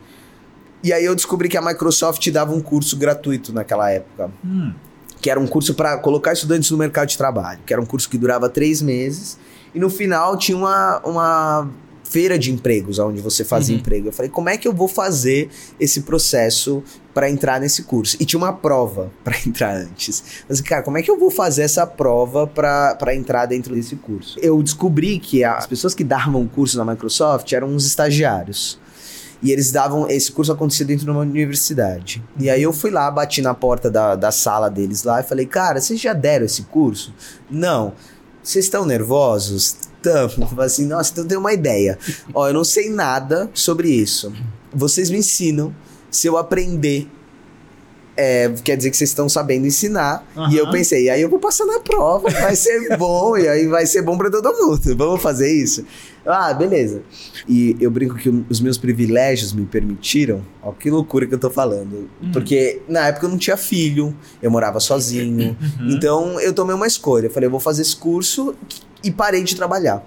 E 0.83 0.91
aí 0.91 1.05
eu 1.05 1.13
descobri 1.13 1.47
que 1.47 1.57
a 1.57 1.61
Microsoft 1.61 2.27
dava 2.31 2.53
um 2.53 2.61
curso 2.61 2.97
gratuito 2.97 3.53
naquela 3.53 3.91
época. 3.91 4.31
Hum. 4.43 4.73
Que 5.21 5.29
era 5.29 5.39
um 5.39 5.45
curso 5.45 5.75
para 5.75 5.95
colocar 5.97 6.33
estudantes 6.33 6.71
no 6.71 6.77
mercado 6.77 7.09
de 7.09 7.17
trabalho. 7.17 7.59
Que 7.67 7.71
era 7.71 7.79
um 7.79 7.85
curso 7.85 8.09
que 8.09 8.17
durava 8.17 8.49
três 8.49 8.81
meses. 8.81 9.37
E 9.75 9.79
no 9.79 9.91
final 9.91 10.35
tinha 10.37 10.57
uma, 10.57 10.99
uma 11.05 11.69
feira 12.11 12.37
de 12.37 12.51
empregos, 12.51 12.99
onde 12.99 13.21
você 13.21 13.45
fazia 13.45 13.73
uhum. 13.73 13.79
emprego. 13.79 14.09
Eu 14.09 14.11
falei, 14.11 14.29
como 14.29 14.49
é 14.49 14.57
que 14.57 14.67
eu 14.67 14.73
vou 14.73 14.89
fazer 14.89 15.49
esse 15.79 16.01
processo 16.01 16.83
para 17.13 17.29
entrar 17.29 17.57
nesse 17.61 17.83
curso? 17.83 18.17
E 18.19 18.25
tinha 18.25 18.37
uma 18.37 18.51
prova 18.51 19.09
para 19.23 19.37
entrar 19.47 19.73
antes. 19.77 20.43
Mas, 20.47 20.59
cara, 20.59 20.83
como 20.83 20.97
é 20.97 21.01
que 21.01 21.09
eu 21.09 21.17
vou 21.17 21.31
fazer 21.31 21.61
essa 21.61 21.87
prova 21.87 22.45
para 22.45 23.15
entrar 23.15 23.45
dentro 23.45 23.73
desse 23.73 23.95
curso? 23.95 24.37
Eu 24.41 24.61
descobri 24.61 25.19
que 25.19 25.41
as 25.41 25.65
pessoas 25.65 25.95
que 25.95 26.03
davam 26.03 26.41
o 26.41 26.49
curso 26.49 26.77
na 26.77 26.83
Microsoft 26.83 27.49
eram 27.53 27.69
uns 27.69 27.85
estagiários. 27.85 28.77
E 29.41 29.51
eles 29.51 29.71
davam. 29.71 30.07
Esse 30.07 30.31
curso 30.31 30.51
acontecia 30.51 30.85
dentro 30.85 31.05
de 31.05 31.11
uma 31.11 31.21
universidade. 31.21 32.21
E 32.37 32.49
aí 32.49 32.61
eu 32.61 32.73
fui 32.73 32.91
lá, 32.91 33.09
bati 33.09 33.41
na 33.41 33.53
porta 33.53 33.89
da, 33.89 34.15
da 34.15 34.31
sala 34.31 34.69
deles 34.69 35.03
lá 35.03 35.21
e 35.21 35.23
falei, 35.23 35.45
cara, 35.45 35.79
vocês 35.79 35.99
já 35.99 36.13
deram 36.13 36.45
esse 36.45 36.63
curso? 36.63 37.13
Não. 37.49 37.93
Vocês 38.43 38.65
estão 38.65 38.85
nervosos? 38.85 39.75
Tamo. 40.01 40.49
Assim, 40.61 40.85
nossa, 40.85 41.11
então 41.11 41.27
tem 41.27 41.37
uma 41.37 41.53
ideia. 41.53 41.97
Ó, 42.33 42.47
eu 42.47 42.53
não 42.53 42.63
sei 42.63 42.89
nada 42.89 43.49
sobre 43.53 43.89
isso. 43.89 44.33
Vocês 44.73 45.09
me 45.09 45.19
ensinam. 45.19 45.73
Se 46.09 46.27
eu 46.27 46.37
aprender, 46.37 47.07
é, 48.17 48.53
quer 48.63 48.75
dizer 48.75 48.91
que 48.91 48.97
vocês 48.97 49.09
estão 49.09 49.29
sabendo 49.29 49.65
ensinar. 49.65 50.25
Uhum. 50.35 50.51
E 50.51 50.57
eu 50.57 50.69
pensei, 50.69 51.09
aí 51.09 51.21
eu 51.21 51.29
vou 51.29 51.39
passar 51.39 51.65
na 51.65 51.79
prova, 51.79 52.29
vai 52.29 52.55
ser 52.55 52.97
bom, 52.97 53.37
e 53.37 53.47
aí 53.47 53.67
vai 53.67 53.85
ser 53.85 54.01
bom 54.01 54.17
para 54.17 54.29
todo 54.29 54.51
mundo. 54.57 54.95
Vamos 54.95 55.21
fazer 55.21 55.51
isso? 55.51 55.85
Ah, 56.25 56.53
beleza. 56.53 57.01
E 57.47 57.75
eu 57.79 57.89
brinco 57.89 58.15
que 58.15 58.29
os 58.49 58.59
meus 58.59 58.77
privilégios 58.77 59.53
me 59.53 59.65
permitiram. 59.65 60.41
Ó, 60.61 60.71
que 60.71 60.89
loucura 60.89 61.25
que 61.25 61.33
eu 61.33 61.39
tô 61.39 61.49
falando. 61.49 62.09
Uhum. 62.21 62.31
Porque 62.31 62.81
na 62.87 63.07
época 63.07 63.25
eu 63.25 63.29
não 63.29 63.37
tinha 63.37 63.57
filho, 63.57 64.15
eu 64.41 64.51
morava 64.51 64.79
sozinho. 64.79 65.57
Uhum. 65.61 65.91
Então 65.91 66.39
eu 66.39 66.53
tomei 66.53 66.75
uma 66.75 66.87
escolha. 66.87 67.27
Eu 67.27 67.31
falei, 67.31 67.47
eu 67.47 67.51
vou 67.51 67.59
fazer 67.59 67.81
esse 67.81 67.95
curso 67.95 68.55
e 69.03 69.11
parei 69.11 69.43
de 69.43 69.55
trabalhar. 69.55 70.03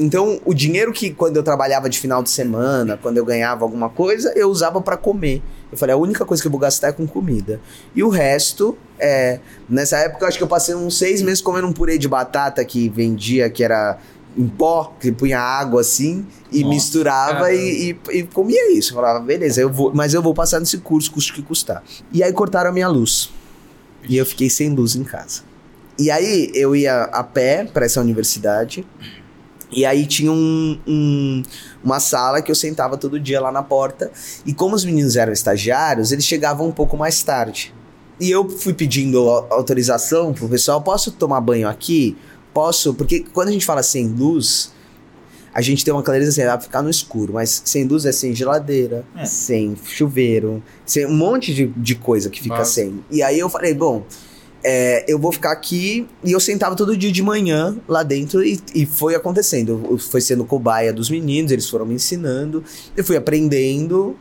Então, 0.00 0.40
o 0.44 0.54
dinheiro 0.54 0.92
que 0.92 1.10
quando 1.10 1.36
eu 1.36 1.42
trabalhava 1.42 1.88
de 1.88 1.98
final 1.98 2.22
de 2.22 2.30
semana, 2.30 2.96
quando 2.96 3.16
eu 3.16 3.24
ganhava 3.24 3.64
alguma 3.64 3.88
coisa, 3.88 4.32
eu 4.36 4.48
usava 4.48 4.80
para 4.80 4.96
comer. 4.96 5.42
Eu 5.72 5.76
falei, 5.76 5.92
a 5.92 5.98
única 5.98 6.24
coisa 6.24 6.40
que 6.40 6.46
eu 6.46 6.52
vou 6.52 6.60
gastar 6.60 6.88
é 6.88 6.92
com 6.92 7.06
comida. 7.06 7.60
E 7.94 8.02
o 8.02 8.08
resto, 8.08 8.78
é, 8.98 9.40
nessa 9.68 9.98
época, 9.98 10.24
eu 10.24 10.28
acho 10.28 10.38
que 10.38 10.44
eu 10.44 10.48
passei 10.48 10.74
uns 10.74 10.96
seis 10.96 11.20
meses 11.20 11.40
comendo 11.40 11.66
um 11.66 11.72
purê 11.72 11.98
de 11.98 12.08
batata 12.08 12.64
que 12.64 12.88
vendia, 12.88 13.50
que 13.50 13.64
era 13.64 13.98
em 14.38 14.46
pó, 14.46 14.94
que 15.00 15.10
punha 15.10 15.40
água 15.40 15.80
assim, 15.80 16.24
e 16.52 16.60
Nossa, 16.60 16.68
misturava 16.74 17.52
e, 17.52 17.90
e, 17.90 18.18
e, 18.18 18.22
comia 18.22 18.72
isso. 18.72 18.92
Eu 18.92 18.96
falava, 18.96 19.18
beleza, 19.18 19.60
eu 19.60 19.70
vou, 19.70 19.92
mas 19.92 20.14
eu 20.14 20.22
vou 20.22 20.32
passar 20.32 20.60
nesse 20.60 20.78
curso, 20.78 21.10
custo 21.10 21.34
que 21.34 21.42
custar. 21.42 21.82
E 22.12 22.22
aí 22.22 22.32
cortaram 22.32 22.70
a 22.70 22.72
minha 22.72 22.86
luz. 22.86 23.30
E 24.08 24.16
eu 24.16 24.24
fiquei 24.24 24.48
sem 24.48 24.70
luz 24.70 24.94
em 24.94 25.02
casa. 25.02 25.42
E 25.98 26.08
aí 26.08 26.52
eu 26.54 26.76
ia 26.76 27.02
a 27.04 27.24
pé 27.24 27.64
para 27.64 27.84
essa 27.84 28.00
universidade. 28.00 28.86
E 29.72 29.84
aí 29.84 30.06
tinha 30.06 30.30
um, 30.30 30.78
um, 30.86 31.42
uma 31.82 31.98
sala 31.98 32.40
que 32.40 32.50
eu 32.50 32.54
sentava 32.54 32.96
todo 32.96 33.18
dia 33.18 33.40
lá 33.40 33.50
na 33.50 33.62
porta. 33.62 34.10
E 34.46 34.54
como 34.54 34.76
os 34.76 34.84
meninos 34.84 35.16
eram 35.16 35.32
estagiários, 35.32 36.12
eles 36.12 36.24
chegavam 36.24 36.68
um 36.68 36.72
pouco 36.72 36.96
mais 36.96 37.22
tarde. 37.24 37.74
E 38.20 38.30
eu 38.30 38.48
fui 38.48 38.72
pedindo 38.72 39.28
autorização 39.28 40.32
pro 40.32 40.48
pessoal: 40.48 40.80
posso 40.80 41.10
tomar 41.10 41.40
banho 41.40 41.68
aqui? 41.68 42.16
Posso? 42.52 42.94
Porque 42.94 43.20
quando 43.32 43.48
a 43.48 43.52
gente 43.52 43.64
fala 43.64 43.82
sem 43.82 44.06
luz, 44.08 44.72
a 45.54 45.60
gente 45.60 45.84
tem 45.84 45.92
uma 45.92 46.02
clareza 46.02 46.30
assim, 46.30 46.44
dá 46.44 46.56
pra 46.56 46.66
ficar 46.66 46.82
no 46.82 46.90
escuro, 46.90 47.34
mas 47.34 47.62
sem 47.64 47.84
luz 47.84 48.04
é 48.04 48.12
sem 48.12 48.34
geladeira, 48.34 49.04
é. 49.16 49.24
sem 49.24 49.76
chuveiro, 49.84 50.62
sem 50.84 51.06
um 51.06 51.14
monte 51.14 51.54
de, 51.54 51.66
de 51.66 51.94
coisa 51.94 52.30
que 52.30 52.40
fica 52.40 52.58
Nossa. 52.58 52.72
sem. 52.72 53.04
E 53.10 53.22
aí 53.22 53.38
eu 53.38 53.48
falei: 53.48 53.74
bom 53.74 54.04
é, 54.62 55.04
eu 55.08 55.18
vou 55.18 55.32
ficar 55.32 55.52
aqui. 55.52 56.06
E 56.24 56.32
eu 56.32 56.40
sentava 56.40 56.74
todo 56.74 56.96
dia 56.96 57.12
de 57.12 57.22
manhã 57.22 57.76
lá 57.86 58.02
dentro 58.02 58.44
e, 58.44 58.60
e 58.74 58.86
foi 58.86 59.14
acontecendo. 59.14 59.82
Eu, 59.90 59.98
foi 59.98 60.20
sendo 60.20 60.44
cobaia 60.44 60.92
dos 60.92 61.10
meninos, 61.10 61.52
eles 61.52 61.68
foram 61.68 61.86
me 61.86 61.94
ensinando. 61.94 62.64
Eu 62.96 63.04
fui 63.04 63.16
aprendendo. 63.16 64.16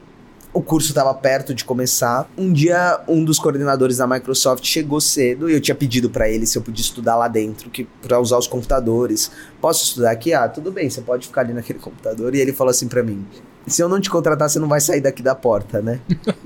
O 0.58 0.62
curso 0.64 0.88
estava 0.88 1.14
perto 1.14 1.54
de 1.54 1.64
começar. 1.64 2.28
Um 2.36 2.52
dia, 2.52 3.00
um 3.08 3.24
dos 3.24 3.38
coordenadores 3.38 3.98
da 3.98 4.08
Microsoft 4.08 4.66
chegou 4.66 5.00
cedo 5.00 5.48
e 5.48 5.54
eu 5.54 5.62
tinha 5.62 5.76
pedido 5.76 6.10
para 6.10 6.28
ele 6.28 6.48
se 6.48 6.58
eu 6.58 6.64
podia 6.64 6.82
estudar 6.82 7.16
lá 7.16 7.28
dentro, 7.28 7.70
que 7.70 7.84
para 8.02 8.20
usar 8.20 8.40
os 8.40 8.48
computadores. 8.48 9.30
Posso 9.62 9.84
estudar 9.84 10.10
aqui? 10.10 10.34
Ah, 10.34 10.50
tudo 10.50 10.72
bem, 10.72 10.90
você 10.90 11.00
pode 11.00 11.28
ficar 11.28 11.42
ali 11.42 11.54
naquele 11.54 11.78
computador. 11.78 12.34
E 12.34 12.40
ele 12.40 12.52
falou 12.54 12.72
assim 12.72 12.88
para 12.88 13.04
mim: 13.04 13.24
se 13.68 13.84
eu 13.84 13.88
não 13.88 14.02
te 14.02 14.10
contratar, 14.10 14.50
você 14.50 14.58
não 14.58 14.68
vai 14.68 14.82
sair 14.82 15.00
daqui 15.00 15.22
da 15.22 15.36
porta, 15.36 15.80
né? 15.80 16.00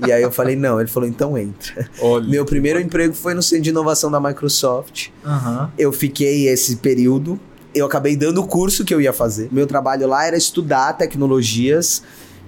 e 0.06 0.12
aí 0.12 0.22
eu 0.22 0.30
falei, 0.30 0.56
não. 0.56 0.78
Ele 0.78 0.90
falou, 0.90 1.08
então 1.08 1.38
entra. 1.38 1.88
Olha, 1.98 2.28
Meu 2.28 2.44
primeiro 2.44 2.78
emprego 2.78 3.14
foi 3.14 3.32
no 3.32 3.42
centro 3.42 3.64
de 3.64 3.70
inovação 3.70 4.10
da 4.10 4.20
Microsoft. 4.20 5.08
Uhum. 5.24 5.68
Eu 5.78 5.90
fiquei 5.90 6.48
esse 6.48 6.76
período. 6.76 7.40
Eu 7.74 7.86
acabei 7.86 8.14
dando 8.14 8.42
o 8.42 8.46
curso 8.46 8.84
que 8.84 8.92
eu 8.92 9.00
ia 9.00 9.14
fazer. 9.14 9.48
Meu 9.50 9.66
trabalho 9.66 10.06
lá 10.06 10.26
era 10.26 10.36
estudar 10.36 10.92
tecnologias 10.92 12.02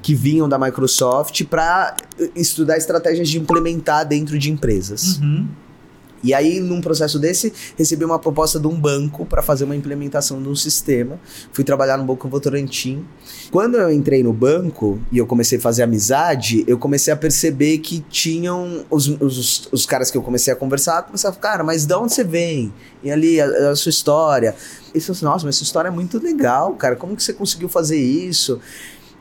que 0.05 0.15
vinham 0.15 0.47
da 0.47 0.59
Microsoft 0.59 1.45
para 1.45 1.97
estudar 2.37 2.77
estratégias 2.77 3.27
de 3.27 3.39
implementar 3.39 4.07
dentro 4.07 4.39
de 4.39 4.51
empresas. 4.51 5.17
Uhum. 5.17 5.49
E 6.23 6.35
aí, 6.35 6.61
num 6.61 6.83
processo 6.83 7.19
desse, 7.19 7.51
recebi 7.75 8.05
uma 8.05 8.19
proposta 8.19 8.61
de 8.61 8.67
um 8.67 8.79
banco 8.79 9.25
para 9.25 9.41
fazer 9.41 9.65
uma 9.65 9.75
implementação 9.75 10.43
de 10.43 10.49
um 10.49 10.55
sistema. 10.55 11.19
Fui 11.55 11.65
trabalhar 11.65 11.97
no 11.97 12.05
Banco 12.05 12.29
Votorantim. 12.29 13.03
Quando 13.51 13.79
eu 13.79 13.91
entrei 13.91 14.23
no 14.23 14.33
banco 14.33 15.01
e 15.11 15.17
eu 15.17 15.27
comecei 15.27 15.57
a 15.57 15.61
fazer 15.61 15.83
amizade, 15.83 16.65
eu 16.67 16.77
comecei 16.77 17.11
a 17.11 17.17
perceber 17.17 17.79
que 17.79 18.01
tinham 18.11 18.85
os, 18.91 19.09
os, 19.09 19.69
os 19.73 19.87
caras 19.87 20.11
que 20.11 20.19
eu 20.19 20.23
comecei 20.23 20.53
a 20.53 20.57
conversar, 20.57 21.05
começavam, 21.05 21.41
cara, 21.41 21.65
mas 21.65 21.87
de 21.87 21.95
onde 21.95 22.13
você 22.13 22.25
vem? 22.25 22.71
E 23.03 23.11
ali, 23.11 23.41
a, 23.41 23.71
a 23.71 23.77
sua 23.77 23.91
história. 23.91 24.55
E 24.95 24.99
eu 24.99 25.01
falei 25.01 25.17
assim, 25.17 25.25
nossa, 25.25 25.47
mas 25.47 25.57
essa 25.57 25.65
história 25.65 25.89
é 25.89 25.93
muito 25.93 26.23
legal, 26.23 26.75
cara. 26.75 26.95
Como 26.95 27.17
que 27.17 27.23
você 27.23 27.33
conseguiu 27.33 27.71
fazer 27.71 27.99
isso? 27.99 28.61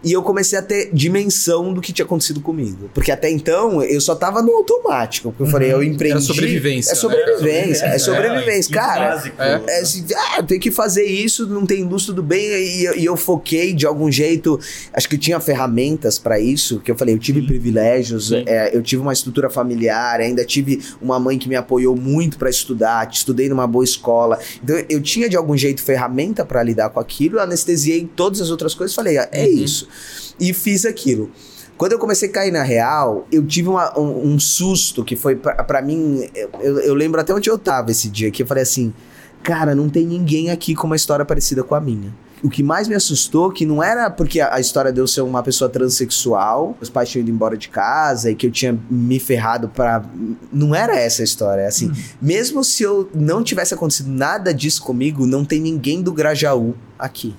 E 0.04 0.12
eu 0.12 0.22
comecei 0.22 0.60
a 0.60 0.62
ter 0.62 0.90
dimensão 0.92 1.74
do 1.74 1.80
que 1.80 1.94
tinha 1.94 2.06
acontecido 2.06 2.42
comigo. 2.42 2.90
Porque 2.94 3.12
até 3.12 3.30
então 3.30 3.82
eu 3.82 4.02
só 4.02 4.14
tava 4.14 4.42
no 4.42 4.52
automático. 4.52 5.32
Porque 5.32 5.44
eu 5.44 5.48
falei, 5.48 5.72
eu 5.72 5.82
empreendi. 5.82 6.18
Era 6.18 6.22
sobrevivência. 6.22 6.92
É 6.92 6.96
sobrevivência. 6.96 7.88
Né? 7.88 7.96
É 7.96 8.00
sobrevivência. 8.00 8.72
É, 8.72 8.76
cara, 8.76 9.16
básico, 9.16 9.42
é. 9.42 9.64
é 9.66 9.80
assim, 9.80 10.06
ah, 10.16 10.44
tem 10.44 10.60
que 10.60 10.72
fazer 10.72 11.06
isso, 11.06 11.48
não 11.48 11.66
tem 11.66 11.84
luz, 11.84 12.06
tudo 12.06 12.22
bem. 12.22 12.42
E, 12.42 13.00
e, 13.00 13.06
eu 13.06 13.16
foquei 13.16 13.74
de 13.74 13.86
algum 13.86 14.12
jeito. 14.12 14.60
Acho 14.92 15.08
que 15.08 15.16
eu 15.16 15.20
tinha 15.20 15.40
ferramentas 15.40 16.20
para 16.20 16.38
isso. 16.38 16.82
Que 16.82 16.92
eu 16.92 16.98
falei, 16.98 17.16
eu 17.16 17.20
tive 17.20 17.40
Sim. 17.40 17.48
privilégios, 17.48 18.32
é, 18.32 18.76
eu 18.76 18.82
tive 18.82 19.02
uma 19.02 19.14
estrutura 19.14 19.50
familiar, 19.50 20.20
ainda 20.20 20.44
tive 20.44 20.82
uma 21.02 21.18
mãe 21.18 21.38
que 21.38 21.48
me 21.48 21.56
apoiou 21.56 21.96
muito 21.96 22.38
para 22.38 22.50
estudar, 22.50 23.10
estudei 23.10 23.48
numa 23.48 23.66
boa 23.66 23.86
escola. 23.86 24.38
Então 24.62 24.76
eu 24.90 25.02
tinha 25.02 25.30
de 25.30 25.38
algum 25.38 25.56
jeito 25.56 25.82
ferramenta 25.82 26.44
para 26.44 26.62
lidar 26.62 26.90
com 26.90 27.00
aquilo, 27.00 27.40
anestesiei 27.40 28.10
todas 28.16 28.42
as 28.42 28.50
outras 28.50 28.74
coisas 28.74 28.94
falei, 28.94 29.18
ah, 29.18 29.30
é 29.32 29.46
uhum. 29.46 29.64
isso 29.64 29.88
e 30.40 30.54
fiz 30.54 30.86
aquilo. 30.86 31.32
Quando 31.78 31.94
eu 31.94 32.00
comecei 32.00 32.30
a 32.30 32.32
cair 32.32 32.52
na 32.52 32.64
real, 32.64 33.28
eu 33.32 33.46
tive 33.46 33.68
uma, 33.68 33.98
um, 34.00 34.34
um, 34.34 34.40
susto 34.40 35.04
que 35.04 35.16
foi 35.16 35.36
para 35.36 35.82
mim. 35.82 36.30
Eu, 36.62 36.80
eu, 36.80 36.94
lembro 36.94 37.20
até 37.20 37.34
onde 37.34 37.50
eu 37.50 37.58
tava 37.58 37.92
esse 37.92 38.10
dia, 38.10 38.30
que 38.30 38.44
eu 38.44 38.48
falei 38.48 38.64
assim: 38.64 38.94
cara, 39.42 39.74
não 39.74 39.90
tem 39.90 40.06
ninguém 40.06 40.52
aqui 40.52 40.76
com 40.76 40.88
uma 40.88 40.96
história 40.96 41.26
parecida 41.26 41.64
com 41.64 41.76
a 41.76 41.82
minha. 41.82 42.14
O 42.44 42.50
que 42.50 42.62
mais 42.62 42.90
me 42.90 42.94
assustou 42.94 43.50
que 43.52 43.66
não 43.66 43.82
era 43.82 44.10
porque 44.10 44.42
a, 44.42 44.56
a 44.56 44.60
história 44.60 44.92
de 44.92 45.00
eu 45.00 45.08
ser 45.08 45.22
uma 45.22 45.42
pessoa 45.42 45.70
transexual, 45.70 46.78
os 46.82 46.90
pais 46.90 47.10
tinham 47.10 47.22
ido 47.22 47.32
embora 47.32 47.58
de 47.58 47.70
casa 47.70 48.30
e 48.30 48.36
que 48.36 48.48
eu 48.48 48.52
tinha 48.52 48.78
me 48.90 49.18
ferrado 49.18 49.70
para 49.70 50.04
Não 50.52 50.76
era 50.76 50.96
essa 50.96 51.22
a 51.22 51.26
história. 51.26 51.66
Assim, 51.66 51.90
hum. 51.90 51.94
mesmo 52.22 52.64
se 52.64 52.84
eu 52.84 53.10
não 53.16 53.42
tivesse 53.42 53.74
acontecido 53.74 54.10
nada 54.10 54.54
disso 54.54 54.84
comigo, 54.84 55.26
não 55.26 55.44
tem 55.46 55.60
ninguém 55.60 56.02
do 56.02 56.12
Grajaú 56.12 56.76
aqui. 57.00 57.34